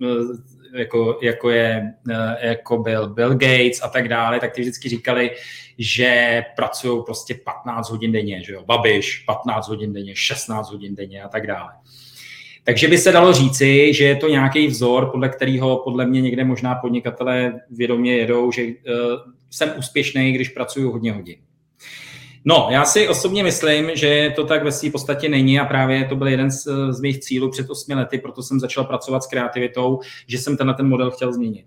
jako, 0.76 1.18
jako, 1.22 1.50
je, 1.50 1.92
eh, 2.10 2.48
jako 2.48 2.78
byl 2.78 3.08
Bill 3.08 3.30
Gates 3.30 3.82
a 3.82 3.88
tak 3.88 4.08
dále, 4.08 4.40
tak 4.40 4.52
ty 4.52 4.60
vždycky 4.60 4.88
říkali, 4.88 5.30
že 5.78 6.42
pracují 6.56 7.02
prostě 7.04 7.34
15 7.44 7.90
hodin 7.90 8.12
denně, 8.12 8.42
že 8.42 8.52
jo, 8.52 8.64
Babiš 8.64 9.18
15 9.18 9.68
hodin 9.68 9.92
denně, 9.92 10.16
16 10.16 10.70
hodin 10.70 10.94
denně 10.94 11.22
a 11.22 11.28
tak 11.28 11.46
dále. 11.46 11.72
Takže 12.64 12.88
by 12.88 12.98
se 12.98 13.12
dalo 13.12 13.32
říci, 13.32 13.94
že 13.94 14.04
je 14.04 14.16
to 14.16 14.28
nějaký 14.28 14.66
vzor, 14.66 15.10
podle 15.10 15.28
kterého 15.28 15.76
podle 15.84 16.06
mě 16.06 16.20
někde 16.20 16.44
možná 16.44 16.74
podnikatelé 16.74 17.60
vědomě 17.70 18.16
jedou, 18.16 18.52
že 18.52 18.62
uh, 18.62 18.72
jsem 19.50 19.72
úspěšný, 19.78 20.32
když 20.32 20.48
pracuju 20.48 20.92
hodně 20.92 21.12
hodin. 21.12 21.36
No, 22.48 22.68
já 22.70 22.84
si 22.84 23.08
osobně 23.08 23.42
myslím, 23.42 23.90
že 23.94 24.32
to 24.36 24.44
tak 24.44 24.64
ve 24.64 24.72
své 24.72 24.90
podstatě 24.90 25.28
není 25.28 25.60
a 25.60 25.64
právě 25.64 26.04
to 26.04 26.16
byl 26.16 26.28
jeden 26.28 26.50
z, 26.50 26.68
z 26.90 27.00
mých 27.00 27.20
cílů 27.20 27.50
před 27.50 27.70
osmi 27.70 27.94
lety, 27.94 28.18
proto 28.18 28.42
jsem 28.42 28.60
začal 28.60 28.84
pracovat 28.84 29.22
s 29.22 29.26
kreativitou, 29.26 30.00
že 30.26 30.38
jsem 30.38 30.56
tenhle 30.56 30.74
ten 30.74 30.88
model 30.88 31.10
chtěl 31.10 31.32
změnit. 31.32 31.66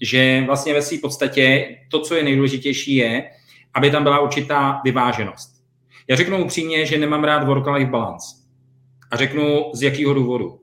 Že 0.00 0.42
vlastně 0.46 0.74
ve 0.74 0.82
své 0.82 0.98
podstatě 0.98 1.68
to, 1.90 2.00
co 2.00 2.14
je 2.14 2.24
nejdůležitější, 2.24 2.96
je, 2.96 3.30
aby 3.74 3.90
tam 3.90 4.02
byla 4.02 4.20
určitá 4.20 4.80
vyváženost. 4.84 5.50
Já 6.08 6.16
řeknu 6.16 6.44
upřímně, 6.44 6.86
že 6.86 6.98
nemám 6.98 7.24
rád 7.24 7.44
work-life 7.44 7.90
balance. 7.90 8.26
A 9.10 9.16
řeknu 9.16 9.70
z 9.74 9.82
jakého 9.82 10.14
důvodu. 10.14 10.60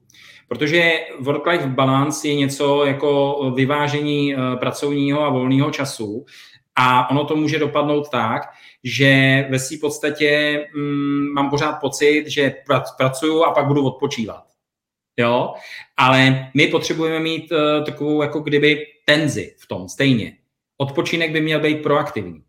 Protože 0.48 0.92
work-life 1.20 1.68
balance 1.68 2.28
je 2.28 2.36
něco 2.36 2.86
jako 2.86 3.38
vyvážení 3.56 4.36
eh, 4.36 4.38
pracovního 4.56 5.24
a 5.24 5.30
volného 5.30 5.72
času 5.72 6.26
a 6.76 7.10
ono 7.12 7.26
to 7.26 7.36
může 7.36 7.60
dopadnout 7.60 8.10
tak, 8.10 8.42
že 8.84 9.46
ve 9.50 9.60
své 9.60 9.78
podstatě 9.78 10.60
mm, 10.76 11.34
mám 11.34 11.50
pořád 11.50 11.74
pocit, 11.74 12.24
že 12.28 12.56
pracuju 12.98 13.44
a 13.44 13.52
pak 13.52 13.68
budu 13.68 13.86
odpočívat. 13.86 14.44
Jo? 15.20 15.54
Ale 15.98 16.50
my 16.54 16.68
potřebujeme 16.68 17.20
mít 17.20 17.52
uh, 17.52 17.86
takovou 17.86 18.22
jako 18.22 18.40
kdyby 18.40 18.86
tenzi 19.06 19.56
v 19.58 19.68
tom 19.68 19.90
stejně. 19.90 20.38
Odpočinek 20.78 21.32
by 21.32 21.42
měl 21.42 21.60
být 21.60 21.84
proaktivní. 21.84 22.44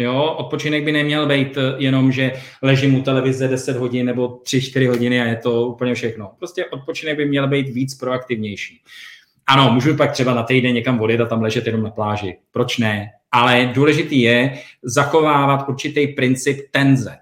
Jo, 0.00 0.34
odpočinek 0.38 0.84
by 0.84 0.92
neměl 0.92 1.26
být 1.26 1.56
eh, 1.56 1.74
jenom, 1.78 2.12
že 2.12 2.32
ležím 2.62 2.94
u 2.94 3.02
televize 3.02 3.48
10 3.48 3.76
hodin 3.76 4.06
nebo 4.06 4.28
3-4 4.28 4.88
hodiny 4.88 5.20
a 5.20 5.24
je 5.24 5.36
to 5.36 5.66
úplně 5.66 5.94
všechno. 5.94 6.32
Prostě 6.38 6.66
odpočinek 6.66 7.16
by 7.16 7.26
měl 7.26 7.48
být 7.48 7.68
víc 7.68 7.94
proaktivnější. 7.94 8.82
Ano, 9.46 9.72
můžu 9.72 9.96
pak 9.96 10.12
třeba 10.12 10.34
na 10.34 10.42
týden 10.42 10.74
někam 10.74 11.00
odjet 11.00 11.20
a 11.20 11.26
tam 11.26 11.42
ležet 11.42 11.66
jenom 11.66 11.82
na 11.82 11.90
pláži. 11.90 12.36
Proč 12.50 12.78
ne? 12.78 13.10
Ale 13.32 13.70
důležitý 13.74 14.20
je 14.20 14.58
zachovávat 14.82 15.68
určitý 15.68 16.06
princip 16.06 16.58
tenze. 16.70 17.16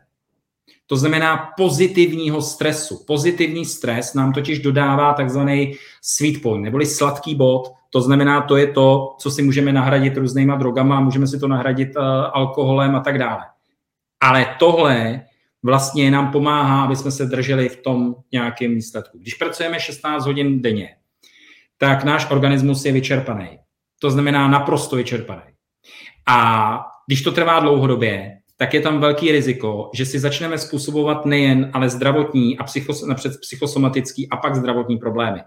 To 0.86 0.96
znamená 0.96 1.52
pozitivního 1.56 2.42
stresu. 2.42 3.04
Pozitivní 3.06 3.64
stres 3.64 4.14
nám 4.14 4.32
totiž 4.32 4.58
dodává 4.58 5.12
takzvaný 5.12 5.74
sweet 6.02 6.42
point, 6.42 6.64
neboli 6.64 6.86
sladký 6.86 7.34
bod. 7.34 7.72
To 7.90 8.00
znamená, 8.00 8.40
to 8.40 8.56
je 8.56 8.66
to, 8.66 9.16
co 9.20 9.30
si 9.30 9.42
můžeme 9.42 9.72
nahradit 9.72 10.16
různýma 10.16 10.56
drogama, 10.56 11.00
můžeme 11.00 11.26
si 11.26 11.38
to 11.38 11.48
nahradit 11.48 11.96
uh, 11.96 12.04
alkoholem 12.32 12.96
a 12.96 13.00
tak 13.00 13.18
dále. 13.18 13.42
Ale 14.20 14.56
tohle 14.58 15.20
vlastně 15.62 16.10
nám 16.10 16.32
pomáhá, 16.32 16.84
aby 16.84 16.96
jsme 16.96 17.10
se 17.10 17.26
drželi 17.26 17.68
v 17.68 17.76
tom 17.76 18.14
nějakém 18.32 18.74
výsledku. 18.74 19.18
Když 19.18 19.34
pracujeme 19.34 19.80
16 19.80 20.26
hodin 20.26 20.62
denně, 20.62 20.96
tak 21.78 22.04
náš 22.04 22.30
organismus 22.30 22.84
je 22.84 22.92
vyčerpaný. 22.92 23.58
To 23.98 24.10
znamená 24.10 24.48
naprosto 24.48 24.96
vyčerpaný. 24.96 25.42
A 26.28 26.80
když 27.06 27.22
to 27.22 27.32
trvá 27.32 27.60
dlouhodobě, 27.60 28.38
tak 28.56 28.74
je 28.74 28.80
tam 28.80 29.00
velký 29.00 29.32
riziko, 29.32 29.90
že 29.94 30.06
si 30.06 30.18
začneme 30.18 30.58
způsobovat 30.58 31.26
nejen 31.26 31.70
ale 31.72 31.88
zdravotní 31.88 32.58
a 32.58 32.64
psychos, 32.64 33.04
psychosomatický 33.40 34.28
a 34.30 34.36
pak 34.36 34.54
zdravotní 34.54 34.96
problémy. 34.96 35.40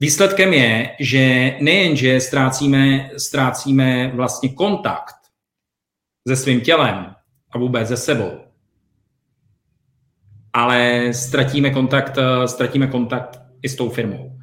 Výsledkem 0.00 0.52
je, 0.52 0.96
že 1.00 1.54
nejen, 1.60 1.96
že 1.96 2.20
ztrácíme, 2.20 3.10
ztrácíme 3.16 4.12
vlastně 4.14 4.48
kontakt 4.48 5.14
se 6.28 6.36
svým 6.36 6.60
tělem 6.60 7.14
a 7.50 7.58
vůbec 7.58 7.88
se 7.88 7.96
sebou, 7.96 8.30
ale 10.52 11.08
ztratíme 11.12 11.70
kontakt, 11.70 12.18
ztratíme 12.46 12.86
kontakt 12.86 13.40
i 13.62 13.68
s 13.68 13.76
tou 13.76 13.90
firmou. 13.90 14.39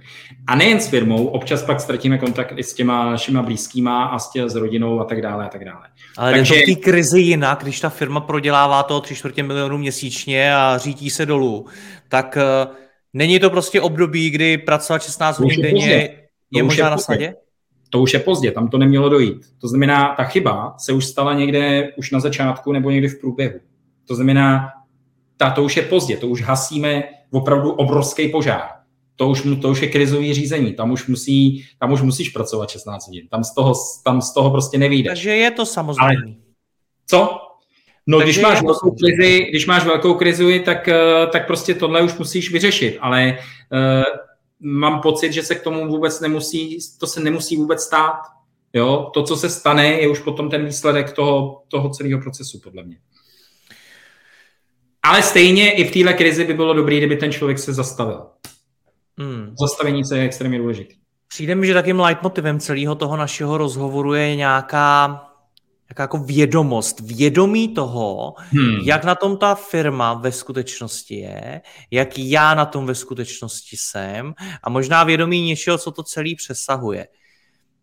A 0.47 0.55
nejen 0.55 0.79
s 0.79 0.87
firmou, 0.87 1.27
občas 1.27 1.63
pak 1.63 1.79
ztratíme 1.79 2.17
kontakt 2.17 2.53
i 2.57 2.63
s 2.63 2.73
těma 2.73 3.11
našima 3.11 3.41
blízkýma 3.41 4.05
a 4.05 4.19
s, 4.19 4.31
tě, 4.31 4.49
s 4.49 4.55
rodinou 4.55 4.99
a 4.99 5.03
tak 5.03 5.21
dále 5.21 5.45
a 5.45 5.49
tak 5.49 5.65
dále. 5.65 5.87
Ale 6.17 6.31
Takže... 6.31 6.55
je 6.55 6.65
to 6.65 6.71
v 6.71 6.75
té 6.75 6.81
krizi 6.81 7.19
jinak, 7.19 7.61
když 7.61 7.79
ta 7.79 7.89
firma 7.89 8.19
prodělává 8.19 8.83
to 8.83 9.01
tři 9.01 9.15
čtvrtě 9.15 9.43
milionů 9.43 9.77
měsíčně 9.77 10.55
a 10.55 10.77
řítí 10.77 11.09
se 11.09 11.25
dolů, 11.25 11.65
tak 12.09 12.37
uh, 12.67 12.75
není 13.13 13.39
to 13.39 13.49
prostě 13.49 13.81
období, 13.81 14.29
kdy 14.29 14.57
pracovat 14.57 15.03
16 15.03 15.39
hodin 15.39 15.61
denně 15.61 15.85
je, 15.85 16.09
je 16.51 16.63
možná 16.63 16.89
na 16.89 16.97
sadě? 16.97 17.35
To 17.89 18.01
už 18.01 18.13
je 18.13 18.19
pozdě, 18.19 18.51
tam 18.51 18.67
to 18.67 18.77
nemělo 18.77 19.09
dojít. 19.09 19.45
To 19.61 19.67
znamená, 19.67 20.15
ta 20.17 20.23
chyba 20.23 20.75
se 20.77 20.93
už 20.93 21.05
stala 21.05 21.33
někde 21.33 21.91
už 21.97 22.11
na 22.11 22.19
začátku 22.19 22.71
nebo 22.71 22.91
někdy 22.91 23.07
v 23.07 23.19
průběhu. 23.19 23.59
To 24.07 24.15
znamená, 24.15 24.69
ta, 25.37 25.49
to 25.49 25.63
už 25.63 25.77
je 25.77 25.83
pozdě, 25.83 26.17
to 26.17 26.27
už 26.27 26.41
hasíme 26.41 27.03
opravdu 27.31 27.71
obrovský 27.71 28.29
požár 28.29 28.76
to 29.17 29.29
už, 29.29 29.43
to 29.61 29.69
už 29.69 29.81
je 29.81 29.87
krizový 29.87 30.33
řízení, 30.33 30.73
tam 30.73 30.91
už, 30.91 31.07
musí, 31.07 31.65
tam 31.79 31.91
už 31.91 32.01
musíš 32.01 32.29
pracovat 32.29 32.69
16 32.69 33.07
hodin, 33.07 33.27
tam 33.27 33.43
z 33.43 33.53
toho, 33.53 33.73
tam 34.03 34.21
z 34.21 34.33
toho 34.33 34.51
prostě 34.51 34.77
nevíde. 34.77 35.09
Takže 35.09 35.35
je 35.35 35.51
to 35.51 35.65
samozřejmě. 35.65 36.35
co? 37.07 37.43
No, 38.09 38.19
když 38.19 38.39
máš, 38.39 38.61
velkou 38.61 38.91
krizi, 38.91 39.45
když 39.49 39.65
máš 39.65 39.85
velkou 39.85 40.13
krizi, 40.13 40.59
tak, 40.59 40.87
eh, 40.87 41.27
tak 41.31 41.47
prostě 41.47 41.73
tohle 41.73 42.01
už 42.01 42.17
musíš 42.17 42.51
vyřešit, 42.51 42.97
ale 43.01 43.37
uh, 43.71 44.03
mám 44.59 45.01
pocit, 45.01 45.33
že 45.33 45.43
se 45.43 45.55
k 45.55 45.61
tomu 45.61 45.87
vůbec 45.87 46.19
nemusí, 46.19 46.77
to 46.99 47.07
se 47.07 47.19
nemusí 47.19 47.57
vůbec 47.57 47.81
stát. 47.81 48.21
Jo, 48.73 49.11
to, 49.13 49.23
co 49.23 49.37
se 49.37 49.49
stane, 49.49 49.87
je 49.87 50.07
už 50.07 50.19
potom 50.19 50.49
ten 50.49 50.65
výsledek 50.65 51.11
toho, 51.11 51.63
toho 51.67 51.89
celého 51.89 52.21
procesu, 52.21 52.59
podle 52.59 52.83
mě. 52.83 52.97
Ale 55.03 55.23
stejně 55.23 55.71
i 55.71 55.83
v 55.83 55.91
téhle 55.91 56.13
krizi 56.13 56.45
by 56.45 56.53
bylo 56.53 56.73
dobré, 56.73 56.97
kdyby 56.97 57.15
ten 57.15 57.31
člověk 57.31 57.59
se 57.59 57.73
zastavil. 57.73 58.21
Hmm. 59.19 59.55
Zastavení 59.61 60.05
se 60.05 60.17
je 60.17 60.25
extrémně 60.25 60.57
důležité. 60.57 60.93
Přijde 61.27 61.55
mi, 61.55 61.67
že 61.67 61.73
takým 61.73 61.99
leitmotivem 61.99 62.59
celého 62.59 62.95
toho 62.95 63.17
našeho 63.17 63.57
rozhovoru 63.57 64.13
je 64.13 64.35
nějaká, 64.35 65.07
nějaká 65.89 66.03
jako 66.03 66.17
vědomost, 66.17 66.99
vědomí 66.99 67.73
toho, 67.73 68.33
hmm. 68.37 68.79
jak 68.83 69.03
na 69.03 69.15
tom 69.15 69.37
ta 69.37 69.55
firma 69.55 70.13
ve 70.13 70.31
skutečnosti 70.31 71.15
je, 71.15 71.61
jak 71.91 72.17
já 72.17 72.55
na 72.55 72.65
tom 72.65 72.85
ve 72.85 72.95
skutečnosti 72.95 73.77
jsem 73.77 74.33
a 74.63 74.69
možná 74.69 75.03
vědomí 75.03 75.41
něčeho, 75.41 75.77
co 75.77 75.91
to 75.91 76.03
celý 76.03 76.35
přesahuje. 76.35 77.07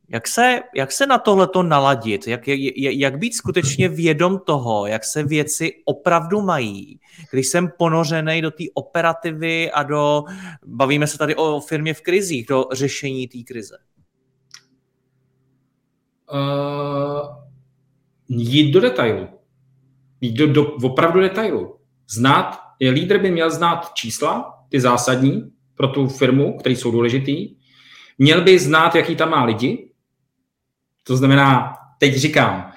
Jak 0.09 0.29
se, 0.29 0.61
jak 0.75 0.93
se 0.93 1.07
na 1.07 1.19
tohle 1.19 1.47
to 1.47 1.63
naladit? 1.63 2.27
Jak, 2.27 2.49
jak, 2.49 2.95
jak 2.95 3.19
být 3.19 3.35
skutečně 3.35 3.89
vědom 3.89 4.39
toho, 4.39 4.87
jak 4.87 5.05
se 5.05 5.23
věci 5.23 5.73
opravdu 5.85 6.41
mají, 6.41 7.01
když 7.31 7.47
jsem 7.47 7.69
ponořený 7.79 8.43
do 8.43 8.51
té 8.51 8.65
operativy 8.75 9.71
a 9.71 9.83
do, 9.83 10.25
bavíme 10.67 11.07
se 11.07 11.19
tady 11.19 11.35
o 11.35 11.61
firmě 11.61 11.95
v 11.95 12.01
krizích, 12.01 12.47
do 12.47 12.67
řešení 12.73 13.29
té 13.29 13.39
krize? 13.47 13.77
Uh, 16.33 17.45
jít 18.29 18.73
do 18.73 18.81
detailu. 18.81 19.29
Jít 20.21 20.35
do, 20.35 20.47
do 20.47 20.73
opravdu 20.73 21.21
detailu. 21.21 21.77
Znát, 22.11 22.59
je 22.81 22.91
lídr 22.91 23.19
by 23.19 23.31
měl 23.31 23.51
znát 23.51 23.95
čísla, 23.95 24.65
ty 24.69 24.81
zásadní 24.81 25.51
pro 25.75 25.89
tu 25.89 26.09
firmu, 26.09 26.57
které 26.59 26.75
jsou 26.75 26.91
důležitý. 26.91 27.57
Měl 28.19 28.41
by 28.41 28.59
znát, 28.59 28.95
jaký 28.95 29.17
tam 29.17 29.31
má 29.31 29.45
lidi, 29.45 29.91
to 31.07 31.17
znamená, 31.17 31.77
teď 31.99 32.15
říkám, 32.15 32.73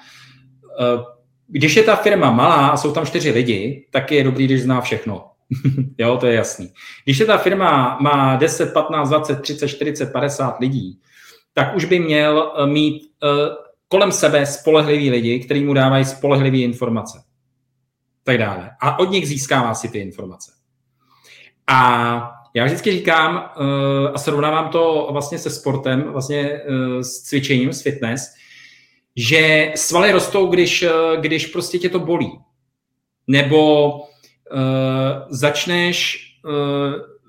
eh, 0.80 1.04
když 1.46 1.76
je 1.76 1.82
ta 1.82 1.96
firma 1.96 2.30
malá 2.30 2.68
a 2.68 2.76
jsou 2.76 2.92
tam 2.92 3.06
čtyři 3.06 3.30
lidi, 3.30 3.86
tak 3.90 4.12
je 4.12 4.24
dobrý, 4.24 4.44
když 4.44 4.62
zná 4.62 4.80
všechno. 4.80 5.30
jo, 5.98 6.16
to 6.16 6.26
je 6.26 6.34
jasný. 6.34 6.72
Když 7.04 7.18
je 7.18 7.26
ta 7.26 7.38
firma 7.38 7.98
má 8.00 8.36
10, 8.36 8.72
15, 8.72 9.08
20, 9.08 9.42
30, 9.42 9.68
40, 9.68 10.12
50 10.12 10.60
lidí, 10.60 11.00
tak 11.54 11.76
už 11.76 11.84
by 11.84 11.98
měl 11.98 12.52
eh, 12.56 12.66
mít 12.66 13.02
uh, 13.22 13.30
kolem 13.88 14.12
sebe 14.12 14.46
spolehlivý 14.46 15.10
lidi, 15.10 15.40
kteří 15.40 15.64
mu 15.64 15.74
dávají 15.74 16.04
spolehlivé 16.04 16.58
informace. 16.58 17.22
Tak 18.24 18.38
dále. 18.38 18.70
A 18.80 18.98
od 18.98 19.10
nich 19.10 19.28
získává 19.28 19.74
si 19.74 19.88
ty 19.88 19.98
informace. 19.98 20.52
A 21.66 22.37
já 22.58 22.64
vždycky 22.64 22.92
říkám 22.92 23.36
uh, 23.36 23.66
a 24.14 24.18
srovnávám 24.18 24.68
to 24.68 25.08
vlastně 25.12 25.38
se 25.38 25.50
sportem, 25.50 26.02
vlastně 26.02 26.60
uh, 26.68 27.00
s 27.00 27.22
cvičením, 27.22 27.72
s 27.72 27.82
fitness, 27.82 28.34
že 29.16 29.72
svaly 29.76 30.12
rostou, 30.12 30.46
když, 30.46 30.82
uh, 30.82 31.20
když 31.20 31.46
prostě 31.46 31.78
tě 31.78 31.88
to 31.88 31.98
bolí. 31.98 32.38
Nebo 33.26 33.92
uh, 33.94 34.00
začneš 35.28 36.18
uh, 36.44 36.52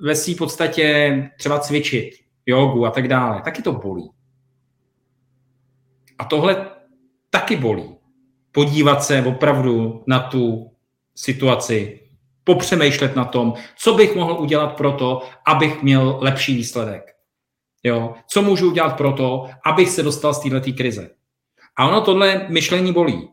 ve 0.01 0.15
své 0.15 0.35
podstatě 0.35 1.29
třeba 1.37 1.59
cvičit, 1.59 2.09
jogu 2.45 2.85
a 2.85 2.91
tak 2.91 3.07
dále, 3.07 3.41
taky 3.41 3.61
to 3.61 3.71
bolí. 3.71 4.09
A 6.19 6.25
tohle 6.25 6.65
taky 7.29 7.55
bolí. 7.55 7.95
Podívat 8.51 9.03
se 9.03 9.23
opravdu 9.23 10.03
na 10.07 10.19
tu 10.19 10.71
situaci, 11.15 11.99
popřemýšlet 12.49 13.15
na 13.15 13.25
tom, 13.25 13.53
co 13.77 13.93
bych 13.93 14.15
mohl 14.15 14.33
udělat 14.33 14.73
pro 14.77 14.91
to, 14.91 15.21
abych 15.45 15.83
měl 15.83 16.17
lepší 16.21 16.55
výsledek. 16.55 17.03
Jo? 17.83 18.13
Co 18.27 18.41
můžu 18.41 18.71
udělat 18.71 18.97
pro 18.97 19.13
to, 19.13 19.49
abych 19.65 19.89
se 19.89 20.03
dostal 20.03 20.33
z 20.33 20.39
této 20.39 20.71
krize. 20.77 21.09
A 21.77 21.87
ono 21.87 22.01
tohle 22.01 22.45
myšlení 22.49 22.93
bolí. 22.93 23.29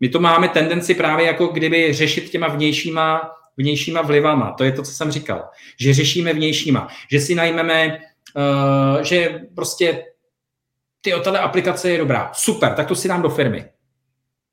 My 0.00 0.08
to 0.08 0.20
máme 0.20 0.48
tendenci 0.48 0.94
právě 0.94 1.26
jako 1.26 1.46
kdyby 1.46 1.92
řešit 1.92 2.30
těma 2.30 2.48
vnějšíma, 2.48 3.30
vnějšíma 3.56 4.02
vlivama. 4.02 4.52
To 4.52 4.64
je 4.64 4.72
to, 4.72 4.82
co 4.82 4.92
jsem 4.92 5.10
říkal. 5.10 5.44
Že 5.80 5.94
řešíme 5.94 6.32
vnějšíma. 6.32 6.88
Že 7.10 7.20
si 7.20 7.34
najmeme, 7.34 7.98
uh, 8.36 9.02
že 9.02 9.40
prostě 9.54 10.04
ty 11.00 11.10
tato 11.10 11.42
aplikace 11.42 11.90
je 11.90 11.98
dobrá. 11.98 12.30
Super, 12.32 12.72
tak 12.72 12.88
to 12.88 12.94
si 12.94 13.08
dám 13.08 13.22
do 13.22 13.28
firmy. 13.28 13.64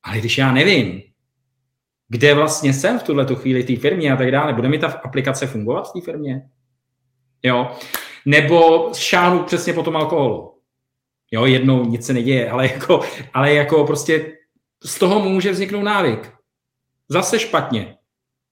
Ale 0.03 0.17
když 0.17 0.37
já 0.37 0.51
nevím, 0.51 1.10
kde 2.11 2.33
vlastně 2.33 2.73
jsem 2.73 2.99
v 2.99 3.03
tuhle 3.03 3.25
chvíli 3.35 3.63
té 3.63 3.75
firmě 3.75 4.11
a 4.11 4.15
tak 4.15 4.31
dále. 4.31 4.53
Bude 4.53 4.69
mi 4.69 4.79
ta 4.79 4.87
aplikace 4.87 5.47
fungovat 5.47 5.89
v 5.89 5.93
té 5.93 6.01
firmě? 6.01 6.41
Jo. 7.43 7.71
Nebo 8.25 8.89
šáhnu 8.97 9.43
přesně 9.43 9.73
po 9.73 9.83
tom 9.83 9.95
alkoholu. 9.95 10.53
Jo, 11.31 11.45
jednou 11.45 11.85
nic 11.85 12.05
se 12.05 12.13
neděje, 12.13 12.49
ale 12.49 12.67
jako, 12.67 13.01
ale 13.33 13.53
jako 13.53 13.85
prostě 13.85 14.37
z 14.83 14.99
toho 14.99 15.19
může 15.19 15.51
vzniknout 15.51 15.83
návyk. 15.83 16.31
Zase 17.09 17.39
špatně. 17.39 17.95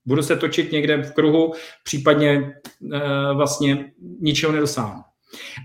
Budu 0.05 0.23
se 0.23 0.35
točit 0.35 0.71
někde 0.71 0.97
v 0.97 1.13
kruhu, 1.13 1.53
případně 1.83 2.29
e, 2.29 2.53
vlastně 3.33 3.91
ničeho 4.21 4.53
nedosáhnu. 4.53 5.01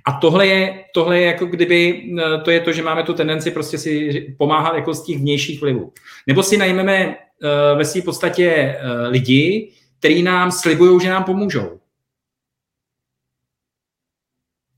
A 0.07 0.13
tohle 0.13 0.47
je, 0.47 0.85
tohle 0.95 1.19
je 1.19 1.27
jako 1.27 1.47
kdyby, 1.47 2.11
eh, 2.19 2.41
to 2.45 2.51
je 2.51 2.61
to, 2.61 2.73
že 2.73 2.83
máme 2.83 3.03
tu 3.03 3.15
tendenci 3.15 3.51
prostě 3.51 3.79
si 3.79 4.21
pomáhat 4.39 4.75
jako 4.77 4.95
z 4.95 5.05
těch 5.05 5.19
vnějších 5.19 5.61
vlivů. 5.61 5.93
Nebo 6.27 6.43
si 6.43 6.57
najmeme 6.57 7.17
ve 7.77 7.85
své 7.85 8.03
podstatě 8.03 8.51
eh, 8.51 9.07
lidi, 9.09 9.73
kteří 9.99 10.23
nám 10.23 10.53
slibují, 10.53 11.01
že 11.01 11.11
nám 11.11 11.25
pomůžou. 11.25 11.81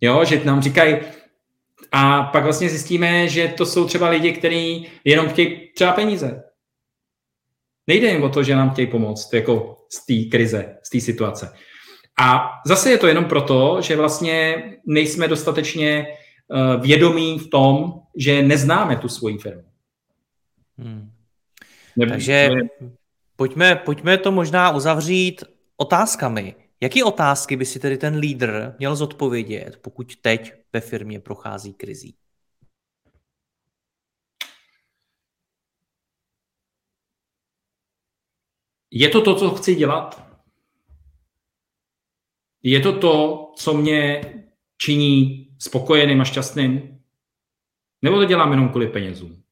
Jo, 0.01 0.25
že 0.25 0.45
nám 0.45 0.63
říkají, 0.63 0.97
a 1.93 2.23
pak 2.23 2.45
vlastně 2.45 2.69
zjistíme, 2.69 3.29
že 3.29 3.49
to 3.49 3.67
jsou 3.67 3.87
třeba 3.87 4.09
lidi, 4.09 4.33
kteří 4.33 4.89
jenom 5.05 5.29
chtějí 5.29 5.73
třeba 5.75 5.93
peníze. 5.93 6.43
Nejde 7.87 8.09
jim 8.09 8.23
o 8.23 8.29
to, 8.29 8.43
že 8.43 8.57
nám 8.57 8.71
chtějí 8.71 8.87
pomoct 8.87 9.33
jako 9.33 9.77
z 9.93 10.07
té 10.07 10.31
krize, 10.31 10.79
z 10.83 10.91
té 10.91 11.01
situace. 11.01 11.53
A 12.21 12.51
zase 12.67 12.91
je 12.91 12.99
to 12.99 13.07
jenom 13.07 13.25
proto, 13.25 13.79
že 13.81 13.97
vlastně 13.97 14.63
nejsme 14.87 15.29
dostatečně 15.29 16.07
uh, 16.07 16.83
vědomí 16.83 17.39
v 17.39 17.49
tom, 17.49 17.93
že 18.17 18.43
neznáme 18.43 18.97
tu 18.97 19.09
svoji 19.09 19.39
firmu. 19.39 19.65
Hmm. 20.79 21.16
Nebo, 21.97 22.11
Takže 22.11 22.51
pojďme, 23.37 23.77
pojďme 23.77 24.19
to 24.19 24.33
možná 24.33 24.71
uzavřít 24.71 25.45
otázkami. 25.77 26.55
Jaký 26.81 27.03
otázky 27.03 27.57
by 27.57 27.65
si 27.67 27.79
tedy 27.79 27.99
ten 27.99 28.17
lídr 28.17 28.75
měl 28.79 28.97
zodpovědět, 28.97 29.79
pokud 29.83 30.17
teď 30.17 30.53
ve 30.73 30.81
firmě 30.81 31.21
prochází 31.21 31.75
krizí? 31.75 32.17
Je 38.91 39.09
to 39.09 39.23
to, 39.23 39.35
co 39.35 39.51
chci 39.51 39.75
dělat? 39.75 40.27
Je 42.63 42.81
to 42.81 42.99
to, 42.99 43.47
co 43.57 43.75
mě 43.75 44.21
činí 44.79 45.49
spokojeným 45.59 46.21
a 46.21 46.25
šťastným? 46.25 47.03
Nebo 48.03 48.17
to 48.17 48.25
dělám 48.25 48.51
jenom 48.51 48.69
kvůli 48.69 48.89
penězům? 48.89 49.46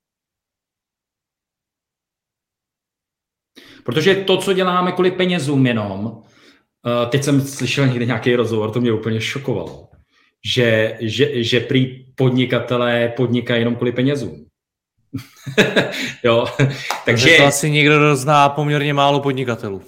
Protože 3.85 4.15
to, 4.15 4.37
co 4.37 4.53
děláme 4.53 4.93
kvůli 4.93 5.11
penězům 5.11 5.67
jenom, 5.67 6.23
eh, 6.87 7.07
teď 7.07 7.23
jsem 7.23 7.41
slyšel 7.41 7.87
někde 7.87 8.07
nějaký 8.07 8.37
rozhovor, 8.37 8.71
to 8.71 8.81
mě 8.81 8.93
úplně 8.93 9.21
šokovalo, 9.21 9.89
že, 10.45 10.97
že, 11.01 11.45
že 11.45 11.61
prý 11.61 12.07
podnikatelé 12.15 13.13
podnikají 13.17 13.61
jenom 13.61 13.77
kvůli 13.77 13.93
penězům. 13.93 14.45
jo, 16.25 16.47
takže... 17.05 17.37
To 17.37 17.47
asi 17.47 17.71
někdo 17.71 18.17
zná 18.17 18.49
poměrně 18.49 18.95
málo 18.95 19.21
podnikatelů. 19.21 19.83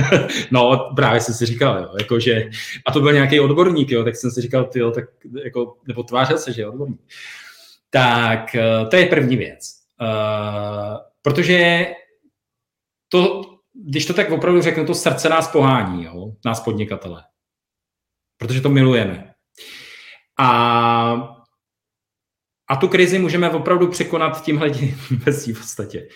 no, 0.50 0.92
právě 0.96 1.20
jsem 1.20 1.34
si 1.34 1.46
říkal, 1.46 1.78
jo, 1.78 1.88
jako 1.98 2.20
že, 2.20 2.50
a 2.86 2.92
to 2.92 3.00
byl 3.00 3.12
nějaký 3.12 3.40
odborník, 3.40 3.90
jo, 3.90 4.04
tak 4.04 4.16
jsem 4.16 4.30
si 4.30 4.40
říkal, 4.40 4.64
tyjo, 4.64 4.90
tak 4.90 5.04
jako, 5.44 5.76
nebo 5.88 6.02
tvářil 6.02 6.38
se, 6.38 6.52
že 6.52 6.62
je 6.62 6.68
odborník. 6.68 7.00
Tak 7.90 8.54
eh, 8.54 8.86
to 8.90 8.96
je 8.96 9.06
první 9.06 9.36
věc. 9.36 9.80
Uh, 10.00 10.96
protože 11.22 11.86
to, 13.12 13.42
když 13.86 14.06
to 14.06 14.14
tak 14.14 14.30
opravdu 14.30 14.62
řeknu, 14.62 14.86
to 14.86 14.94
srdce 14.94 15.28
nás 15.28 15.48
pohání, 15.48 16.04
jo? 16.04 16.32
nás 16.44 16.60
podnikatele. 16.60 17.24
Protože 18.36 18.60
to 18.60 18.68
milujeme. 18.68 19.34
A, 20.38 21.36
a 22.68 22.76
tu 22.76 22.88
krizi 22.88 23.18
můžeme 23.18 23.50
opravdu 23.50 23.88
překonat 23.88 24.44
tímhle 24.44 24.68
ve 25.10 25.32
v 25.32 25.58
podstatě. 25.58 26.08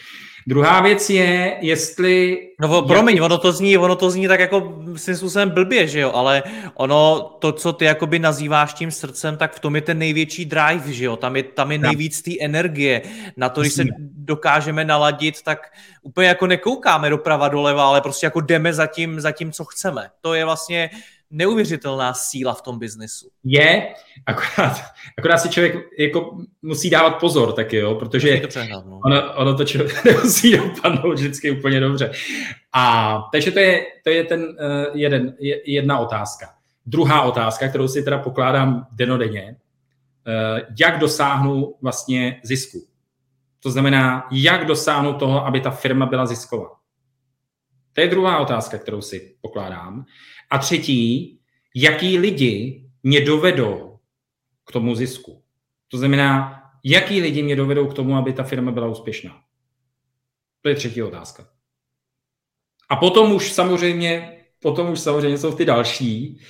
Druhá 0.46 0.80
věc 0.80 1.10
je, 1.10 1.56
jestli... 1.60 2.38
No 2.60 2.82
promiň, 2.82 3.22
ono 3.22 3.38
to 3.38 3.52
zní, 3.52 3.78
ono 3.78 3.96
to 3.96 4.10
zní 4.10 4.28
tak 4.28 4.40
jako 4.40 4.82
svým 4.96 5.16
způsobem 5.16 5.50
blbě, 5.50 5.88
že 5.88 6.00
jo, 6.00 6.12
ale 6.14 6.42
ono, 6.74 7.20
to, 7.38 7.52
co 7.52 7.72
ty 7.72 7.84
jakoby 7.84 8.18
nazýváš 8.18 8.74
tím 8.74 8.90
srdcem, 8.90 9.36
tak 9.36 9.54
v 9.54 9.60
tom 9.60 9.76
je 9.76 9.82
ten 9.82 9.98
největší 9.98 10.44
drive, 10.44 10.92
že 10.92 11.04
jo, 11.04 11.16
tam 11.16 11.36
je, 11.36 11.42
tam 11.42 11.72
je 11.72 11.78
nejvíc 11.78 12.22
té 12.22 12.30
energie. 12.40 13.02
Na 13.36 13.48
to, 13.48 13.60
když 13.60 13.72
se 13.72 13.84
dokážeme 14.16 14.84
naladit, 14.84 15.42
tak 15.42 15.58
úplně 16.02 16.28
jako 16.28 16.46
nekoukáme 16.46 17.10
doprava 17.10 17.48
doleva, 17.48 17.86
ale 17.86 18.00
prostě 18.00 18.26
jako 18.26 18.40
jdeme 18.40 18.72
za 18.72 18.86
tím, 18.86 19.20
za 19.20 19.32
tím 19.32 19.52
co 19.52 19.64
chceme. 19.64 20.08
To 20.20 20.34
je 20.34 20.44
vlastně 20.44 20.90
neuvěřitelná 21.34 22.14
síla 22.14 22.54
v 22.54 22.62
tom 22.62 22.78
biznesu. 22.78 23.28
Je, 23.44 23.94
akorát, 24.26 24.84
akorát 25.18 25.38
si 25.38 25.48
člověk 25.48 25.74
jako 25.98 26.38
musí 26.62 26.90
dávat 26.90 27.10
pozor 27.10 27.52
taky, 27.52 27.76
jo, 27.76 27.94
protože 27.94 28.40
to 28.40 28.48
přehnat, 28.48 28.86
no. 28.86 29.00
ono, 29.04 29.34
ono 29.34 29.54
to 29.56 29.64
člověk 29.64 30.04
nemusí 30.04 30.56
dopadnout 30.56 31.14
vždycky 31.14 31.50
úplně 31.50 31.80
dobře. 31.80 32.12
A 32.72 33.18
takže 33.32 33.50
to 33.50 33.58
je, 33.58 33.86
to 34.04 34.10
je 34.10 34.24
ten 34.24 34.42
uh, 34.42 34.96
jeden, 34.96 35.34
jedna 35.64 35.98
otázka. 35.98 36.46
Druhá 36.86 37.22
otázka, 37.22 37.68
kterou 37.68 37.88
si 37.88 38.02
teda 38.02 38.18
pokládám 38.18 38.86
denodenně, 38.92 39.56
uh, 40.26 40.60
jak 40.80 40.98
dosáhnu 40.98 41.74
vlastně 41.82 42.40
zisku. 42.42 42.78
To 43.60 43.70
znamená, 43.70 44.28
jak 44.30 44.66
dosáhnu 44.66 45.14
toho, 45.14 45.46
aby 45.46 45.60
ta 45.60 45.70
firma 45.70 46.06
byla 46.06 46.26
zisková. 46.26 46.68
To 47.92 48.00
je 48.00 48.08
druhá 48.08 48.38
otázka, 48.38 48.78
kterou 48.78 49.02
si 49.02 49.34
pokládám. 49.40 50.04
A 50.50 50.58
třetí, 50.58 51.38
jaký 51.74 52.18
lidi 52.18 52.84
mě 53.02 53.20
dovedou 53.20 53.98
k 54.64 54.72
tomu 54.72 54.94
zisku. 54.94 55.42
To 55.88 55.98
znamená, 55.98 56.62
jaký 56.84 57.20
lidi 57.20 57.42
mě 57.42 57.56
dovedou 57.56 57.86
k 57.86 57.94
tomu, 57.94 58.16
aby 58.16 58.32
ta 58.32 58.42
firma 58.42 58.70
byla 58.70 58.86
úspěšná. 58.86 59.40
To 60.62 60.68
je 60.68 60.74
třetí 60.74 61.02
otázka. 61.02 61.46
A 62.88 62.96
potom 62.96 63.32
už 63.32 63.52
samozřejmě, 63.52 64.38
potom 64.62 64.90
už 64.90 65.00
samozřejmě 65.00 65.38
jsou 65.38 65.52
ty 65.52 65.64
další, 65.64 66.40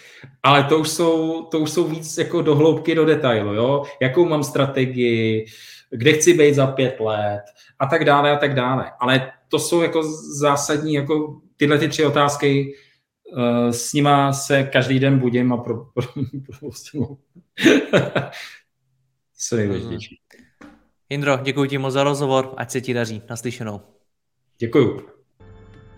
ale 0.43 0.65
to 0.65 0.79
už 0.79 0.89
jsou, 0.89 1.43
to 1.43 1.61
už 1.61 1.71
jsou 1.71 1.89
víc 1.89 2.19
jako 2.19 2.43
do 2.43 2.55
hloubky, 2.55 2.95
do 2.95 3.05
detailu, 3.05 3.55
jo? 3.55 3.85
Jakou 4.03 4.29
mám 4.29 4.45
strategii, 4.45 5.47
kde 5.91 6.13
chci 6.13 6.35
být 6.35 6.55
za 6.55 6.67
pět 6.67 7.01
let 7.01 7.43
a 7.79 7.87
tak 7.87 8.05
dále 8.05 8.31
a 8.33 8.37
tak 8.37 8.55
dále. 8.55 8.93
Ale 9.01 9.33
to 9.49 9.59
jsou 9.59 9.83
jako 9.83 10.03
zásadní, 10.39 10.95
jako 10.95 11.41
tyhle 11.57 11.79
ty 11.79 11.89
tři 11.89 12.05
otázky, 12.05 12.75
uh, 13.37 13.71
s 13.71 13.93
nima 13.93 14.33
se 14.33 14.63
každý 14.63 14.99
den 14.99 15.19
budím 15.19 15.53
a 15.53 15.57
pro, 15.57 15.85
pro, 15.85 16.07
pro, 16.61 16.71
pro 16.91 17.17
co 19.37 19.57
nejdůležitější. 19.57 20.21
Indro, 21.11 21.39
děkuji 21.43 21.71
ti 21.71 21.79
moc 21.79 21.93
za 21.95 22.05
rozhovor, 22.05 22.55
ať 22.57 22.71
se 22.71 22.81
ti 22.81 22.95
daří. 22.95 23.23
Naslyšenou. 23.31 23.81
Děkuji. 24.59 25.14